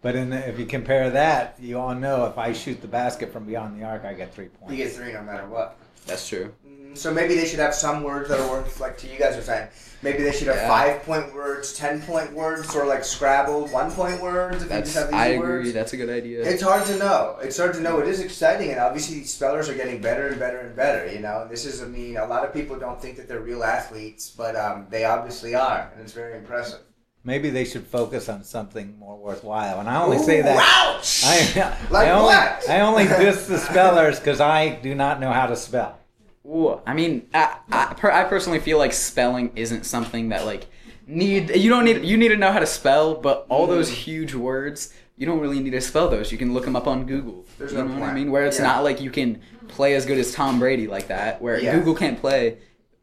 But 0.00 0.16
in 0.16 0.30
the, 0.30 0.48
if 0.48 0.58
you 0.58 0.66
compare 0.66 1.10
that, 1.10 1.56
you 1.60 1.78
all 1.78 1.94
know 1.94 2.24
if 2.24 2.36
I 2.36 2.52
shoot 2.52 2.80
the 2.80 2.88
basket 2.88 3.32
from 3.32 3.44
beyond 3.44 3.80
the 3.80 3.84
arc, 3.84 4.04
I 4.04 4.14
get 4.14 4.34
three 4.34 4.48
points. 4.48 4.72
You 4.72 4.84
get 4.84 4.92
three 4.92 5.12
no 5.12 5.22
matter 5.22 5.46
what. 5.46 5.78
That's 6.06 6.28
true. 6.28 6.52
So 6.94 7.12
maybe 7.12 7.34
they 7.34 7.46
should 7.46 7.58
have 7.58 7.74
some 7.74 8.02
words 8.02 8.28
that 8.28 8.38
are 8.40 8.48
worth 8.50 8.80
like 8.80 8.98
to 8.98 9.06
you 9.08 9.18
guys 9.18 9.36
are 9.36 9.42
saying. 9.42 9.68
Maybe 10.02 10.24
they 10.24 10.32
should 10.32 10.48
have 10.48 10.56
Yeah. 10.56 10.68
five 10.68 11.02
point 11.04 11.32
words, 11.32 11.72
ten 11.74 12.02
point 12.02 12.32
words, 12.32 12.74
or 12.74 12.86
like 12.86 13.04
Scrabble 13.04 13.66
one 13.68 13.90
point 13.92 14.20
words. 14.20 14.56
If 14.56 14.62
you 14.64 14.68
That's 14.68 14.92
just 14.92 14.98
have 14.98 15.08
easy 15.10 15.16
I 15.16 15.26
agree. 15.28 15.48
words. 15.48 15.72
That's 15.72 15.92
a 15.92 15.96
good 15.96 16.10
idea. 16.10 16.42
It's 16.42 16.60
hard 16.62 16.84
to 16.86 16.98
know. 16.98 17.36
It's 17.40 17.56
hard 17.56 17.74
to 17.74 17.80
know. 17.80 18.00
It 18.00 18.08
is 18.08 18.18
exciting, 18.20 18.70
and 18.70 18.80
obviously 18.80 19.22
spellers 19.24 19.68
are 19.68 19.74
getting 19.74 20.00
better 20.02 20.26
and 20.26 20.40
better 20.40 20.58
and 20.58 20.74
better. 20.74 21.06
You 21.12 21.20
know, 21.20 21.46
this 21.48 21.64
is. 21.64 21.80
I 21.82 21.86
mean, 21.86 22.16
a 22.16 22.26
lot 22.26 22.44
of 22.44 22.52
people 22.52 22.76
don't 22.78 23.00
think 23.00 23.16
that 23.16 23.28
they're 23.28 23.40
real 23.40 23.62
athletes, 23.62 24.28
but 24.30 24.56
um, 24.56 24.86
they 24.90 25.04
obviously 25.04 25.54
are, 25.54 25.90
and 25.94 26.02
it's 26.02 26.12
very 26.12 26.36
impressive. 26.36 26.80
Maybe 27.24 27.50
they 27.50 27.64
should 27.64 27.86
focus 27.86 28.28
on 28.28 28.42
something 28.42 28.98
more 28.98 29.16
worthwhile. 29.16 29.78
And 29.78 29.88
I 29.88 30.02
only 30.02 30.18
say 30.18 30.42
that. 30.42 30.56
Ouch! 30.58 31.22
I, 31.24 31.76
Like 31.90 32.08
I 32.08 32.10
only, 32.10 32.24
what? 32.34 32.68
I 32.68 32.80
only 32.80 33.04
diss 33.24 33.46
the 33.46 33.58
spellers 33.58 34.18
because 34.18 34.40
I 34.40 34.70
do 34.70 34.96
not 34.96 35.20
know 35.20 35.30
how 35.30 35.46
to 35.46 35.54
spell. 35.54 36.00
Ooh, 36.46 36.80
I 36.86 36.92
mean, 36.94 37.28
I, 37.32 37.56
I, 37.70 37.94
per, 37.94 38.10
I 38.10 38.24
personally 38.24 38.58
feel 38.58 38.78
like 38.78 38.92
spelling 38.92 39.52
isn't 39.56 39.84
something 39.84 40.30
that 40.30 40.44
like 40.44 40.66
need 41.06 41.54
you 41.56 41.68
don't 41.70 41.84
need 41.84 42.04
you 42.04 42.16
need 42.16 42.28
to 42.28 42.36
know 42.36 42.52
how 42.52 42.58
to 42.58 42.66
spell, 42.66 43.14
but 43.14 43.46
all 43.48 43.66
those 43.66 43.90
Mm. 43.90 43.94
huge 43.94 44.34
words 44.34 44.92
you 45.16 45.26
don't 45.26 45.40
really 45.40 45.60
need 45.60 45.70
to 45.70 45.80
spell 45.80 46.08
those. 46.08 46.32
You 46.32 46.38
can 46.38 46.52
look 46.54 46.64
them 46.64 46.74
up 46.74 46.86
on 46.88 47.04
Google. 47.06 47.44
There's 47.58 47.72
you 47.72 47.78
no 47.78 47.84
know 47.86 48.00
what 48.00 48.08
I 48.10 48.14
mean? 48.14 48.32
Where 48.32 48.44
it's 48.46 48.58
Yeah. 48.58 48.64
not 48.64 48.82
like 48.82 49.00
you 49.00 49.10
can 49.10 49.40
play 49.68 49.94
as 49.94 50.04
good 50.06 50.18
as 50.18 50.32
Tom 50.32 50.58
Brady 50.58 50.88
like 50.88 51.08
that, 51.08 51.40
where 51.40 51.60
Yeah. 51.60 51.76
Google 51.76 51.94
can't 51.94 52.18
play 52.20 52.58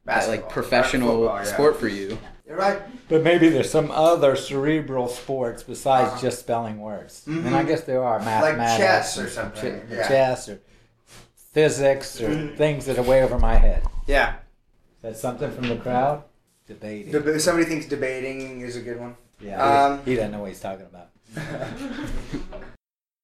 that 0.06 0.28
like 0.28 0.50
professional 0.50 1.10
Football, 1.20 1.38
yeah. 1.38 1.44
sport 1.44 1.80
for 1.80 1.88
you. 1.88 2.18
You're 2.48 2.58
right. 2.58 2.80
But 3.10 3.24
maybe 3.24 3.48
there's 3.50 3.70
some 3.70 3.92
other 3.92 4.36
cerebral 4.36 5.08
sports 5.08 5.62
besides 5.64 6.10
Uh-huh. 6.14 6.22
just 6.22 6.40
spelling 6.40 6.82
words. 6.82 7.22
Mhm. 7.28 7.46
And 7.46 7.56
I 7.56 7.64
guess 7.64 7.82
there 7.82 8.04
are 8.04 8.20
mathematics, 8.20 8.78
chess 8.78 9.18
or 9.20 9.30
something, 9.30 9.80
ch- 9.82 9.92
yeah. 9.92 10.08
chess 10.08 10.50
or 10.50 10.60
physics 11.52 12.20
or 12.22 12.30
Mhm. 12.30 12.58
things 12.58 12.86
that 12.86 12.97
are 12.97 13.04
way 13.04 13.24
over 13.24 13.38
my 13.39 13.56
head. 13.56 13.84
Yeah. 14.08 14.36
Is 14.36 15.02
that 15.02 15.18
something 15.18 15.52
from 15.52 15.68
the 15.70 15.78
crowd? 15.78 16.24
Debating. 16.68 17.12
Deb- 17.12 17.39
somebody 17.41 17.66
thinks 17.68 17.86
debating 17.88 18.62
is 18.62 18.76
a 18.76 18.82
good 18.82 19.00
one. 19.00 19.16
yeah, 19.39 19.62
Um, 19.86 20.02
he, 20.06 20.12
he 20.12 20.16
doesn't 20.18 20.32
know 20.32 20.41
what 20.41 20.50
he's 20.50 20.60
talking 20.60 20.86
about. 20.86 21.10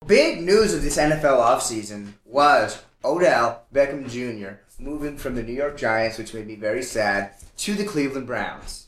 Big 0.07 0.41
news 0.43 0.73
of 0.73 0.83
this 0.83 0.97
NFL 0.97 1.39
offseason 1.39 2.13
was 2.25 2.81
Odell 3.03 3.63
Beckham 3.73 4.07
Jr. 4.09 4.59
moving 4.79 5.17
from 5.17 5.35
the 5.35 5.43
New 5.43 5.53
York 5.53 5.77
Giants, 5.77 6.17
which 6.17 6.33
made 6.33 6.47
me 6.47 6.55
very 6.55 6.83
sad, 6.83 7.31
to 7.57 7.73
the 7.73 7.83
Cleveland 7.83 8.27
Browns. 8.27 8.87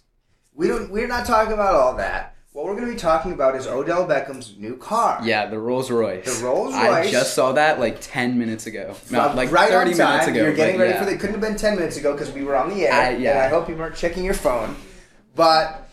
We 0.53 0.67
don't. 0.67 0.89
We're 0.91 1.07
not 1.07 1.25
talking 1.25 1.53
about 1.53 1.73
all 1.75 1.95
that. 1.97 2.35
What 2.57 2.65
we're 2.65 2.73
going 2.73 2.87
to 2.87 2.93
be 2.93 2.97
talking 2.97 3.33
about 3.33 3.55
is 3.55 3.67
Odell 3.67 4.07
Beckham's 4.07 4.55
new 4.57 4.77
car. 4.77 5.19
Yeah, 5.23 5.45
the 5.45 5.59
Rolls 5.59 5.91
Royce. 5.91 6.25
The 6.25 6.43
Rolls 6.43 6.73
Royce. 6.73 7.07
I 7.07 7.11
just 7.11 7.35
saw 7.35 7.51
that 7.51 7.79
like 7.79 7.99
ten 8.01 8.39
minutes 8.39 8.65
ago. 8.65 8.95
No, 9.11 9.29
Uh, 9.29 9.35
like 9.35 9.51
right 9.51 9.69
thirty 9.69 9.91
on 9.91 9.97
time. 9.97 10.09
minutes 10.13 10.27
ago. 10.27 10.41
You're 10.41 10.55
getting 10.55 10.79
ready 10.79 10.93
yeah. 10.93 10.99
for 10.99 11.05
the. 11.05 11.11
It 11.11 11.19
couldn't 11.19 11.35
have 11.39 11.41
been 11.41 11.55
ten 11.55 11.75
minutes 11.75 11.97
ago 11.97 12.13
because 12.13 12.31
we 12.31 12.43
were 12.43 12.55
on 12.55 12.69
the 12.69 12.87
air. 12.87 12.93
I- 12.93 13.09
yeah. 13.11 13.29
And 13.33 13.39
I 13.41 13.49
hope 13.49 13.69
you 13.69 13.75
weren't 13.75 13.95
checking 13.95 14.25
your 14.25 14.33
phone. 14.33 14.75
But 15.35 15.87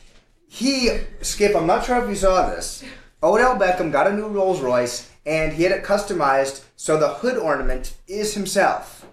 he, 0.48 1.00
Skip, 1.20 1.54
I'm 1.54 1.66
not 1.66 1.84
sure 1.84 2.02
if 2.02 2.08
you 2.08 2.16
saw 2.16 2.48
this. 2.48 2.82
Odell 3.22 3.56
Beckham 3.58 3.92
got 3.92 4.06
a 4.06 4.14
new 4.14 4.28
Rolls 4.28 4.62
Royce 4.62 5.10
and 5.26 5.52
he 5.52 5.64
had 5.64 5.72
it 5.72 5.84
customized 5.84 6.64
so 6.76 6.98
the 6.98 7.08
hood 7.08 7.36
ornament 7.36 7.94
is 8.08 8.32
himself. 8.32 9.04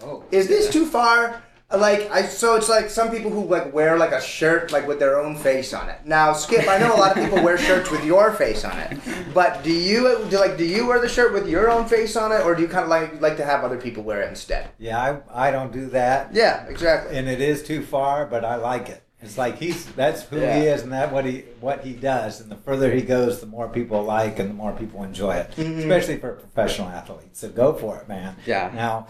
Oh. 0.00 0.22
Is 0.30 0.46
this 0.46 0.70
too 0.72 0.86
far? 0.86 1.42
Like 1.70 2.10
I, 2.10 2.22
so 2.22 2.54
it's 2.56 2.70
like 2.70 2.88
some 2.88 3.10
people 3.10 3.30
who 3.30 3.44
like 3.44 3.74
wear 3.74 3.98
like 3.98 4.12
a 4.12 4.22
shirt 4.22 4.72
like 4.72 4.86
with 4.88 4.98
their 4.98 5.20
own 5.20 5.36
face 5.36 5.74
on 5.74 5.90
it. 5.90 5.98
Now, 6.06 6.32
Skip, 6.32 6.66
I 6.66 6.78
know 6.78 6.94
a 6.94 6.96
lot 6.96 7.14
of 7.16 7.22
people 7.22 7.44
wear 7.44 7.58
shirts 7.58 7.90
with 7.90 8.02
your 8.06 8.32
face 8.32 8.64
on 8.64 8.78
it, 8.78 8.98
but 9.34 9.62
do 9.62 9.70
you 9.70 10.24
do 10.30 10.38
like 10.38 10.56
do 10.56 10.64
you 10.64 10.86
wear 10.86 10.98
the 10.98 11.10
shirt 11.10 11.34
with 11.34 11.46
your 11.46 11.70
own 11.70 11.86
face 11.86 12.16
on 12.16 12.32
it, 12.32 12.40
or 12.46 12.54
do 12.54 12.62
you 12.62 12.68
kind 12.68 12.84
of 12.84 12.88
like 12.88 13.20
like 13.20 13.36
to 13.36 13.44
have 13.44 13.64
other 13.64 13.76
people 13.76 14.02
wear 14.02 14.22
it 14.22 14.30
instead? 14.30 14.70
Yeah, 14.78 15.20
I, 15.30 15.48
I 15.48 15.50
don't 15.50 15.70
do 15.70 15.86
that. 15.90 16.34
Yeah, 16.34 16.64
exactly. 16.68 17.14
and 17.18 17.28
it 17.28 17.42
is 17.42 17.62
too 17.62 17.82
far, 17.84 18.24
but 18.24 18.46
I 18.46 18.56
like 18.56 18.88
it. 18.88 19.02
It's 19.20 19.36
like 19.36 19.58
he's 19.58 19.84
that's 19.92 20.22
who 20.22 20.40
Yeah. 20.40 20.58
he 20.58 20.66
is, 20.68 20.80
and 20.84 20.92
that 20.92 21.12
what 21.12 21.26
he 21.26 21.40
what 21.60 21.84
he 21.84 21.92
does. 21.92 22.40
And 22.40 22.50
the 22.50 22.56
further 22.56 22.90
he 22.90 23.02
goes, 23.02 23.40
the 23.40 23.46
more 23.46 23.68
people 23.68 24.02
like, 24.04 24.38
and 24.38 24.48
the 24.48 24.54
more 24.54 24.72
people 24.72 25.02
enjoy 25.04 25.34
it, 25.36 25.50
Mhm. 25.56 25.80
especially 25.80 26.16
for 26.16 26.32
professional 26.32 26.88
athletes. 26.88 27.40
So 27.40 27.50
go 27.50 27.74
for 27.74 27.98
it, 27.98 28.08
man. 28.08 28.36
Yeah. 28.46 28.70
Now, 28.74 29.06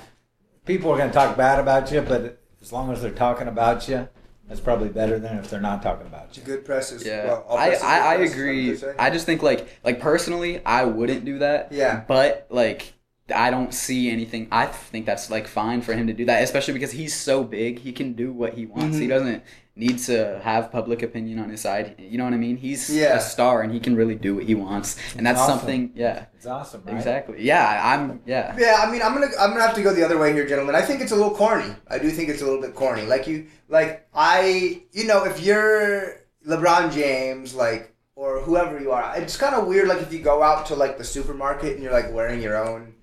people 0.67 0.91
are 0.91 0.97
going 0.97 1.11
to 1.11 1.15
talk 1.15 1.37
bad 1.37 1.61
about 1.61 1.93
you, 1.93 2.01
but 2.01 2.41
as 2.61 2.73
long 2.73 2.91
as 2.93 3.03
they're 3.03 3.11
talking 3.11 3.49
about 3.49 3.89
you, 3.89 4.09
that's 4.49 4.61
probably 4.61 4.89
better 4.89 5.19
than 5.19 5.39
if 5.39 5.51
they're 5.51 5.61
not 5.61 5.83
talking 5.83 6.07
about 6.07 6.37
you. 6.37 6.43
Good 6.43 6.65
press 6.65 6.91
is 6.91 7.05
Yeah, 7.05 7.27
well, 7.27 7.45
all 7.49 7.59
I, 7.59 7.71
I, 7.83 7.99
I 7.99 8.15
agree. 8.17 8.71
is 8.71 8.83
what 8.83 8.89
they 8.89 8.93
say. 8.93 8.99
I 8.99 9.11
just 9.11 9.27
think 9.27 9.43
like 9.43 9.69
like 9.85 10.01
personally, 10.01 10.65
I 10.65 10.85
wouldn't 10.85 11.25
do 11.25 11.39
that. 11.41 11.71
Yeah. 11.73 12.05
But 12.09 12.47
like, 12.51 12.95
I 13.35 13.51
don't 13.51 13.73
see 13.75 14.11
anything. 14.11 14.49
I 14.51 14.67
think 14.67 15.07
that's 15.07 15.31
like 15.31 15.47
fine 15.47 15.83
for 15.83 15.93
him 15.93 16.07
to 16.07 16.13
do 16.13 16.25
that, 16.27 16.43
especially 16.43 16.75
because 16.75 16.93
he's 16.93 17.15
so 17.15 17.45
big. 17.45 17.79
He 17.81 17.93
can 17.93 18.15
do 18.15 18.33
what 18.33 18.55
he 18.55 18.67
wants. 18.67 18.97
He 18.99 19.07
Mhm. 19.07 19.11
doesn't 19.11 19.43
need 19.77 19.99
to 19.99 20.41
have 20.43 20.73
public 20.73 21.03
opinion 21.03 21.39
on 21.39 21.51
his 21.51 21.61
side. 21.61 21.95
You 21.99 22.19
know 22.19 22.25
what 22.25 22.33
I 22.33 22.37
mean? 22.37 22.57
He's 22.57 22.91
Yeah. 22.91 23.17
a 23.17 23.21
star, 23.21 23.63
and 23.63 23.73
he 23.73 23.79
can 23.79 23.95
really 23.95 24.17
do 24.17 24.35
what 24.35 24.45
he 24.45 24.55
wants. 24.57 24.97
And 25.17 25.25
that's 25.27 25.39
Awesome. 25.39 25.59
something. 25.59 25.91
Yeah. 25.95 26.25
It's 26.37 26.47
awesome, 26.47 26.83
right? 26.87 26.97
Exactly. 26.97 27.37
Yeah. 27.43 27.81
I'm. 27.85 28.21
Yeah. 28.27 28.57
Yeah, 28.59 28.83
I 28.85 28.91
mean, 28.91 29.03
I'm 29.03 29.15
gonna 29.15 29.29
I'm 29.39 29.51
gonna 29.51 29.63
have 29.63 29.75
to 29.77 29.83
go 29.83 29.93
the 29.95 30.05
other 30.05 30.19
way 30.19 30.33
here, 30.33 30.47
gentlemen. 30.47 30.75
I 30.75 30.83
think 30.83 31.01
it's 31.01 31.13
a 31.13 31.17
little 31.17 31.35
corny. 31.35 31.71
I 31.89 31.99
do 31.99 32.11
think 32.11 32.29
it's 32.31 32.43
a 32.43 32.45
little 32.45 32.61
bit 32.61 32.75
corny. 32.75 33.03
Like 33.03 33.27
you, 33.29 33.47
like 33.69 34.07
I, 34.15 34.83
you 34.93 35.05
know, 35.07 35.25
if 35.25 35.41
you're 35.41 36.17
LeBron 36.47 36.93
James, 36.93 37.55
like 37.55 37.95
or 38.17 38.41
whoever 38.41 38.81
you 38.81 38.91
are, 38.91 39.13
it's 39.17 39.37
kind 39.37 39.55
of 39.55 39.67
weird. 39.69 39.87
Like 39.87 40.03
if 40.03 40.13
you 40.13 40.19
go 40.19 40.43
out 40.43 40.67
to 40.67 40.75
like 40.75 40.99
the 40.99 41.05
supermarket 41.05 41.75
and 41.75 41.83
you're 41.85 41.93
like 41.93 42.13
wearing 42.13 42.41
your 42.43 42.57
own 42.57 42.95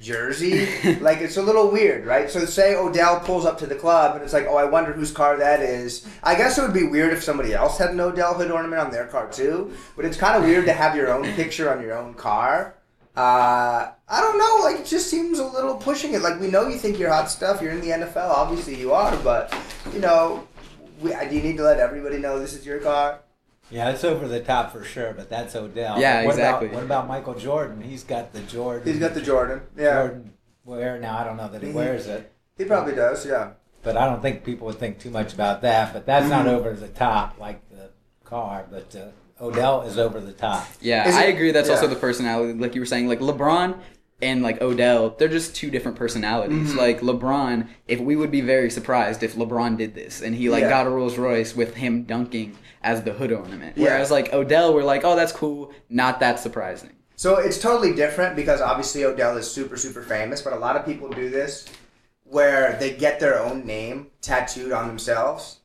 jersey, 0.00 0.66
like 1.00 1.18
it's 1.18 1.36
a 1.36 1.42
little 1.42 1.70
weird, 1.70 2.06
right? 2.06 2.30
So 2.30 2.44
say 2.44 2.74
Odell 2.74 3.20
pulls 3.20 3.44
up 3.44 3.58
to 3.58 3.66
the 3.66 3.74
club 3.74 4.14
and 4.14 4.24
it's 4.24 4.32
like, 4.32 4.46
oh, 4.46 4.56
I 4.56 4.64
wonder 4.64 4.92
whose 4.92 5.12
car 5.12 5.36
that 5.36 5.60
is. 5.60 6.06
I 6.22 6.34
guess 6.34 6.58
it 6.58 6.62
would 6.62 6.74
be 6.74 6.86
weird 6.86 7.12
if 7.12 7.22
somebody 7.22 7.54
else 7.54 7.78
had 7.78 7.90
an 7.90 8.00
Odell 8.00 8.34
hood 8.34 8.50
ornament 8.50 8.80
on 8.80 8.90
their 8.90 9.06
car 9.06 9.30
too. 9.30 9.72
But 9.96 10.04
it's 10.04 10.16
kind 10.16 10.36
of 10.36 10.44
weird 10.44 10.66
to 10.66 10.72
have 10.72 10.96
your 10.96 11.12
own 11.12 11.24
picture 11.34 11.70
on 11.74 11.82
your 11.82 11.96
own 11.96 12.14
car. 12.14 12.74
Uh, 13.16 13.92
I 14.08 14.20
don't 14.20 14.38
know. 14.38 14.68
Like 14.68 14.80
it 14.80 14.86
just 14.86 15.08
seems 15.08 15.38
a 15.38 15.46
little 15.46 15.76
pushing 15.76 16.14
it. 16.14 16.22
Like 16.22 16.40
we 16.40 16.48
know 16.48 16.68
you 16.68 16.78
think 16.78 16.98
you're 16.98 17.12
hot 17.12 17.30
stuff. 17.30 17.62
You're 17.62 17.72
in 17.72 17.80
the 17.80 17.88
NFL. 17.88 18.28
Obviously 18.28 18.74
you 18.78 18.92
are, 18.92 19.16
but 19.18 19.54
you 19.92 20.00
know, 20.00 20.46
we, 21.00 21.10
do 21.10 21.36
you 21.36 21.42
need 21.42 21.56
to 21.58 21.62
let 21.62 21.78
everybody 21.78 22.18
know 22.18 22.38
this 22.38 22.54
is 22.54 22.66
your 22.66 22.80
car? 22.80 23.20
Yeah, 23.74 23.90
it's 23.90 24.04
over 24.04 24.28
the 24.28 24.38
top 24.38 24.70
for 24.72 24.84
sure, 24.84 25.12
but 25.14 25.28
that's 25.28 25.56
Odell. 25.56 25.98
Yeah, 26.00 26.22
what 26.24 26.30
exactly. 26.30 26.68
About, 26.68 26.76
what 26.76 26.84
about 26.84 27.08
Michael 27.08 27.34
Jordan? 27.34 27.80
He's 27.82 28.04
got 28.04 28.32
the 28.32 28.40
Jordan. 28.42 28.86
He's 28.86 29.00
got 29.00 29.14
the 29.14 29.20
Jordan. 29.20 29.62
Yeah, 29.76 29.94
Jordan 30.06 30.32
wear 30.64 30.98
now. 31.00 31.18
I 31.18 31.24
don't 31.24 31.36
know 31.36 31.48
that 31.48 31.60
he 31.60 31.70
Mhm. 31.70 31.74
wears 31.74 32.06
it. 32.06 32.30
he 32.56 32.64
probably 32.64 32.94
does. 32.94 33.26
Yeah. 33.26 33.50
but 33.82 33.96
I 33.98 34.06
don't 34.06 34.22
think 34.22 34.44
people 34.44 34.66
would 34.68 34.78
think 34.78 34.98
too 34.98 35.10
much 35.10 35.34
about 35.34 35.60
that. 35.60 35.92
But 35.92 36.06
that's 36.06 36.30
not 36.30 36.46
Mhm. 36.46 36.52
over 36.54 36.72
the 36.72 36.88
top 36.88 37.34
like 37.38 37.68
the 37.68 37.90
car. 38.24 38.64
But 38.70 38.94
uh, 38.96 39.44
Odell 39.44 39.82
is 39.82 39.98
over 39.98 40.20
the 40.20 40.32
top. 40.32 40.66
Yeah, 40.80 41.06
Is 41.06 41.14
I 41.16 41.24
it- 41.24 41.34
agree. 41.34 41.50
That's 41.50 41.68
yeah. 41.68 41.74
also 41.74 41.86
the 41.88 41.96
personality, 41.96 42.54
like 42.58 42.74
you 42.74 42.80
were 42.80 42.86
saying, 42.86 43.08
like 43.08 43.20
LeBron 43.20 43.74
and 44.22 44.42
like 44.42 44.62
Odell. 44.62 45.10
They're 45.18 45.28
just 45.28 45.54
two 45.54 45.68
different 45.68 45.98
personalities. 45.98 46.72
Mhm. 46.72 46.76
Like 46.78 47.00
LeBron, 47.02 47.66
if 47.88 48.00
we 48.00 48.14
would 48.16 48.30
be 48.30 48.40
very 48.40 48.70
surprised 48.70 49.22
if 49.22 49.34
LeBron 49.34 49.76
did 49.76 49.94
this 49.96 50.22
and 50.22 50.34
he 50.36 50.48
like 50.48 50.62
Yeah. 50.62 50.70
got 50.70 50.86
a 50.86 50.90
Rolls 50.90 51.18
Royce 51.18 51.54
with 51.56 51.74
him 51.74 52.04
dunking 52.04 52.56
as 52.84 53.02
the 53.02 53.12
hood 53.12 53.32
ornament. 53.32 53.76
Yeah. 53.76 53.84
Whereas 53.86 54.10
like 54.10 54.32
Odell, 54.32 54.72
we're 54.74 54.84
like, 54.84 55.04
oh, 55.04 55.16
that's 55.16 55.32
cool. 55.32 55.72
Not 55.88 56.20
that 56.20 56.38
surprising. 56.38 56.90
So 57.16 57.36
it's 57.38 57.58
totally 57.60 57.94
different 57.94 58.36
because 58.36 58.60
obviously 58.60 59.04
Odell 59.04 59.36
is 59.36 59.50
super 59.50 59.76
super 59.76 60.02
famous, 60.02 60.42
but 60.42 60.52
a 60.52 60.56
lot 60.58 60.76
of 60.76 60.84
people 60.84 61.08
do 61.08 61.30
this 61.30 61.66
where 62.24 62.76
they 62.78 62.94
get 62.96 63.20
their 63.20 63.38
own 63.40 63.66
name 63.66 64.08
tattooed 64.20 64.72
on 64.72 64.86
themselves. 64.88 65.58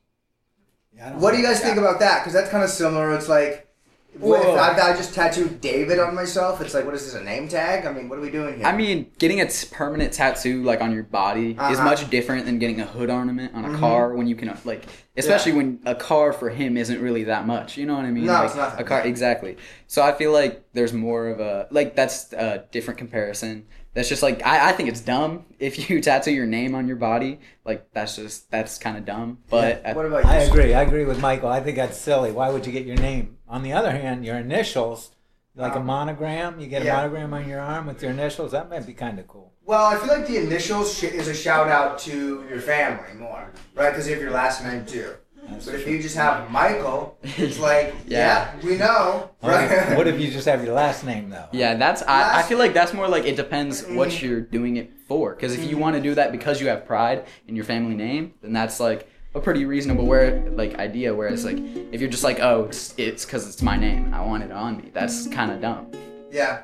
Yeah, 0.95 1.15
What 1.17 1.31
do 1.31 1.37
you 1.37 1.43
know. 1.43 1.49
guys 1.49 1.61
think 1.61 1.77
about 1.77 1.99
that? 1.99 2.19
Because 2.19 2.33
that's 2.33 2.49
kind 2.49 2.63
of 2.63 2.69
similar. 2.69 3.13
It's 3.13 3.29
like. 3.29 3.67
What, 4.17 4.41
if 4.41 4.47
I, 4.59 4.91
I 4.91 4.97
just 4.97 5.13
tattooed 5.13 5.61
David 5.61 5.97
on 5.99 6.13
myself, 6.15 6.59
it's 6.61 6.73
like, 6.73 6.83
what 6.83 6.93
is 6.93 7.05
this, 7.05 7.13
a 7.13 7.23
name 7.23 7.47
tag? 7.47 7.85
I 7.85 7.93
mean, 7.93 8.09
what 8.09 8.17
are 8.19 8.21
we 8.21 8.31
doing 8.31 8.57
here? 8.57 8.65
I 8.65 8.75
mean, 8.75 9.11
getting 9.17 9.39
a 9.39 9.47
t- 9.47 9.67
permanent 9.71 10.11
tattoo 10.11 10.63
like 10.63 10.81
on 10.81 10.91
your 10.91 11.03
body 11.03 11.51
is 11.51 11.57
Uh-huh. 11.59 11.83
much 11.85 12.09
different 12.09 12.45
than 12.45 12.59
getting 12.59 12.81
a 12.81 12.85
hood 12.85 13.09
ornament 13.09 13.53
on 13.55 13.63
a 13.65 13.69
Mhm. 13.69 13.79
car 13.79 14.13
when 14.15 14.27
you 14.27 14.35
can 14.35 14.55
like, 14.65 14.83
especially 15.15 15.53
when 15.53 15.79
a 15.85 15.95
car 15.95 16.33
for 16.33 16.49
him 16.49 16.75
isn't 16.75 16.99
really 17.01 17.25
that 17.25 17.45
much. 17.47 17.77
You 17.77 17.85
know 17.85 17.95
what 17.95 18.05
I 18.05 18.11
mean? 18.11 18.25
No, 18.25 18.33
like, 18.33 18.45
it's 18.47 18.55
nothing. 18.55 18.79
A 18.81 18.83
car, 18.83 19.01
exactly. 19.05 19.57
So 19.87 20.01
I 20.01 20.11
feel 20.11 20.31
like 20.33 20.63
there's 20.73 20.91
more 20.91 21.27
of 21.27 21.39
a 21.39 21.67
like 21.71 21.95
that's 21.95 22.33
a 22.33 22.65
different 22.71 22.97
comparison. 22.97 23.67
That's 23.93 24.07
just 24.09 24.21
like 24.21 24.45
I, 24.45 24.69
I 24.69 24.71
think 24.73 24.89
it's 24.89 25.01
dumb 25.01 25.45
if 25.59 25.89
you 25.89 25.99
tattoo 26.01 26.31
your 26.31 26.45
name 26.45 26.75
on 26.75 26.87
your 26.87 26.97
body. 26.97 27.39
Like 27.65 27.87
that's 27.93 28.15
just 28.17 28.49
that's 28.51 28.77
kind 28.77 28.97
of 28.97 29.05
dumb. 29.05 29.39
But 29.49 29.83
at- 29.85 29.95
what 29.95 30.05
about 30.05 30.23
you? 30.25 30.29
I 30.29 30.35
agree. 30.37 30.73
I 30.73 30.81
agree 30.83 31.05
with 31.05 31.19
Michael. 31.21 31.49
I 31.49 31.61
think 31.61 31.77
that's 31.77 31.97
silly. 31.97 32.31
Why 32.31 32.49
would 32.49 32.65
you 32.65 32.71
get 32.71 32.85
your 32.85 32.97
name? 32.97 33.37
On 33.49 33.63
the 33.63 33.73
other 33.73 33.91
hand, 33.91 34.25
your 34.25 34.37
initials, 34.37 35.11
Like 35.55 35.73
a 35.75 35.79
Um, 35.79 35.87
monogram? 35.87 36.59
You 36.61 36.67
get 36.67 36.83
a 36.83 36.85
monogram 36.85 37.33
on 37.33 37.49
your 37.49 37.59
arm 37.59 37.87
with 37.87 38.01
your 38.01 38.11
initials? 38.11 38.51
That 38.53 38.69
might 38.69 38.85
be 38.85 38.93
kind 38.93 39.19
of 39.19 39.27
cool. 39.27 39.51
Well, 39.65 39.83
I 39.83 39.95
feel 39.97 40.07
like 40.15 40.25
the 40.27 40.37
initials 40.37 40.97
sh- 40.97 41.03
is 41.05 41.27
a 41.27 41.33
shout 41.33 41.67
out 41.67 41.99
to 42.07 42.45
your 42.49 42.61
family 42.61 43.13
more, 43.17 43.51
right? 43.75 43.89
Because 43.89 44.07
you 44.07 44.13
have 44.13 44.21
your 44.21 44.31
last 44.31 44.63
name 44.63 44.85
too. 44.85 45.15
That's 45.49 45.65
But 45.65 45.75
if 45.75 45.87
you 45.87 46.01
just 46.01 46.15
have 46.15 46.49
Michael, 46.51 47.17
it's 47.23 47.59
like, 47.69 47.93
Yeah. 48.05 48.53
yeah, 48.61 48.65
we 48.65 48.77
know, 48.77 49.31
right? 49.43 49.97
what 49.97 50.07
if 50.07 50.17
you 50.21 50.29
just 50.31 50.47
have 50.47 50.63
your 50.63 50.75
last 50.75 51.03
name, 51.03 51.29
though? 51.31 51.47
Yeah, 51.51 51.73
that's. 51.73 52.03
I, 52.03 52.39
I 52.39 52.43
feel 52.43 52.59
like 52.59 52.73
that's 52.75 52.93
more 52.93 53.07
like 53.09 53.25
it 53.25 53.35
depends 53.35 53.81
Mm-hmm. 53.81 53.95
what 53.95 54.21
you're 54.21 54.41
doing 54.41 54.77
it 54.77 54.91
for. 55.07 55.33
Because 55.35 55.55
if 55.55 55.69
you 55.69 55.77
want 55.77 55.95
to 55.97 56.01
do 56.01 56.13
that 56.15 56.31
because 56.31 56.61
you 56.61 56.67
have 56.69 56.85
pride 56.85 57.25
in 57.47 57.55
your 57.55 57.65
family 57.65 57.95
name, 57.95 58.35
then 58.41 58.53
that's 58.53 58.79
like 58.79 59.09
a 59.35 59.39
pretty 59.39 59.65
reasonable 59.65 60.05
where 60.05 60.49
like 60.51 60.75
idea. 60.75 61.13
Whereas 61.13 61.45
like 61.45 61.57
if 61.57 62.01
you're 62.01 62.09
just 62.09 62.23
like, 62.23 62.39
oh, 62.39 62.65
it's 62.65 62.93
it's 62.97 63.25
because 63.25 63.47
it's 63.47 63.61
my 63.61 63.77
name, 63.77 64.13
I 64.13 64.25
want 64.25 64.43
it 64.43 64.51
on 64.51 64.77
me. 64.77 64.91
That's 64.93 65.27
kind 65.27 65.51
of 65.51 65.61
dumb. 65.61 65.91
yeah. 66.31 66.63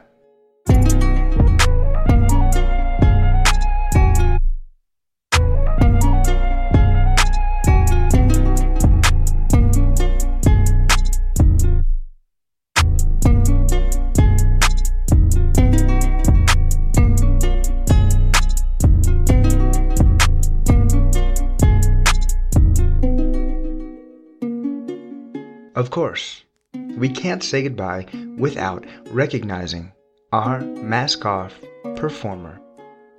Of 25.76 25.90
course, 25.90 26.46
we 26.74 27.10
can't 27.10 27.44
say 27.44 27.64
goodbye 27.64 28.08
without 28.38 28.86
recognizing 29.08 29.92
our 30.32 30.62
mask 30.62 31.26
off 31.26 31.60
performer 31.98 32.62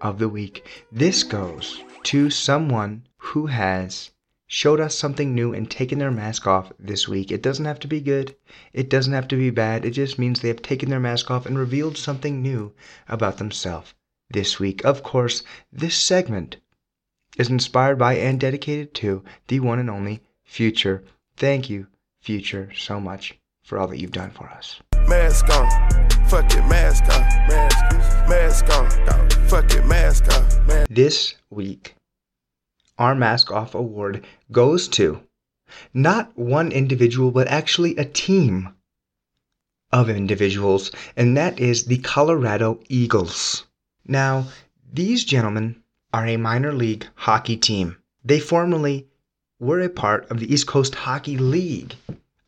of 0.00 0.18
the 0.18 0.30
week. 0.30 0.66
This 0.90 1.22
goes 1.22 1.84
to 2.04 2.30
someone 2.30 3.06
who 3.18 3.44
has 3.44 4.10
showed 4.46 4.80
us 4.80 4.94
something 4.94 5.34
new 5.34 5.52
and 5.52 5.70
taken 5.70 5.98
their 5.98 6.10
mask 6.10 6.46
off 6.46 6.72
this 6.78 7.06
week. 7.06 7.30
It 7.30 7.42
doesn't 7.42 7.66
have 7.66 7.78
to 7.80 7.88
be 7.88 8.00
good, 8.00 8.34
it 8.72 8.88
doesn't 8.88 9.12
have 9.12 9.28
to 9.28 9.36
be 9.36 9.50
bad, 9.50 9.84
it 9.84 9.90
just 9.90 10.18
means 10.18 10.40
they 10.40 10.48
have 10.48 10.62
taken 10.62 10.88
their 10.88 10.98
mask 10.98 11.30
off 11.30 11.44
and 11.44 11.58
revealed 11.58 11.98
something 11.98 12.40
new 12.40 12.72
about 13.06 13.36
themselves 13.36 13.92
this 14.30 14.58
week. 14.58 14.82
Of 14.82 15.02
course, 15.02 15.42
this 15.70 15.96
segment 15.96 16.56
is 17.36 17.50
inspired 17.50 17.98
by 17.98 18.14
and 18.14 18.40
dedicated 18.40 18.94
to 18.94 19.22
the 19.48 19.60
one 19.60 19.78
and 19.78 19.90
only 19.90 20.22
Future. 20.42 21.04
Thank 21.36 21.68
you, 21.68 21.88
Future, 22.26 22.72
so 22.74 22.98
much 22.98 23.38
for 23.62 23.78
all 23.78 23.86
that 23.86 24.00
you've 24.00 24.10
done 24.10 24.32
for 24.32 24.48
us. 24.48 24.80
Mask 25.06 25.48
on, 25.48 25.70
fuck 26.28 26.52
it, 26.52 26.66
mask 26.66 27.04
on, 27.04 27.20
mask, 27.46 28.28
mask 28.28 28.68
on, 28.76 29.30
fuck 29.48 29.72
it, 29.72 29.86
mask 29.86 30.24
on, 30.34 30.66
mask. 30.66 30.88
This 30.90 31.36
week, 31.50 31.94
our 32.98 33.14
Mask 33.14 33.52
Off 33.52 33.76
Award 33.76 34.26
goes 34.50 34.88
to 34.88 35.20
not 35.94 36.36
one 36.36 36.72
individual, 36.72 37.30
but 37.30 37.46
actually 37.46 37.96
a 37.96 38.04
team 38.04 38.74
of 39.92 40.10
individuals, 40.10 40.90
and 41.16 41.36
that 41.36 41.60
is 41.60 41.84
the 41.84 41.98
Colorado 41.98 42.80
Eagles. 42.88 43.66
Now, 44.04 44.46
these 44.92 45.24
gentlemen 45.24 45.80
are 46.12 46.26
a 46.26 46.38
minor 46.38 46.72
league 46.72 47.06
hockey 47.14 47.56
team. 47.56 47.98
They 48.24 48.40
formerly 48.40 49.06
were 49.58 49.80
a 49.80 49.88
part 49.88 50.30
of 50.30 50.38
the 50.38 50.52
East 50.52 50.66
Coast 50.66 50.94
Hockey 50.94 51.38
League 51.38 51.94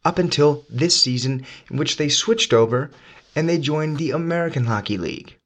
up 0.05 0.19
until 0.19 0.65
this 0.69 1.01
season, 1.01 1.45
in 1.71 1.77
which 1.77 1.97
they 1.97 2.09
switched 2.09 2.53
over 2.53 2.91
and 3.35 3.49
they 3.49 3.59
joined 3.59 3.97
the 3.97 4.11
American 4.11 4.65
Hockey 4.65 4.99
League. 4.99 5.37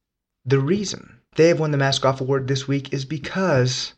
The 0.45 0.59
reason 0.59 1.21
they 1.37 1.49
have 1.49 1.61
won 1.61 1.71
the 1.71 1.79
Mask 1.79 2.05
Off 2.05 2.21
Award 2.21 2.49
this 2.49 2.67
week 2.67 2.93
is 2.93 3.05
because, 3.05 3.95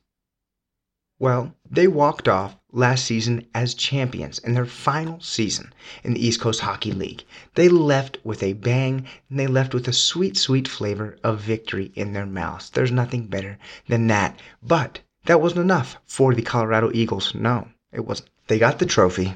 well, 1.19 1.55
they 1.71 1.89
walked 1.89 2.29
off 2.29 2.57
last 2.71 3.05
season 3.05 3.47
as 3.55 3.75
champions 3.75 4.39
in 4.41 4.55
their 4.55 4.67
final 4.67 5.21
season 5.21 5.73
in 6.03 6.15
the 6.15 6.27
East 6.27 6.41
Coast 6.41 6.61
Hockey 6.61 6.93
League. 6.93 7.25
They 7.55 7.69
left 7.69 8.19
with 8.25 8.43
a 8.43 8.53
bang 8.53 9.07
and 9.31 9.39
they 9.39 9.47
left 9.47 9.75
with 9.75 9.89
a 9.89 9.93
sweet, 9.93 10.37
sweet 10.37 10.69
flavor 10.69 11.17
of 11.25 11.41
victory 11.41 11.93
in 11.95 12.13
their 12.13 12.27
mouths. 12.27 12.71
There's 12.71 12.93
nothing 12.93 13.27
better 13.27 13.59
than 13.89 14.07
that. 14.09 14.39
But 14.63 15.01
that 15.27 15.41
wasn't 15.41 15.63
enough 15.63 15.97
for 16.07 16.35
the 16.35 16.43
Colorado 16.43 16.91
Eagles. 16.93 17.35
No, 17.35 17.69
it 17.93 18.07
wasn't. 18.07 18.31
They 18.47 18.59
got 18.59 18.79
the 18.79 18.87
trophy 18.87 19.35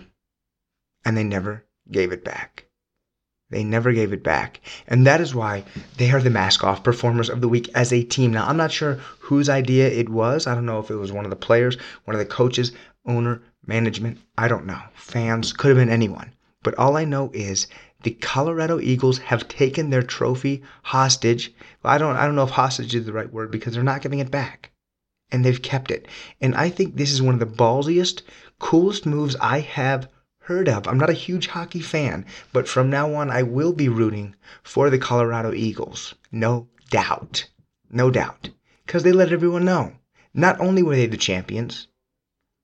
and 1.04 1.16
they 1.16 1.24
never 1.24 1.64
gave 1.90 2.12
it 2.12 2.24
back. 2.24 2.66
They 3.50 3.64
never 3.64 3.92
gave 3.92 4.12
it 4.12 4.22
back. 4.22 4.60
And 4.86 5.06
that 5.06 5.22
is 5.22 5.34
why 5.34 5.64
they 5.96 6.10
are 6.10 6.20
the 6.20 6.28
mask 6.28 6.62
off 6.62 6.84
performers 6.84 7.30
of 7.30 7.40
the 7.40 7.48
week 7.48 7.70
as 7.74 7.92
a 7.92 8.02
team. 8.02 8.32
Now, 8.32 8.46
I'm 8.46 8.58
not 8.58 8.72
sure 8.72 8.98
whose 9.20 9.48
idea 9.48 9.88
it 9.88 10.10
was. 10.10 10.46
I 10.46 10.54
don't 10.54 10.66
know 10.66 10.80
if 10.80 10.90
it 10.90 10.96
was 10.96 11.12
one 11.12 11.24
of 11.24 11.30
the 11.30 11.36
players, 11.36 11.78
one 12.04 12.14
of 12.14 12.18
the 12.18 12.26
coaches, 12.26 12.72
owner, 13.06 13.40
management. 13.66 14.18
I 14.36 14.48
don't 14.48 14.66
know. 14.66 14.80
Fans, 14.92 15.54
could 15.54 15.68
have 15.68 15.78
been 15.78 15.88
anyone. 15.88 16.34
But 16.62 16.74
all 16.74 16.98
I 16.98 17.06
know 17.06 17.30
is 17.32 17.68
the 18.02 18.10
Colorado 18.10 18.80
Eagles 18.80 19.18
have 19.18 19.48
taken 19.48 19.88
their 19.88 20.02
trophy 20.02 20.62
hostage. 20.82 21.54
I 21.82 21.96
don't 21.96 22.16
I 22.16 22.26
don't 22.26 22.34
know 22.34 22.44
if 22.44 22.50
hostage 22.50 22.94
is 22.94 23.06
the 23.06 23.12
right 23.14 23.32
word 23.32 23.50
because 23.50 23.72
they're 23.72 23.82
not 23.82 24.02
giving 24.02 24.18
it 24.18 24.30
back. 24.30 24.72
And 25.30 25.44
they've 25.44 25.60
kept 25.60 25.90
it. 25.90 26.08
And 26.40 26.54
I 26.54 26.70
think 26.70 26.96
this 26.96 27.12
is 27.12 27.20
one 27.20 27.34
of 27.34 27.40
the 27.40 27.46
ballsiest, 27.46 28.22
coolest 28.58 29.06
moves 29.06 29.36
I 29.36 29.60
have 29.60 30.08
heard 30.40 30.68
of. 30.68 30.88
I'm 30.88 30.98
not 30.98 31.10
a 31.10 31.24
huge 31.24 31.48
hockey 31.48 31.80
fan, 31.80 32.24
but 32.54 32.66
from 32.66 32.88
now 32.88 33.12
on 33.14 33.30
I 33.30 33.42
will 33.42 33.74
be 33.74 33.88
rooting 33.88 34.34
for 34.62 34.88
the 34.88 34.98
Colorado 34.98 35.52
Eagles. 35.52 36.14
No 36.32 36.68
doubt. 36.90 37.48
No 37.90 38.10
doubt. 38.10 38.48
Because 38.86 39.02
they 39.02 39.12
let 39.12 39.32
everyone 39.32 39.66
know. 39.66 39.92
Not 40.32 40.58
only 40.60 40.82
were 40.82 40.96
they 40.96 41.06
the 41.06 41.18
champions, 41.18 41.88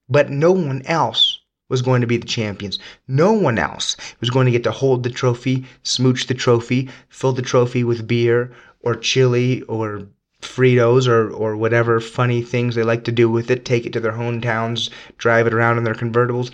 but 0.09 0.31
no 0.31 0.53
one 0.53 0.83
else 0.87 1.41
was 1.69 1.83
going 1.83 2.01
to 2.01 2.07
be 2.07 2.17
the 2.17 2.27
champions. 2.27 2.79
No 3.09 3.33
one 3.33 3.59
else 3.59 3.97
was 4.21 4.31
going 4.31 4.47
to 4.47 4.53
get 4.53 4.65
to 4.65 4.71
hold 4.71 5.03
the 5.03 5.11
trophy, 5.11 5.65
smooch 5.83 6.27
the 6.27 6.35
trophy, 6.35 6.89
fill 7.09 7.33
the 7.33 7.43
trophy 7.43 7.85
with 7.85 8.07
beer 8.07 8.53
or 8.81 8.95
chili 8.95 9.63
or 9.63 10.07
Fritos 10.45 11.09
or, 11.09 11.31
or 11.31 11.57
whatever 11.57 12.01
funny 12.01 12.43
things 12.43 12.75
they 12.75 12.83
like 12.83 13.05
to 13.05 13.13
do 13.13 13.31
with 13.31 13.51
it, 13.51 13.65
take 13.65 13.87
it 13.87 13.93
to 13.95 14.01
their 14.01 14.13
hometowns, 14.13 14.91
drive 15.19 15.47
it 15.47 15.55
around 15.55 15.79
in 15.79 15.85
their 15.85 15.95
convertibles 15.95 16.51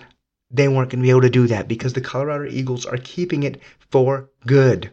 they 0.53 0.67
weren't 0.67 0.89
going 0.89 0.99
to 0.99 1.03
be 1.03 1.09
able 1.09 1.21
to 1.21 1.29
do 1.29 1.47
that 1.47 1.67
because 1.67 1.93
the 1.93 2.01
Colorado 2.01 2.49
Eagles 2.49 2.85
are 2.85 2.97
keeping 2.97 3.43
it 3.43 3.61
for 3.89 4.29
good. 4.45 4.91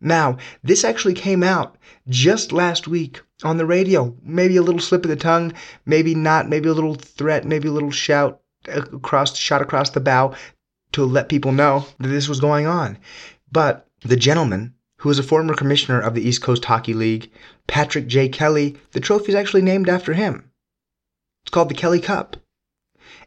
Now, 0.00 0.36
this 0.62 0.84
actually 0.84 1.14
came 1.14 1.42
out 1.42 1.76
just 2.08 2.52
last 2.52 2.86
week 2.86 3.22
on 3.42 3.56
the 3.56 3.66
radio. 3.66 4.14
Maybe 4.22 4.56
a 4.56 4.62
little 4.62 4.80
slip 4.80 5.04
of 5.04 5.08
the 5.08 5.16
tongue, 5.16 5.52
maybe 5.86 6.14
not, 6.14 6.48
maybe 6.48 6.68
a 6.68 6.74
little 6.74 6.94
threat, 6.94 7.44
maybe 7.44 7.68
a 7.68 7.72
little 7.72 7.90
shout 7.90 8.40
across 8.66 9.36
shot 9.36 9.62
across 9.62 9.90
the 9.90 10.00
bow 10.00 10.34
to 10.92 11.04
let 11.04 11.28
people 11.28 11.52
know 11.52 11.86
that 11.98 12.08
this 12.08 12.28
was 12.28 12.40
going 12.40 12.66
on. 12.66 12.98
But 13.50 13.88
the 14.00 14.16
gentleman 14.16 14.74
who 15.04 15.10
is 15.10 15.20
a 15.20 15.22
former 15.22 15.54
commissioner 15.54 16.00
of 16.00 16.14
the 16.14 16.26
East 16.26 16.42
Coast 16.42 16.64
Hockey 16.64 16.94
League, 16.94 17.30
Patrick 17.68 18.08
J. 18.08 18.28
Kelly, 18.28 18.76
the 18.90 19.00
trophy 19.00 19.28
is 19.28 19.34
actually 19.36 19.62
named 19.62 19.88
after 19.88 20.14
him. 20.14 20.50
It's 21.44 21.50
called 21.52 21.68
the 21.68 21.74
Kelly 21.74 22.00
Cup 22.00 22.36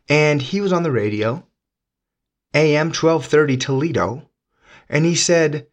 and 0.10 0.42
he 0.42 0.62
was 0.62 0.72
on 0.72 0.84
the 0.84 0.92
radio, 0.92 1.46
AM 2.54 2.88
1230 2.88 3.58
Toledo, 3.58 4.30
and 4.90 5.06
he 5.06 5.16
said, 5.16 5.68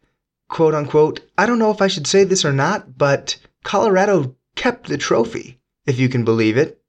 quote 0.49 0.75
unquote, 0.75 1.21
I 1.37 1.45
don't 1.45 1.59
know 1.59 1.71
if 1.71 1.81
I 1.81 1.87
should 1.87 2.07
say 2.07 2.23
this 2.23 2.43
or 2.43 2.53
not, 2.53 2.97
but 2.97 3.37
Colorado 3.63 4.35
kept 4.55 4.87
the 4.87 4.97
trophy, 4.97 5.59
if 5.85 5.97
you 5.97 6.09
can 6.09 6.25
believe 6.25 6.57
it. 6.57 6.81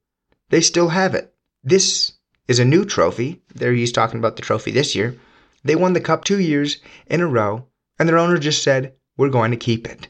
They 0.49 0.61
still 0.61 0.89
have 0.89 1.15
it. 1.15 1.33
This 1.63 2.13
is 2.47 2.59
a 2.59 2.65
new 2.65 2.85
trophy. 2.85 3.41
There 3.53 3.73
he's 3.73 3.91
talking 3.91 4.19
about 4.19 4.35
the 4.35 4.41
trophy 4.41 4.71
this 4.71 4.95
year. 4.95 5.17
They 5.63 5.75
won 5.75 5.93
the 5.93 6.01
cup 6.01 6.23
two 6.23 6.39
years 6.39 6.77
in 7.07 7.21
a 7.21 7.27
row, 7.27 7.67
and 7.97 8.07
their 8.07 8.17
owner 8.17 8.37
just 8.37 8.63
said, 8.63 8.93
We're 9.17 9.29
going 9.29 9.51
to 9.51 9.57
keep 9.57 9.87
it. 9.87 10.07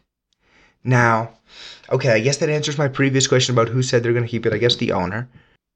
Now, 0.84 1.32
okay, 1.90 2.12
I 2.12 2.20
guess 2.20 2.38
that 2.38 2.50
answers 2.50 2.78
my 2.78 2.88
previous 2.88 3.26
question 3.28 3.56
about 3.56 3.70
who 3.70 3.82
said 3.82 4.04
they're 4.04 4.14
going 4.14 4.26
to 4.26 4.30
keep 4.30 4.46
it. 4.46 4.54
I 4.54 4.58
guess 4.58 4.76
the 4.76 4.92
owner 4.92 5.30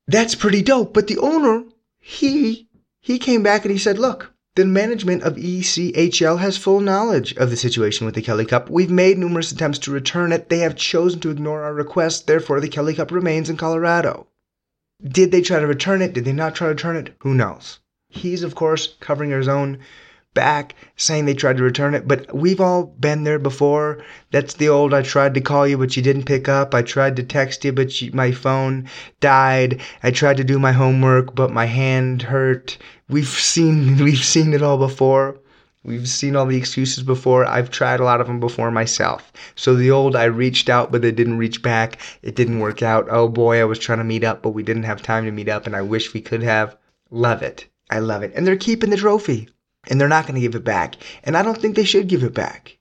that's 0.07 0.35
pretty 0.35 0.61
dope. 0.61 0.93
But 0.93 1.07
the 1.07 1.17
owner, 1.17 1.63
he 1.99 2.67
he 2.99 3.17
came 3.17 3.43
back 3.43 3.63
and 3.63 3.71
he 3.71 3.77
said, 3.77 3.97
look, 3.97 4.33
the 4.55 4.65
management 4.65 5.23
of 5.23 5.37
ECHL 5.37 6.39
has 6.39 6.57
full 6.57 6.81
knowledge 6.81 7.33
of 7.37 7.49
the 7.49 7.57
situation 7.57 8.05
with 8.05 8.15
the 8.15 8.21
Kelly 8.21 8.45
Cup. 8.45 8.69
We've 8.69 8.91
made 8.91 9.17
numerous 9.17 9.51
attempts 9.51 9.79
to 9.79 9.91
return 9.91 10.31
it. 10.31 10.49
They 10.49 10.59
have 10.59 10.75
chosen 10.75 11.19
to 11.21 11.29
ignore 11.29 11.63
our 11.63 11.73
request. 11.73 12.27
Therefore, 12.27 12.59
the 12.59 12.67
Kelly 12.67 12.93
Cup 12.93 13.11
remains 13.11 13.49
in 13.49 13.57
Colorado. 13.57 14.27
Did 15.03 15.31
they 15.31 15.41
try 15.41 15.59
to 15.59 15.67
return 15.67 16.01
it? 16.01 16.13
Did 16.13 16.25
they 16.25 16.33
not 16.33 16.53
try 16.53 16.67
to 16.67 16.73
return 16.73 16.97
it? 16.97 17.15
Who 17.19 17.33
knows? 17.33 17.79
He's, 18.09 18.43
of 18.43 18.55
course, 18.55 18.95
covering 18.99 19.31
his 19.31 19.47
own 19.47 19.79
back, 20.33 20.75
saying 20.95 21.25
they 21.25 21.33
tried 21.33 21.57
to 21.57 21.63
return 21.63 21.93
it, 21.93 22.07
but 22.07 22.33
we've 22.33 22.61
all 22.61 22.85
been 22.85 23.25
there 23.25 23.39
before. 23.39 24.01
That's 24.31 24.53
the 24.53 24.69
old 24.69 24.93
I 24.93 25.01
tried 25.01 25.33
to 25.33 25.41
call 25.41 25.67
you, 25.67 25.77
but 25.77 25.97
you 25.97 26.01
didn't 26.01 26.23
pick 26.23 26.47
up. 26.47 26.73
I 26.73 26.83
tried 26.83 27.17
to 27.17 27.23
text 27.23 27.65
you, 27.65 27.73
but 27.73 28.01
you, 28.01 28.11
my 28.13 28.31
phone 28.31 28.87
died. 29.19 29.81
I 30.03 30.11
tried 30.11 30.37
to 30.37 30.45
do 30.45 30.57
my 30.57 30.71
homework, 30.71 31.35
but 31.35 31.51
my 31.51 31.65
hand 31.65 32.21
hurt. 32.21 32.77
We've 33.09 33.27
seen 33.27 33.97
we've 34.03 34.23
seen 34.23 34.53
it 34.53 34.63
all 34.63 34.77
before. 34.77 35.37
We've 35.83 36.07
seen 36.07 36.35
all 36.35 36.45
the 36.45 36.57
excuses 36.57 37.03
before. 37.03 37.45
I've 37.45 37.71
tried 37.71 37.99
a 37.99 38.05
lot 38.05 38.21
of 38.21 38.27
them 38.27 38.39
before 38.39 38.71
myself. 38.71 39.33
So 39.55 39.75
the 39.75 39.91
old 39.91 40.15
I 40.15 40.25
reached 40.25 40.69
out 40.69 40.91
but 40.91 41.01
they 41.01 41.11
didn't 41.11 41.39
reach 41.39 41.61
back. 41.61 41.97
It 42.21 42.35
didn't 42.35 42.59
work 42.59 42.81
out. 42.81 43.07
Oh 43.09 43.27
boy, 43.27 43.59
I 43.59 43.65
was 43.65 43.79
trying 43.79 43.97
to 43.97 44.05
meet 44.05 44.23
up 44.23 44.43
but 44.43 44.51
we 44.51 44.63
didn't 44.63 44.83
have 44.83 45.01
time 45.01 45.25
to 45.25 45.31
meet 45.31 45.49
up 45.49 45.65
and 45.65 45.75
I 45.75 45.81
wish 45.81 46.13
we 46.13 46.21
could 46.21 46.43
have. 46.43 46.77
Love 47.09 47.41
it. 47.41 47.67
I 47.89 47.99
love 47.99 48.23
it. 48.23 48.31
And 48.35 48.47
they're 48.47 48.55
keeping 48.55 48.91
the 48.91 48.97
trophy 48.97 49.49
and 49.89 49.99
they're 49.99 50.07
not 50.07 50.25
going 50.25 50.35
to 50.35 50.41
give 50.41 50.55
it 50.55 50.63
back. 50.63 50.95
And 51.23 51.35
I 51.35 51.43
don't 51.43 51.57
think 51.57 51.75
they 51.75 51.83
should 51.83 52.07
give 52.07 52.23
it 52.23 52.33
back. 52.33 52.77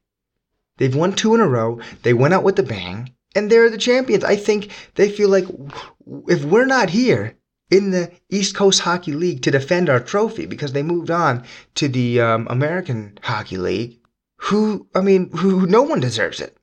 They've 0.79 0.95
won 0.95 1.13
two 1.13 1.35
in 1.35 1.41
a 1.41 1.49
row. 1.49 1.81
They 2.03 2.15
went 2.15 2.35
out 2.35 2.45
with 2.45 2.59
a 2.59 2.63
bang 2.63 3.15
and 3.35 3.51
they're 3.51 3.71
the 3.71 3.79
champions. 3.79 4.25
I 4.25 4.37
think 4.37 4.71
they 4.95 5.11
feel 5.11 5.29
like 5.29 5.47
if 6.29 6.45
we're 6.45 6.67
not 6.67 6.91
here, 6.91 7.37
in 7.71 7.93
the 7.93 8.11
East 8.29 8.55
Coast 8.57 8.81
Hockey 8.81 9.13
League 9.13 9.43
to 9.43 9.51
defend 9.51 9.89
our 9.89 10.01
trophy 10.01 10.45
because 10.45 10.73
they 10.73 10.83
moved 10.83 11.11
on 11.11 11.45
to 11.77 11.89
the 11.89 12.21
um, 12.21 12.47
American 12.51 13.19
Hockey 13.23 13.57
League. 13.57 14.01
Who, 14.45 14.89
I 14.95 15.01
mean, 15.03 15.31
who 15.31 15.67
no 15.67 15.83
one 15.83 16.01
deserves 16.01 16.41
it 16.41 16.57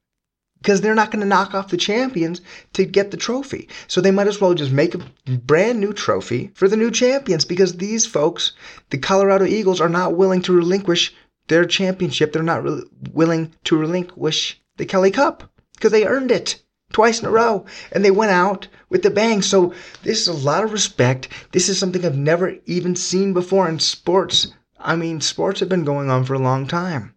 because 0.62 0.82
they're 0.82 0.96
not 0.96 1.12
going 1.12 1.22
to 1.22 1.28
knock 1.28 1.54
off 1.54 1.70
the 1.70 1.78
champions 1.78 2.42
to 2.74 2.86
get 2.86 3.12
the 3.12 3.18
trophy. 3.18 3.70
So 3.88 4.02
they 4.02 4.12
might 4.12 4.28
as 4.28 4.42
well 4.42 4.54
just 4.54 4.72
make 4.72 4.96
a 4.96 5.00
brand 5.30 5.80
new 5.80 5.94
trophy 5.94 6.52
for 6.54 6.68
the 6.68 6.78
new 6.78 6.92
champions 6.92 7.46
because 7.46 7.78
these 7.78 8.06
folks, 8.06 8.54
the 8.90 8.98
Colorado 8.98 9.46
Eagles, 9.46 9.80
are 9.80 9.90
not 9.90 10.16
willing 10.16 10.42
to 10.44 10.54
relinquish 10.54 11.14
their 11.48 11.66
championship. 11.66 12.34
They're 12.34 12.44
not 12.44 12.64
re- 12.64 12.84
willing 13.14 13.54
to 13.66 13.78
relinquish 13.78 14.60
the 14.78 14.86
Kelly 14.86 15.12
Cup 15.12 15.50
because 15.76 15.92
they 15.92 16.06
earned 16.06 16.32
it 16.32 16.62
twice 16.92 17.20
in 17.20 17.26
a 17.26 17.32
row 17.32 17.66
and 17.92 18.04
they 18.04 18.12
went 18.12 18.32
out 18.32 18.68
with 18.90 19.04
the 19.04 19.10
bang. 19.10 19.42
So 19.42 19.74
this 20.04 20.22
is 20.22 20.28
a 20.28 20.34
lot 20.34 20.64
of 20.64 20.72
respect. 20.72 21.28
This 21.52 21.70
is 21.70 21.78
something 21.78 22.06
I've 22.06 22.18
never 22.18 22.56
even 22.66 22.96
seen 22.96 23.34
before 23.34 23.68
in 23.70 23.80
sports. 23.80 24.48
I 24.80 24.96
mean, 24.96 25.22
sports 25.22 25.60
have 25.60 25.70
been 25.70 25.84
going 25.84 26.10
on 26.10 26.24
for 26.24 26.34
a 26.34 26.40
long 26.40 26.68
time. 26.68 27.14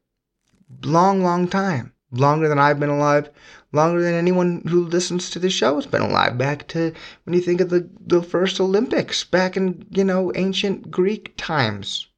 Long, 0.82 1.22
long 1.22 1.48
time. 1.48 1.92
Longer 2.12 2.48
than 2.48 2.58
I've 2.58 2.80
been 2.80 2.88
alive. 2.88 3.30
Longer 3.72 4.02
than 4.02 4.14
anyone 4.14 4.62
who 4.68 4.84
listens 4.84 5.30
to 5.30 5.38
the 5.38 5.50
show 5.50 5.76
has 5.76 5.86
been 5.86 6.02
alive. 6.02 6.36
Back 6.36 6.66
to 6.68 6.92
when 7.24 7.34
you 7.34 7.40
think 7.40 7.60
of 7.60 7.70
the, 7.70 7.88
the 8.04 8.22
first 8.22 8.60
Olympics, 8.60 9.24
back 9.24 9.56
in, 9.56 9.86
you 9.90 10.04
know, 10.04 10.32
ancient 10.34 10.90
Greek 10.90 11.34
times. 11.36 12.08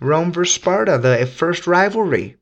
Rome 0.00 0.32
versus 0.32 0.54
Sparta, 0.54 0.98
the 0.98 1.26
first 1.26 1.66
rivalry 1.66 2.36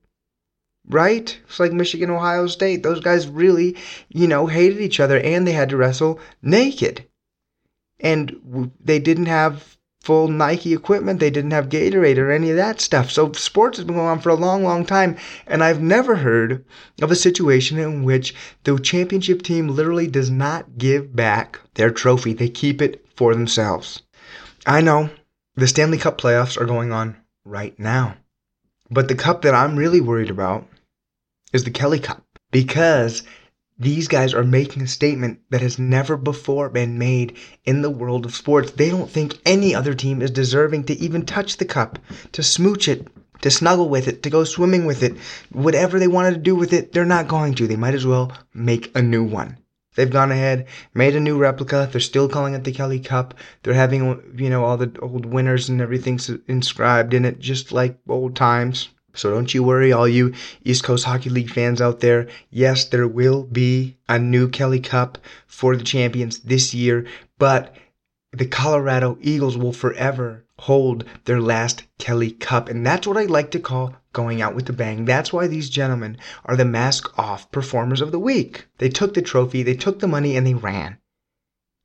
right? 0.91 1.38
It's 1.47 1.61
like 1.61 1.72
Michigan, 1.72 2.11
Ohio 2.11 2.47
State. 2.47 2.82
Those 2.82 3.01
guys 3.01 3.28
really, 3.28 3.76
you 4.09 4.26
know, 4.26 4.47
hated 4.47 4.80
each 4.80 5.01
other 5.01 5.18
and 5.18 5.47
they 5.47 5.53
had 5.53 5.70
to 5.70 5.76
wrestle 5.76 6.20
naked. 6.43 7.07
And 8.01 8.72
they 8.82 8.99
didn't 8.99 9.26
have 9.26 9.76
full 10.01 10.28
Nike 10.28 10.72
equipment. 10.72 11.20
They 11.20 11.30
didn't 11.30 11.51
have 11.51 11.68
Gatorade 11.68 12.18
or 12.18 12.30
any 12.30 12.51
of 12.51 12.57
that 12.57 12.80
stuff. 12.80 13.11
So 13.11 13.32
sports 13.32 13.78
has 13.78 13.84
been 13.84 13.96
going 13.96 14.09
on 14.09 14.20
for 14.20 14.30
a 14.30 14.34
long, 14.34 14.64
long 14.64 14.84
time. 14.84 15.16
And 15.46 15.62
I've 15.62 15.82
never 15.82 16.16
heard 16.16 16.64
of 17.03 17.11
a 17.11 17.16
situation 17.16 17.78
in 17.78 18.03
which 18.03 18.34
the 18.64 18.78
championship 18.78 19.42
team 19.42 19.68
literally 19.68 20.07
does 20.07 20.30
not 20.30 20.78
give 20.78 21.14
back 21.14 21.61
their 21.74 21.90
trophy. 21.90 22.32
They 22.32 22.48
keep 22.48 22.80
it 22.80 23.05
for 23.14 23.34
themselves. 23.34 24.03
I 24.66 24.80
know 24.80 25.11
the 25.55 25.66
Stanley 25.66 25.98
Cup 25.98 26.18
playoffs 26.20 26.61
are 26.61 26.66
going 26.66 26.92
on 26.92 27.16
right 27.44 27.78
now. 27.78 28.16
But 28.90 29.09
the 29.09 29.14
cup 29.14 29.42
that 29.42 29.55
I'm 29.55 29.76
really 29.76 30.01
worried 30.01 30.30
about 30.30 30.66
is 31.53 31.64
the 31.64 31.70
Kelly 31.70 32.01
Cup 32.01 32.24
because 32.51 33.22
these 33.80 34.08
guys 34.08 34.34
are 34.34 34.44
making 34.44 34.82
a 34.82 34.86
statement 34.86 35.40
that 35.48 35.62
has 35.62 35.78
never 35.78 36.18
before 36.18 36.68
been 36.68 36.98
made 36.98 37.36
in 37.64 37.80
the 37.80 37.88
world 37.88 38.26
of 38.26 38.34
sports. 38.34 38.72
They 38.72 38.90
don't 38.90 39.10
think 39.10 39.38
any 39.46 39.74
other 39.74 39.94
team 39.94 40.20
is 40.20 40.30
deserving 40.30 40.84
to 40.84 40.98
even 40.98 41.24
touch 41.24 41.56
the 41.56 41.64
cup, 41.64 41.98
to 42.32 42.42
smooch 42.42 42.88
it, 42.88 43.08
to 43.40 43.50
snuggle 43.50 43.88
with 43.88 44.06
it, 44.06 44.22
to 44.22 44.30
go 44.30 44.44
swimming 44.44 44.84
with 44.84 45.02
it. 45.02 45.16
Whatever 45.50 45.98
they 45.98 46.08
wanted 46.08 46.34
to 46.34 46.40
do 46.40 46.54
with 46.54 46.74
it, 46.74 46.92
they're 46.92 47.06
not 47.06 47.26
going 47.26 47.54
to. 47.54 47.66
They 47.66 47.76
might 47.76 47.94
as 47.94 48.06
well 48.06 48.32
make 48.52 48.94
a 48.94 49.00
new 49.00 49.24
one. 49.24 49.56
They've 49.96 50.10
gone 50.10 50.30
ahead, 50.30 50.66
made 50.92 51.16
a 51.16 51.20
new 51.20 51.38
replica. 51.38 51.88
They're 51.90 52.02
still 52.02 52.28
calling 52.28 52.52
it 52.54 52.64
the 52.64 52.72
Kelly 52.72 53.00
Cup. 53.00 53.34
They're 53.62 53.72
having, 53.72 54.34
you 54.36 54.50
know, 54.50 54.64
all 54.64 54.76
the 54.76 54.92
old 55.00 55.24
winners 55.24 55.70
and 55.70 55.80
everything 55.80 56.20
inscribed 56.46 57.14
in 57.14 57.24
it, 57.24 57.38
just 57.38 57.72
like 57.72 57.98
old 58.06 58.36
times. 58.36 58.90
So 59.14 59.30
don't 59.30 59.52
you 59.52 59.62
worry, 59.62 59.92
all 59.92 60.08
you 60.08 60.34
East 60.64 60.84
Coast 60.84 61.04
Hockey 61.04 61.30
League 61.30 61.50
fans 61.50 61.80
out 61.80 62.00
there. 62.00 62.28
Yes, 62.50 62.84
there 62.84 63.08
will 63.08 63.44
be 63.44 63.96
a 64.08 64.18
new 64.18 64.48
Kelly 64.48 64.80
Cup 64.80 65.18
for 65.46 65.76
the 65.76 65.84
champions 65.84 66.40
this 66.40 66.72
year, 66.74 67.06
but 67.38 67.74
the 68.32 68.46
Colorado 68.46 69.18
Eagles 69.20 69.56
will 69.56 69.72
forever 69.72 70.44
hold 70.58 71.04
their 71.24 71.40
last 71.40 71.84
Kelly 71.98 72.30
Cup. 72.30 72.68
And 72.68 72.86
that's 72.86 73.06
what 73.06 73.16
I 73.16 73.24
like 73.24 73.50
to 73.52 73.58
call 73.58 73.96
going 74.12 74.42
out 74.42 74.54
with 74.54 74.68
a 74.68 74.72
bang. 74.72 75.04
That's 75.04 75.32
why 75.32 75.46
these 75.46 75.70
gentlemen 75.70 76.16
are 76.44 76.56
the 76.56 76.64
mask 76.64 77.18
off 77.18 77.50
performers 77.50 78.00
of 78.00 78.12
the 78.12 78.18
week. 78.18 78.66
They 78.78 78.88
took 78.88 79.14
the 79.14 79.22
trophy, 79.22 79.62
they 79.62 79.74
took 79.74 80.00
the 80.00 80.06
money, 80.06 80.36
and 80.36 80.46
they 80.46 80.54
ran. 80.54 80.98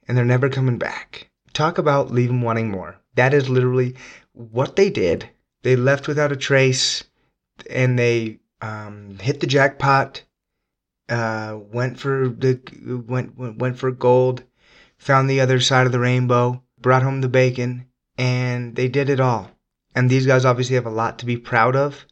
And 0.07 0.17
they're 0.17 0.25
never 0.25 0.49
coming 0.49 0.77
back. 0.77 1.29
Talk 1.53 1.77
about 1.77 2.11
leave 2.11 2.27
them 2.27 2.41
wanting 2.41 2.69
more. 2.69 2.97
That 3.15 3.33
is 3.33 3.49
literally 3.49 3.95
what 4.33 4.75
they 4.75 4.89
did. 4.89 5.29
They 5.63 5.75
left 5.75 6.07
without 6.07 6.31
a 6.31 6.35
trace 6.35 7.05
and 7.69 7.97
they 7.97 8.39
um, 8.61 9.17
hit 9.19 9.39
the 9.39 9.47
jackpot. 9.47 10.23
Uh, 11.07 11.59
went 11.71 11.99
for 11.99 12.29
the 12.29 12.59
went 13.07 13.37
went 13.37 13.77
for 13.77 13.91
gold, 13.91 14.43
found 14.97 15.29
the 15.29 15.39
other 15.39 15.59
side 15.59 15.85
of 15.85 15.91
the 15.91 15.99
rainbow, 15.99 16.63
brought 16.79 17.03
home 17.03 17.21
the 17.21 17.29
bacon, 17.29 17.85
and 18.17 18.75
they 18.75 18.87
did 18.87 19.09
it 19.09 19.19
all. 19.19 19.51
And 19.93 20.09
these 20.09 20.25
guys 20.25 20.45
obviously 20.45 20.75
have 20.75 20.87
a 20.87 20.91
lot 20.91 21.19
to 21.19 21.25
be 21.25 21.37
proud 21.37 21.75
of. 21.75 22.05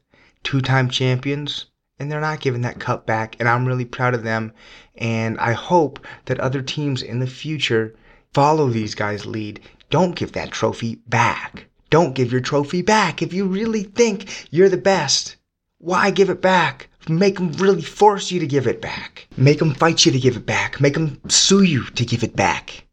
Two 0.43 0.61
time 0.61 0.89
champions, 0.89 1.67
and 1.97 2.11
they're 2.11 2.21
not 2.21 2.39
giving 2.39 2.61
that 2.61 2.79
cup 2.79 3.05
back. 3.05 3.35
And 3.39 3.49
I'm 3.49 3.65
really 3.65 3.85
proud 3.85 4.13
of 4.13 4.23
them. 4.23 4.53
And 4.95 5.39
I 5.39 5.53
hope 5.53 6.05
that 6.25 6.39
other 6.39 6.61
teams 6.61 7.01
in 7.01 7.19
the 7.19 7.27
future 7.27 7.95
follow 8.33 8.69
these 8.69 8.95
guys' 8.95 9.25
lead. 9.25 9.59
Don't 9.89 10.15
give 10.15 10.33
that 10.33 10.51
trophy 10.51 10.95
back. 11.07 11.67
Don't 11.93 12.15
give 12.15 12.31
your 12.31 12.41
trophy 12.41 12.81
back. 12.81 13.21
If 13.21 13.33
you 13.33 13.45
really 13.45 13.83
think 13.83 14.47
you're 14.49 14.67
the 14.67 14.77
best, 14.77 15.35
why 15.77 16.09
give 16.09 16.31
it 16.31 16.41
back? 16.41 16.89
Make 17.07 17.35
them 17.35 17.51
really 17.51 17.83
force 17.83 18.31
you 18.31 18.39
to 18.39 18.47
give 18.47 18.65
it 18.65 18.81
back. 18.81 19.27
Make 19.37 19.59
them 19.59 19.75
fight 19.75 20.03
you 20.03 20.11
to 20.11 20.19
give 20.19 20.35
it 20.35 20.47
back. 20.47 20.81
Make 20.81 20.95
them 20.95 21.21
sue 21.29 21.61
you 21.61 21.83
to 21.91 22.03
give 22.03 22.23
it 22.23 22.35
back. 22.35 22.87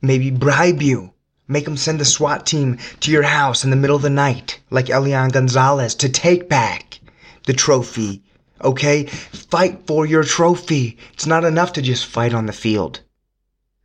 Maybe 0.00 0.30
bribe 0.30 0.80
you. 0.80 1.12
Make 1.46 1.66
them 1.66 1.76
send 1.76 2.00
a 2.00 2.06
SWAT 2.06 2.46
team 2.46 2.78
to 3.00 3.10
your 3.10 3.24
house 3.24 3.64
in 3.64 3.68
the 3.70 3.76
middle 3.76 3.96
of 3.96 4.00
the 4.00 4.08
night, 4.08 4.60
like 4.70 4.88
Elian 4.88 5.28
Gonzalez, 5.28 5.94
to 5.96 6.08
take 6.08 6.48
back 6.48 7.00
the 7.44 7.52
trophy. 7.52 8.22
Okay? 8.64 9.04
Fight 9.04 9.86
for 9.86 10.06
your 10.06 10.24
trophy. 10.24 10.96
It's 11.12 11.26
not 11.26 11.44
enough 11.44 11.74
to 11.74 11.82
just 11.82 12.06
fight 12.06 12.32
on 12.32 12.46
the 12.46 12.54
field, 12.54 13.02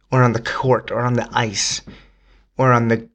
or 0.09 0.23
on 0.23 0.31
the 0.31 0.41
court, 0.41 0.89
or 0.89 1.01
on 1.01 1.15
the 1.15 1.27
ice, 1.33 1.81
or 2.57 2.71
on 2.71 2.87
the 2.87 3.09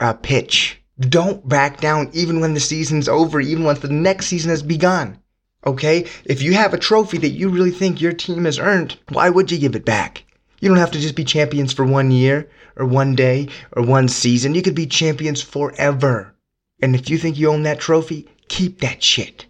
uh, 0.00 0.14
pitch. 0.14 0.80
Don't 0.98 1.46
back 1.46 1.80
down 1.80 2.10
even 2.12 2.40
when 2.40 2.54
the 2.54 2.60
season's 2.60 3.08
over, 3.08 3.40
even 3.40 3.64
once 3.64 3.80
the 3.80 3.88
next 3.88 4.26
season 4.26 4.50
has 4.50 4.62
begun. 4.62 5.18
Okay? 5.66 6.06
If 6.24 6.42
you 6.42 6.54
have 6.54 6.72
a 6.72 6.78
trophy 6.78 7.18
that 7.18 7.30
you 7.30 7.48
really 7.48 7.70
think 7.70 8.00
your 8.00 8.12
team 8.12 8.44
has 8.44 8.58
earned, 8.58 8.96
why 9.10 9.28
would 9.28 9.50
you 9.50 9.58
give 9.58 9.76
it 9.76 9.84
back? 9.84 10.24
You 10.60 10.68
don't 10.68 10.78
have 10.78 10.92
to 10.92 11.00
just 11.00 11.16
be 11.16 11.24
champions 11.24 11.72
for 11.72 11.84
one 11.84 12.10
year, 12.10 12.48
or 12.76 12.86
one 12.86 13.14
day, 13.14 13.48
or 13.72 13.82
one 13.82 14.08
season. 14.08 14.54
You 14.54 14.62
could 14.62 14.74
be 14.74 14.86
champions 14.86 15.42
forever. 15.42 16.34
And 16.80 16.94
if 16.94 17.10
you 17.10 17.18
think 17.18 17.38
you 17.38 17.50
own 17.50 17.62
that 17.64 17.80
trophy, 17.80 18.28
keep 18.48 18.80
that 18.80 19.02
shit. 19.02 19.46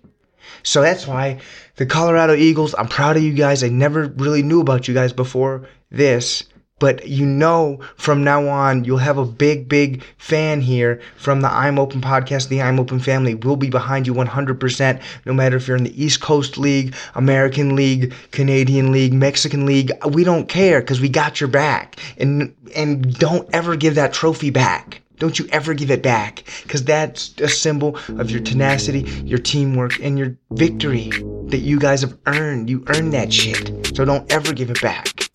So 0.63 0.83
that's 0.83 1.07
why 1.07 1.39
the 1.77 1.87
Colorado 1.87 2.35
Eagles, 2.35 2.75
I'm 2.77 2.89
proud 2.89 3.17
of 3.17 3.23
you 3.23 3.33
guys. 3.33 3.63
I 3.63 3.69
never 3.69 4.07
really 4.17 4.43
knew 4.43 4.61
about 4.61 4.89
you 4.89 4.95
guys 4.95 5.13
before 5.13 5.69
this. 5.91 6.45
But 6.79 7.09
you 7.09 7.24
know, 7.24 7.81
from 7.97 8.22
now 8.22 8.49
on, 8.49 8.85
you'll 8.85 8.99
have 8.99 9.16
a 9.16 9.24
big, 9.24 9.66
big 9.66 10.03
fan 10.18 10.61
here 10.61 11.01
from 11.16 11.41
the 11.41 11.51
I'm 11.51 11.79
Open 11.79 12.03
podcast, 12.03 12.49
the 12.49 12.61
I'm 12.61 12.79
Open 12.79 13.01
family. 13.01 13.35
We'll 13.35 13.57
be 13.57 13.70
behind 13.70 14.07
you 14.07 14.12
100%, 14.12 15.03
no 15.24 15.33
matter 15.33 15.57
if 15.57 15.66
you're 15.66 15.79
in 15.79 15.85
the 15.85 16.05
East 16.05 16.20
Coast 16.20 16.59
League, 16.59 16.95
American 17.14 17.77
League, 17.77 18.12
Canadian 18.31 18.93
League, 18.93 19.14
Mexican 19.14 19.64
League. 19.64 19.91
We 20.11 20.22
don't 20.22 20.51
care 20.51 20.83
because 20.83 21.01
we 21.01 21.09
got 21.09 21.41
your 21.41 21.49
back. 21.49 21.97
And, 22.18 22.55
and 22.77 23.18
don't 23.18 23.49
ever 23.55 23.74
give 23.74 23.95
that 23.95 24.12
trophy 24.12 24.51
back. 24.51 25.01
Don't 25.18 25.39
you 25.39 25.49
ever 25.53 25.72
give 25.72 25.91
it 25.91 26.03
back 26.03 26.45
because 26.64 26.85
that's 26.85 27.35
a 27.39 27.49
symbol 27.49 27.97
of 28.18 28.31
your 28.31 28.43
tenacity, 28.43 29.01
your 29.24 29.39
teamwork, 29.39 29.99
and 30.01 30.18
your 30.18 30.37
victory 30.51 31.09
that 31.47 31.61
you 31.61 31.79
guys 31.79 32.03
have 32.03 32.18
earned. 32.27 32.68
You 32.68 32.85
earned 32.89 33.14
that 33.14 33.33
shit. 33.33 33.97
So 33.97 34.05
don't 34.05 34.31
ever 34.31 34.53
give 34.53 34.70
it 34.70 34.83
back. 34.83 35.31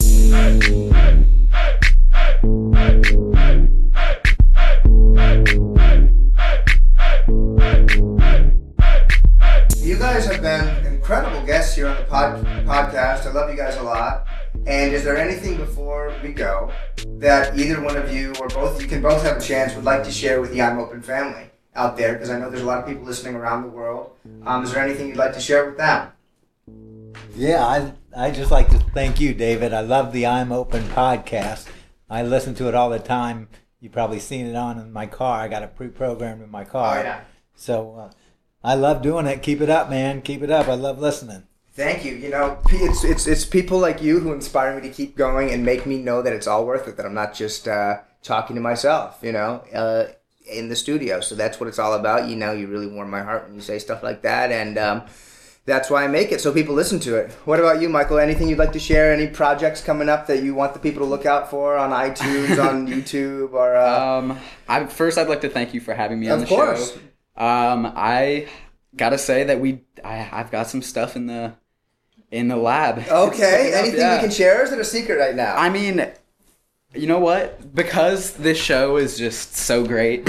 And 14.68 14.94
is 14.94 15.04
there 15.04 15.18
anything 15.18 15.58
before 15.58 16.14
we 16.24 16.34
go 16.34 16.72
that 17.18 17.58
either 17.58 17.82
one 17.82 17.98
of 17.98 18.14
you 18.14 18.34
or 18.40 18.48
both 18.48 18.82
you 18.82 18.88
can 18.88 19.02
both 19.02 19.24
have 19.24 19.38
a 19.38 19.42
chance 19.42 19.76
would 19.76 19.86
like 19.86 20.04
to 20.04 20.12
share 20.12 20.40
with 20.40 20.52
the 20.52 20.62
I'm 20.62 20.78
Open 20.80 21.02
family? 21.02 21.52
out 21.76 21.98
there 21.98 22.14
because 22.14 22.30
I 22.30 22.40
know 22.40 22.50
there's 22.50 22.64
a 22.64 22.66
lot 22.66 22.80
of 22.80 22.88
people 22.88 23.04
listening 23.04 23.36
around 23.36 23.64
the 23.64 23.70
world. 23.70 24.12
Um, 24.46 24.64
is 24.64 24.74
there 24.74 24.84
anything 24.84 25.08
you'd 25.08 25.18
like 25.18 25.34
to 25.34 25.40
share 25.40 25.66
with 25.66 25.78
them? 25.78 26.12
Yeah, 27.36 27.66
I 27.66 27.94
I 28.16 28.32
just 28.32 28.52
like 28.52 28.70
to 28.70 28.80
thank 28.94 29.20
you, 29.22 29.34
David. 29.34 29.74
I 29.74 29.82
love 29.82 30.12
the 30.12 30.26
I'm 30.26 30.52
Open 30.52 30.84
podcast. 30.84 31.68
I 32.10 32.24
listen 32.24 32.56
to 32.56 32.68
it 32.68 32.76
all 32.76 32.90
the 32.90 33.00
time. 33.00 33.48
You've 33.80 33.94
probably 33.94 34.20
seen 34.20 34.46
it 34.46 34.56
on 34.56 34.78
in 34.80 34.92
my 34.92 35.08
car. 35.08 35.40
I 35.40 35.48
got 35.48 35.64
it 35.64 35.76
pre-programmed 35.76 36.44
in 36.44 36.52
my 36.52 36.66
car. 36.66 37.00
Oh, 37.00 37.02
yeah. 37.02 37.22
So 37.56 37.96
uh, 37.96 38.12
I 38.64 38.76
love 38.76 39.02
doing 39.02 39.26
it. 39.26 39.42
Keep 39.42 39.62
it 39.62 39.70
up, 39.70 39.90
man. 39.90 40.22
Keep 40.22 40.44
it 40.44 40.52
up. 40.52 40.68
I 40.68 40.74
love 40.76 41.00
listening. 41.00 41.44
Thank 41.74 42.04
you. 42.04 42.14
You 42.16 42.30
know, 42.30 42.60
it's 42.70 43.04
it's 43.04 43.28
it's 43.28 43.46
people 43.46 43.80
like 43.80 44.02
you 44.02 44.20
who 44.20 44.34
inspire 44.34 44.76
me 44.76 44.82
to 44.88 44.94
keep 44.94 45.16
going 45.16 45.52
and 45.52 45.64
make 45.66 45.86
me 45.86 45.98
know 45.98 46.22
that 46.22 46.34
it's 46.34 46.48
all 46.48 46.66
worth 46.66 46.88
it. 46.88 46.98
That 46.98 47.06
I'm 47.06 47.14
not 47.14 47.34
just 47.34 47.68
uh, 47.68 48.00
talking 48.24 48.56
to 48.58 48.62
myself. 48.62 49.20
You 49.22 49.32
know, 49.32 49.64
uh, 49.74 50.08
in 50.52 50.68
the 50.70 50.76
studio. 50.76 51.22
So 51.22 51.34
that's 51.36 51.60
what 51.60 51.70
it's 51.70 51.80
all 51.80 51.94
about. 51.94 52.28
You 52.28 52.36
know, 52.36 52.52
you 52.52 52.68
really 52.68 52.88
warm 52.88 53.10
my 53.10 53.22
heart 53.22 53.46
when 53.46 53.56
you 53.56 53.62
say 53.62 53.80
stuff 53.80 54.04
like 54.04 54.22
that, 54.24 54.52
and 54.52 54.78
um, 54.78 55.04
that's 55.66 55.90
why 55.90 56.04
I 56.04 56.08
make 56.08 56.34
it 56.34 56.42
so 56.42 56.52
people 56.52 56.76
listen 56.76 57.00
to 57.02 57.16
it. 57.16 57.32
What 57.46 57.60
about 57.62 57.80
you, 57.82 57.88
Michael? 57.88 58.18
Anything 58.20 58.50
you'd 58.50 58.58
like 58.60 58.74
to 58.74 58.80
share? 58.80 59.14
Any 59.14 59.28
projects 59.28 59.82
coming 59.82 60.10
up 60.10 60.28
that 60.28 60.44
you 60.44 60.54
want 60.54 60.74
the 60.74 60.80
people 60.80 61.00
to 61.04 61.10
look 61.10 61.26
out 61.26 61.50
for 61.50 61.78
on 61.78 61.92
iTunes, 61.92 62.62
on 62.62 62.86
YouTube, 62.90 63.54
or? 63.54 63.78
Uh, 63.78 64.18
Um, 64.18 64.38
I 64.68 64.86
first 64.88 65.18
I'd 65.18 65.30
like 65.30 65.42
to 65.42 65.50
thank 65.50 65.74
you 65.74 65.80
for 65.80 65.94
having 65.94 66.20
me 66.20 66.30
on 66.30 66.40
the 66.40 66.46
course. 66.48 66.92
show. 67.38 67.42
Um, 67.42 67.94
I 67.96 68.48
gotta 68.94 69.18
say 69.18 69.46
that 69.46 69.62
we 69.62 69.84
I, 70.04 70.28
I've 70.34 70.52
got 70.52 70.68
some 70.68 70.82
stuff 70.82 71.16
in 71.16 71.28
the 71.28 71.54
in 72.32 72.48
the 72.48 72.56
lab. 72.56 73.04
Okay. 73.12 73.74
Anything 73.74 74.00
yeah. 74.00 74.16
we 74.16 74.22
can 74.22 74.32
share? 74.32 74.64
Is 74.64 74.72
it 74.72 74.80
a 74.80 74.86
secret 74.86 75.18
right 75.18 75.36
now? 75.36 75.56
I 75.56 75.70
mean, 75.70 76.10
you 76.94 77.08
know 77.08 77.20
what? 77.20 77.74
Because 77.76 78.34
this 78.34 78.58
show 78.58 78.98
is 78.98 79.18
just 79.18 79.56
so 79.56 79.86
great. 79.86 80.28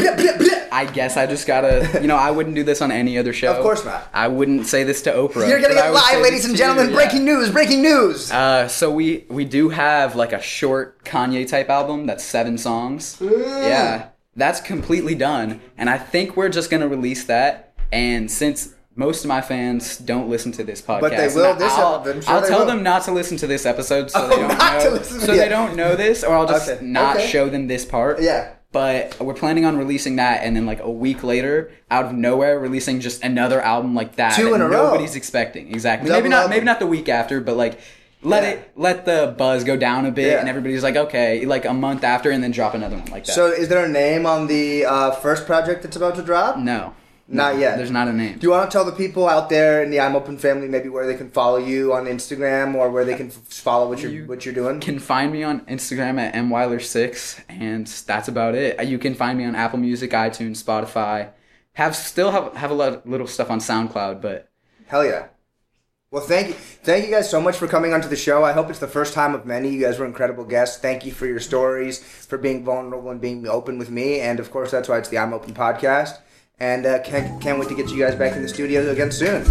I 0.72 0.90
guess 0.92 1.16
I 1.16 1.26
just 1.26 1.46
gotta, 1.46 2.00
you 2.00 2.09
know, 2.09 2.16
I 2.16 2.30
wouldn't 2.30 2.55
do 2.55 2.64
this 2.64 2.80
on 2.82 2.90
any 2.90 3.18
other 3.18 3.32
show. 3.32 3.53
Of 3.53 3.62
course 3.62 3.84
not. 3.84 4.09
I 4.12 4.28
wouldn't 4.28 4.66
say 4.66 4.84
this 4.84 5.03
to 5.03 5.12
Oprah. 5.12 5.48
You're 5.48 5.61
getting 5.61 5.76
but 5.76 5.84
I 5.84 5.88
it 5.88 5.92
would 5.92 6.00
say 6.03 6.14
live, 6.14 6.22
ladies 6.22 6.44
and 6.44 6.57
to 6.57 6.62
you, 6.62 6.68
gentlemen. 6.68 6.90
yeah. 6.90 6.96
Breaking 6.96 7.24
news! 7.24 7.50
Breaking 7.50 7.82
news! 7.82 8.30
Uh, 8.30 8.68
so 8.68 8.90
we 8.90 9.24
we 9.28 9.44
do 9.44 9.68
have 9.68 10.16
like 10.16 10.32
a 10.32 10.40
short 10.40 11.05
Kanye 11.05 11.46
type 11.48 11.68
album 11.68 12.07
that's 12.07 12.24
seven 12.24 12.59
songs. 12.59 13.18
Yeah, 13.20 14.09
that's 14.36 14.61
completely 14.61 15.14
done, 15.14 15.61
and 15.76 15.90
I 15.90 15.98
think 15.98 16.36
we're 16.36 16.48
just 16.48 16.70
gonna 16.70 16.88
release 16.88 17.24
that. 17.24 17.74
And 17.90 18.30
since 18.30 18.74
most 18.95 19.24
of 19.24 19.28
my 19.28 19.40
fans 19.40 19.97
don't 19.99 20.28
listen 20.28 20.53
to 20.53 20.64
this 20.64 20.82
podcast, 20.82 21.01
But 21.01 21.11
they 21.16 21.28
will 21.28 21.55
this 21.55 21.72
I'll, 21.72 22.05
sure 22.05 22.22
I'll 22.28 22.47
tell 22.47 22.61
will. 22.61 22.66
them 22.66 22.82
not 22.82 23.03
to 23.05 23.12
listen 23.12 23.36
to 23.38 23.47
this 23.47 23.64
episode, 23.66 24.11
so 24.11 24.20
Oh, 24.22 24.28
they 24.28 24.36
don't 24.36 24.59
know, 24.59 25.03
so 25.03 25.26
they 25.34 25.49
don't 25.49 25.76
know 25.76 25.97
this, 25.97 26.22
or 26.24 26.34
I'll 26.36 26.47
just 26.47 26.68
Okay, 26.68 26.84
not 26.84 27.16
okay. 27.16 27.26
show 27.26 27.49
them 27.49 27.66
this 27.68 27.84
part. 27.84 28.20
Yeah. 28.20 28.51
But 28.70 29.18
we're 29.20 29.34
planning 29.34 29.64
on 29.66 29.76
releasing 29.76 30.16
that, 30.16 30.45
and 30.45 30.57
then 30.57 30.64
like 30.66 30.80
a 30.80 30.90
week 30.90 31.22
later, 31.22 31.70
out 31.90 32.07
of 32.07 32.12
nowhere, 32.14 32.59
releasing 32.59 33.01
just 33.01 33.22
another 33.22 33.61
album 33.61 33.95
like 33.95 34.16
that. 34.16 34.34
Two 34.34 34.51
that 34.51 34.55
in 34.55 34.61
a 34.62 34.68
row. 34.68 34.84
Nobody's 34.86 35.14
expecting 35.16 35.70
exactly. 35.74 36.09
Double 36.09 36.20
maybe 36.20 36.28
not. 36.30 36.36
album. 36.45 36.51
Maybe 36.51 36.64
not 36.64 36.78
the 36.80 36.86
week 36.86 37.09
after, 37.11 37.40
but 37.40 37.57
like 37.57 37.78
let 38.22 38.43
Yeah. 38.45 38.51
it 38.51 38.70
let 38.76 39.05
the 39.05 39.34
buzz 39.36 39.64
go 39.64 39.76
down 39.76 40.07
a 40.07 40.11
bit, 40.11 40.32
Yeah. 40.32 40.40
and 40.40 40.49
everybody's 40.49 40.82
like, 40.82 40.97
okay, 40.97 41.45
like 41.45 41.64
a 41.66 41.74
month 41.74 42.03
after, 42.05 42.30
and 42.30 42.43
then 42.43 42.51
drop 42.51 42.72
another 42.74 42.97
one 42.97 43.11
like 43.11 43.24
that. 43.26 43.32
So, 43.32 43.47
is 43.49 43.68
there 43.68 43.84
a 43.84 43.88
name 43.88 44.24
on 44.26 44.47
the 44.47 44.86
uh, 44.86 45.11
first 45.11 45.45
project 45.45 45.82
that's 45.82 45.97
about 45.97 46.14
to 46.16 46.22
drop? 46.22 46.57
no, 46.59 46.95
Not 47.33 47.59
yet. 47.59 47.78
There's 47.78 47.91
not 47.91 48.09
a 48.09 48.12
name. 48.12 48.39
Do 48.39 48.47
you 48.47 48.51
want 48.51 48.70
to 48.70 48.74
tell 48.74 48.85
the 48.85 48.93
people 48.93 49.26
out 49.26 49.49
there 49.49 49.83
in 49.83 49.91
the 49.91 50.01
I'm 50.01 50.14
Open 50.14 50.37
family 50.37 50.68
maybe 50.68 50.91
where 50.91 51.07
they 51.07 51.14
can 51.14 51.30
follow 51.30 51.57
you 51.57 51.95
on 51.95 52.05
Instagram 52.05 52.74
or 52.74 52.91
where 52.91 53.07
they 53.07 53.14
can 53.14 53.28
f- 53.28 53.35
follow 53.35 53.89
what 53.89 54.01
you're 54.01 54.12
You 54.12 54.26
what 54.26 54.45
you're 54.45 54.55
doing? 54.55 54.76
You 54.76 54.80
can 54.80 54.99
find 54.99 55.33
me 55.33 55.43
on 55.43 55.61
Instagram 55.62 56.20
at 56.20 56.35
mweiler6, 56.35 57.45
and 57.49 57.87
that's 57.87 58.28
about 58.28 58.55
it. 58.55 58.78
Uh, 58.78 58.83
you 58.83 58.99
can 58.99 59.14
find 59.14 59.39
me 59.39 59.47
on 59.47 59.55
Apple 59.55 59.78
Music, 59.78 60.11
iTunes, 60.11 60.62
Spotify. 60.62 61.30
Have 61.74 61.97
still 61.97 62.30
have 62.33 62.55
have 62.55 62.70
a 62.70 62.74
lot 62.74 62.93
of 62.93 63.07
little 63.07 63.26
stuff 63.26 63.51
on 63.51 63.61
SoundCloud, 63.61 64.20
but 64.20 64.51
Hell 64.87 65.07
yeah. 65.07 65.28
Well, 66.11 66.22
thank 66.22 66.49
you, 66.49 66.53
thank 66.53 67.07
you 67.07 67.11
guys 67.11 67.30
so 67.30 67.41
much 67.41 67.57
for 67.57 67.66
coming 67.66 67.95
onto 67.95 68.09
the 68.09 68.16
show. 68.16 68.45
I 68.45 68.53
hope 68.53 68.68
it's 68.68 68.78
the 68.78 68.87
first 68.87 69.14
time 69.14 69.35
of 69.35 69.47
many. 69.47 69.70
You 69.70 69.80
guys 69.80 69.99
were 69.99 70.05
incredible 70.05 70.45
guests. 70.45 70.76
Thank 70.76 71.07
you 71.07 71.12
for 71.12 71.24
your 71.24 71.41
stories, 71.41 71.99
for 71.99 72.37
being 72.37 72.62
vulnerable 72.62 73.09
and 73.09 73.22
being 73.22 73.47
open 73.49 73.78
with 73.78 73.89
me, 73.89 74.20
and 74.20 74.39
of 74.39 74.51
course 74.51 74.70
that's 74.70 74.91
why 74.91 74.99
it's 74.99 75.09
the 75.09 75.16
I'm 75.16 75.33
Open 75.33 75.55
podcast. 75.55 76.18
And 76.61 76.86
uh, 76.86 77.00
can't 77.03 77.40
can't 77.40 77.59
wait 77.59 77.68
to 77.68 77.74
get 77.74 77.90
you 77.90 77.98
guys 77.98 78.14
back 78.14 78.36
in 78.36 78.42
the 78.42 78.48
studio 78.48 78.88
again 78.90 79.11
soon. 79.11 79.44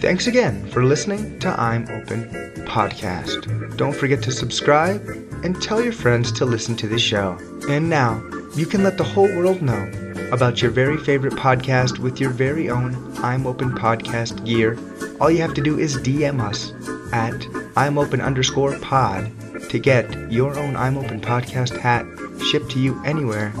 Thanks 0.00 0.26
again 0.26 0.66
for 0.70 0.84
listening 0.84 1.38
to 1.38 1.48
I'm 1.48 1.84
Open 1.84 2.24
Podcast. 2.66 3.76
Don't 3.76 3.94
forget 3.94 4.22
to 4.24 4.32
subscribe 4.32 5.00
and 5.44 5.60
tell 5.62 5.80
your 5.80 5.92
friends 5.92 6.32
to 6.32 6.44
listen 6.44 6.74
to 6.76 6.88
the 6.88 6.98
show. 6.98 7.38
And 7.68 7.88
now, 7.88 8.22
you 8.56 8.66
can 8.66 8.82
let 8.82 8.98
the 8.98 9.04
whole 9.04 9.28
world 9.36 9.62
know 9.62 10.09
about 10.32 10.62
your 10.62 10.70
very 10.70 10.96
favorite 10.98 11.34
podcast 11.34 11.98
with 11.98 12.20
your 12.20 12.30
very 12.30 12.70
own 12.70 12.96
I'm 13.18 13.46
Open 13.46 13.72
Podcast 13.72 14.44
gear. 14.44 14.78
All 15.20 15.30
you 15.30 15.38
have 15.38 15.54
to 15.54 15.60
do 15.60 15.78
is 15.78 15.96
DM 15.96 16.40
us 16.40 16.72
at 17.12 17.46
I'm 17.76 17.98
Open 17.98 18.20
underscore 18.20 18.78
pod 18.78 19.30
to 19.70 19.78
get 19.78 20.30
your 20.30 20.58
own 20.58 20.76
I'm 20.76 20.96
Open 20.96 21.20
Podcast 21.20 21.76
hat 21.78 22.06
shipped 22.50 22.70
to 22.72 22.80
you 22.80 23.02
anywhere. 23.04 23.52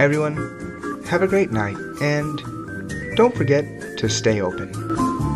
Everyone, 0.00 1.04
have 1.06 1.22
a 1.22 1.28
great 1.28 1.50
night 1.50 1.76
and 2.00 3.16
don't 3.16 3.34
forget 3.34 3.64
to 3.98 4.08
stay 4.08 4.40
open. 4.40 5.27